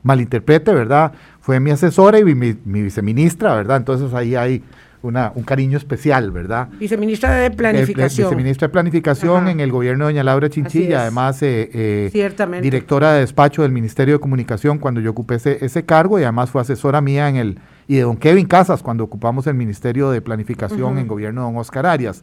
malinterprete, 0.06 0.72
¿verdad? 0.72 1.12
Fue 1.40 1.60
mi 1.60 1.70
asesora 1.70 2.18
y 2.18 2.24
mi, 2.24 2.54
viceministra, 2.64 3.54
¿verdad? 3.54 3.78
Entonces 3.78 4.14
ahí 4.14 4.36
hay 4.36 4.62
una, 5.02 5.32
un 5.34 5.42
cariño 5.42 5.76
especial, 5.76 6.30
¿verdad? 6.30 6.68
Viceministra 6.78 7.34
de 7.34 7.50
Planificación. 7.50 8.28
viceministra 8.28 8.68
de 8.68 8.72
Planificación 8.72 9.48
en 9.48 9.60
el 9.60 9.70
gobierno 9.70 10.06
de 10.06 10.12
doña 10.12 10.24
Laura 10.24 10.48
Chinchilla, 10.48 11.02
además 11.02 11.42
eh, 11.42 11.70
eh, 11.72 12.60
directora 12.62 13.12
de 13.12 13.20
despacho 13.20 13.62
del 13.62 13.72
Ministerio 13.72 14.14
de 14.14 14.20
Comunicación 14.20 14.78
cuando 14.78 15.00
yo 15.00 15.10
ocupé 15.10 15.34
ese, 15.34 15.64
ese, 15.64 15.84
cargo 15.84 16.18
y 16.18 16.22
además 16.22 16.50
fue 16.50 16.62
asesora 16.62 17.00
mía 17.00 17.28
en 17.28 17.36
el, 17.36 17.58
y 17.88 17.96
de 17.96 18.02
don 18.02 18.16
Kevin 18.16 18.46
Casas 18.46 18.82
cuando 18.82 19.04
ocupamos 19.04 19.46
el 19.48 19.54
Ministerio 19.54 20.10
de 20.10 20.20
Planificación 20.22 20.92
en 20.92 20.98
el 20.98 21.06
gobierno 21.06 21.42
de 21.42 21.52
don 21.52 21.56
Oscar 21.58 21.84
Arias. 21.84 22.22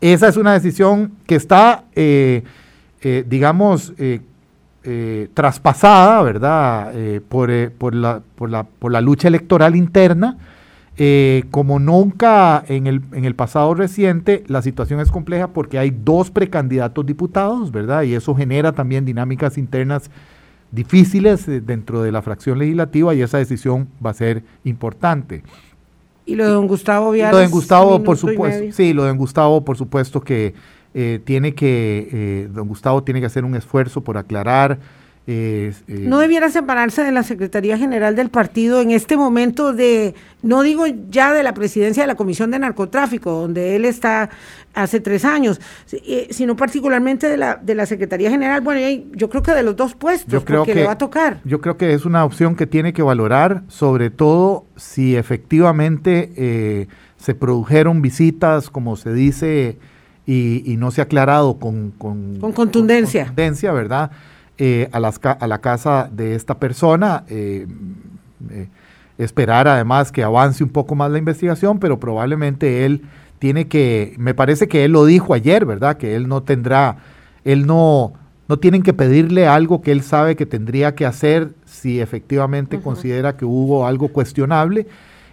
Esa 0.00 0.28
es 0.28 0.36
una 0.36 0.52
decisión 0.52 1.12
que 1.26 1.34
está... 1.34 1.84
Eh, 1.94 2.44
eh, 3.02 3.24
digamos, 3.28 3.92
eh, 3.98 4.20
eh, 4.84 5.28
traspasada, 5.34 6.22
¿verdad?, 6.22 6.92
por, 7.28 7.50
por, 7.72 7.94
la, 7.94 8.22
por, 8.36 8.50
la, 8.50 8.64
por, 8.64 8.92
la, 8.92 9.00
lucha 9.00 9.28
electoral 9.28 9.76
interna. 9.76 10.38
como 11.50 11.78
nunca 11.78 12.64
en 12.68 12.86
el, 12.86 13.02
en 13.12 13.24
el 13.24 13.34
pasado 13.34 13.74
reciente, 13.74 14.44
la 14.46 14.62
situación 14.62 15.00
es 15.00 15.10
compleja 15.10 15.48
porque 15.48 15.78
hay 15.78 15.90
dos 15.90 16.30
precandidatos 16.30 17.04
diputados, 17.04 17.70
¿verdad? 17.70 18.02
Y 18.04 18.14
eso 18.14 18.34
genera 18.34 18.72
también 18.72 19.04
dinámicas 19.04 19.58
internas 19.58 20.10
difíciles 20.70 21.46
dentro 21.66 22.02
de 22.02 22.12
la 22.12 22.22
fracción 22.22 22.58
legislativa 22.58 23.14
y 23.14 23.22
esa 23.22 23.38
decisión 23.38 23.88
va 24.04 24.10
a 24.10 24.14
ser 24.14 24.42
importante. 24.64 25.42
Y 26.26 26.34
lo 26.34 26.44
de 26.44 26.50
don 26.50 26.66
Gustavo 26.66 27.12
Viales. 27.12 27.32
Lo 27.32 27.38
de 27.38 27.46
Gustavo, 27.46 28.02
por 28.02 28.16
supuesto. 28.16 28.72
Sí, 28.72 28.92
lo 28.92 29.02
de 29.02 29.08
don 29.08 29.18
Gustavo, 29.18 29.64
por 29.64 29.76
supuesto 29.76 30.20
que 30.20 30.54
eh, 30.98 31.20
tiene 31.22 31.54
que, 31.54 32.08
eh, 32.10 32.48
don 32.50 32.68
Gustavo 32.68 33.04
tiene 33.04 33.20
que 33.20 33.26
hacer 33.26 33.44
un 33.44 33.54
esfuerzo 33.54 34.02
por 34.02 34.16
aclarar. 34.16 34.78
Eh, 35.26 35.74
no 35.88 36.20
debiera 36.20 36.48
separarse 36.48 37.04
de 37.04 37.12
la 37.12 37.22
Secretaría 37.22 37.76
General 37.76 38.16
del 38.16 38.30
partido 38.30 38.80
en 38.80 38.92
este 38.92 39.18
momento 39.18 39.74
de, 39.74 40.14
no 40.40 40.62
digo 40.62 40.86
ya 41.10 41.34
de 41.34 41.42
la 41.42 41.52
presidencia 41.52 42.02
de 42.02 42.06
la 42.06 42.14
Comisión 42.14 42.50
de 42.50 42.60
Narcotráfico, 42.60 43.30
donde 43.30 43.76
él 43.76 43.84
está 43.84 44.30
hace 44.72 45.00
tres 45.00 45.26
años, 45.26 45.60
sino 46.30 46.56
particularmente 46.56 47.28
de 47.28 47.36
la, 47.36 47.56
de 47.56 47.74
la 47.74 47.84
Secretaría 47.84 48.30
General. 48.30 48.62
Bueno, 48.62 48.80
yo 49.12 49.28
creo 49.28 49.42
que 49.42 49.52
de 49.52 49.64
los 49.64 49.76
dos 49.76 49.94
puestos, 49.94 50.32
yo 50.32 50.46
creo 50.46 50.64
que 50.64 50.74
le 50.74 50.86
va 50.86 50.92
a 50.92 50.98
tocar. 50.98 51.40
Yo 51.44 51.60
creo 51.60 51.76
que 51.76 51.92
es 51.92 52.06
una 52.06 52.24
opción 52.24 52.56
que 52.56 52.66
tiene 52.66 52.94
que 52.94 53.02
valorar, 53.02 53.64
sobre 53.68 54.08
todo 54.08 54.64
si 54.76 55.14
efectivamente 55.14 56.88
se 57.18 57.34
produjeron 57.34 58.00
visitas, 58.00 58.70
como 58.70 58.96
se 58.96 59.12
dice, 59.12 59.76
y, 60.26 60.76
no 60.78 60.90
se 60.90 61.00
ha 61.00 61.04
aclarado 61.04 61.58
con, 61.58 61.92
con, 61.92 62.38
contundencia. 62.52 63.32
¿verdad? 63.72 64.10
Eh, 64.58 64.88
a, 64.90 65.00
las, 65.00 65.20
a 65.22 65.46
la 65.46 65.58
casa 65.58 66.08
de 66.10 66.34
esta 66.34 66.58
persona. 66.58 67.24
Eh, 67.28 67.66
eh, 68.50 68.68
esperar 69.18 69.66
además 69.68 70.12
que 70.12 70.22
avance 70.22 70.62
un 70.62 70.70
poco 70.70 70.94
más 70.94 71.10
la 71.10 71.18
investigación, 71.18 71.78
pero 71.78 71.98
probablemente 71.98 72.84
él 72.84 73.02
tiene 73.38 73.66
que, 73.66 74.14
me 74.18 74.34
parece 74.34 74.68
que 74.68 74.84
él 74.84 74.92
lo 74.92 75.06
dijo 75.06 75.32
ayer, 75.32 75.64
¿verdad? 75.64 75.96
Que 75.96 76.16
él 76.16 76.28
no 76.28 76.42
tendrá, 76.42 76.98
él 77.44 77.66
no, 77.66 78.12
no 78.48 78.58
tienen 78.58 78.82
que 78.82 78.92
pedirle 78.92 79.46
algo 79.46 79.80
que 79.80 79.92
él 79.92 80.02
sabe 80.02 80.36
que 80.36 80.44
tendría 80.44 80.94
que 80.94 81.06
hacer 81.06 81.52
si 81.64 82.00
efectivamente 82.00 82.80
considera 82.80 83.36
que 83.36 83.44
hubo 83.44 83.86
algo 83.86 84.08
cuestionable. 84.08 84.86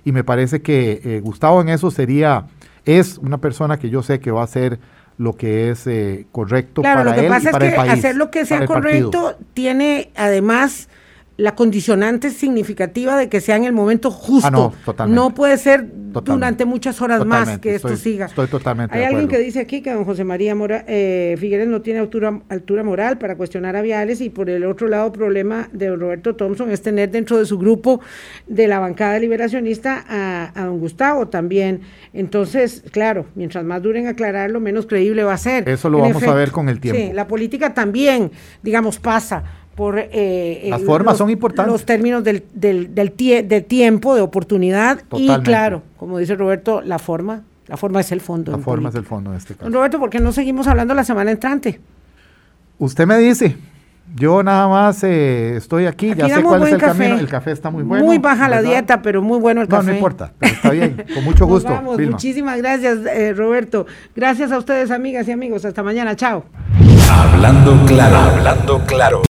Y 0.06 0.12
me 0.12 0.24
parece 0.24 0.62
que 0.62 1.22
Gustavo 1.24 1.62
en 1.62 1.70
eso 1.70 1.92
sería 1.92 2.46
es 2.86 3.18
una 3.18 3.38
persona 3.40 3.78
que 3.78 3.90
yo 3.90 4.04
sé 4.04 4.20
que 4.20 4.32
va 4.32 4.42
a 4.42 4.46
hacer 4.46 4.80
lo 5.18 5.34
que 5.34 5.70
es 5.70 5.86
eh, 5.88 6.26
correcto 6.32 6.82
para 6.82 7.04
lo 7.04 7.14
que 7.14 7.28
pasa 7.28 7.52
es 7.52 7.58
que 7.58 7.80
Hacer 7.80 8.16
lo 8.16 8.32
que 8.32 8.46
sea 8.46 8.66
correcto 8.66 9.38
tiene 9.54 10.12
además 10.16 10.90
la 11.36 11.56
condicionante 11.56 12.30
significativa 12.30 13.18
de 13.18 13.28
que 13.28 13.42
sea 13.42 13.56
en 13.56 13.64
el 13.64 13.74
momento 13.74 14.12
justo. 14.12 14.74
Ah, 14.98 15.08
no, 15.08 15.34
puede 15.34 15.58
ser 15.58 15.90
durante 15.92 16.64
muchas 16.66 17.02
horas 17.02 17.26
más 17.26 17.58
que 17.58 17.74
esto 17.76 17.96
siga. 17.98 18.28
Estoy 18.28 18.48
totalmente. 18.48 18.96
Hay 18.96 19.04
alguien 19.04 19.28
que 19.28 19.40
dice 19.40 19.60
aquí 19.60 19.82
que 19.82 19.92
don 19.92 20.06
José 20.06 20.24
María 20.24 20.54
Mora, 20.54 20.86
eh, 20.88 21.36
Figueres 21.40 21.68
no 21.68 21.82
tiene 21.82 22.02
altura, 22.02 22.42
altura 22.50 22.84
moral 22.84 23.18
para 23.18 23.36
cuestionar 23.36 23.76
a 23.76 23.82
Viales 23.82 24.22
y 24.22 24.30
por 24.30 24.50
el 24.50 24.64
otro 24.66 24.88
lado 24.88 25.12
problema 25.12 25.70
de 25.72 25.96
Roberto 25.96 26.36
Thompson 26.36 26.70
es 26.70 26.84
tener 26.84 27.10
dentro 27.10 27.40
de 27.40 27.46
su 27.46 27.58
grupo 27.58 28.00
de 28.46 28.68
la 28.68 28.78
bancada 28.78 29.18
liberacionista 29.18 30.06
a, 30.08 30.66
don 30.66 30.80
Gustavo 30.80 31.30
también. 31.30 31.82
Entonces, 32.14 32.84
claro, 32.92 33.26
mientras 33.34 33.66
más 33.66 33.82
duren 33.82 34.06
aclararlo, 34.06 34.60
menos 34.60 34.86
creíble 34.86 35.24
va 35.24 35.34
a 35.34 35.38
ser. 35.38 35.68
Eso 35.68 35.90
lo 35.90 35.98
vamos 35.98 36.22
a 36.22 36.34
ver 36.36 36.52
con 36.52 36.70
el 36.70 36.80
tiempo. 36.80 37.02
Sí, 37.02 37.12
la 37.12 37.28
política 37.28 37.74
también, 37.74 38.32
digamos, 38.62 39.00
pasa 39.00 39.44
por 39.76 39.98
eh, 39.98 40.68
las 40.70 40.84
formas 40.84 41.18
son 41.18 41.30
importantes 41.30 41.72
los 41.72 41.86
términos 41.86 42.24
del, 42.24 42.44
del, 42.54 42.94
del, 42.94 43.64
tiempo 43.66 44.16
de 44.16 44.22
oportunidad 44.22 45.02
y 45.14 45.28
claro 45.40 45.82
como 45.98 46.18
dice 46.20 46.36
Roberto 46.36 46.82
la 46.82 47.00
forma 47.00 47.44
la 47.68 47.78
forma 47.78 48.02
es 48.02 48.12
el 48.12 48.22
fondo 48.22 48.52
la 48.52 48.60
forma 48.60 48.90
es 48.90 48.96
el 48.96 49.06
fondo 49.06 49.32
en 49.32 49.38
este 49.38 49.56
caso 49.56 49.72
Roberto 49.72 50.00
¿por 50.00 50.10
qué 50.10 50.20
no 50.20 50.32
seguimos 50.32 50.68
hablando 50.68 50.94
la 50.94 51.04
semana 51.04 51.32
entrante? 51.32 51.80
usted 52.78 53.08
me 53.08 53.18
dice 53.18 53.56
yo 54.16 54.44
nada 54.44 54.68
más 54.68 55.04
eh, 55.04 55.56
estoy 55.56 55.86
aquí, 55.86 56.14
ya 56.14 56.28
sé 56.28 56.44
cuál 56.44 56.64
es 56.64 56.74
el 56.74 56.80
camino. 56.80 57.18
El 57.18 57.28
café 57.28 57.52
está 57.52 57.72
muy 57.72 57.84
bueno. 57.84 58.06
Muy 58.06 58.20
baja 58.20 58.48
la 58.48 58.62
dieta, 58.62 59.02
pero 59.02 59.22
muy 59.22 59.40
bueno 59.40 59.62
el 59.62 59.68
café. 59.68 59.86
No, 59.86 59.90
no 59.90 59.96
importa, 59.96 60.34
pero 60.38 60.54
está 60.54 60.72
bien. 60.72 61.06
Con 61.14 61.24
mucho 61.24 61.48
gusto. 61.48 61.70
Vamos, 61.70 61.98
muchísimas 61.98 62.58
gracias, 62.58 63.00
eh, 63.08 63.34
Roberto. 63.34 63.88
Gracias 64.16 64.52
a 64.52 64.58
ustedes, 64.58 64.92
amigas 64.92 65.28
y 65.28 65.32
amigos. 65.32 65.66
Hasta 65.66 65.82
mañana. 65.82 66.16
Chao. 66.16 66.44
Hablando 67.10 67.86
claro, 67.86 68.18
hablando 68.18 68.86
claro. 68.86 69.22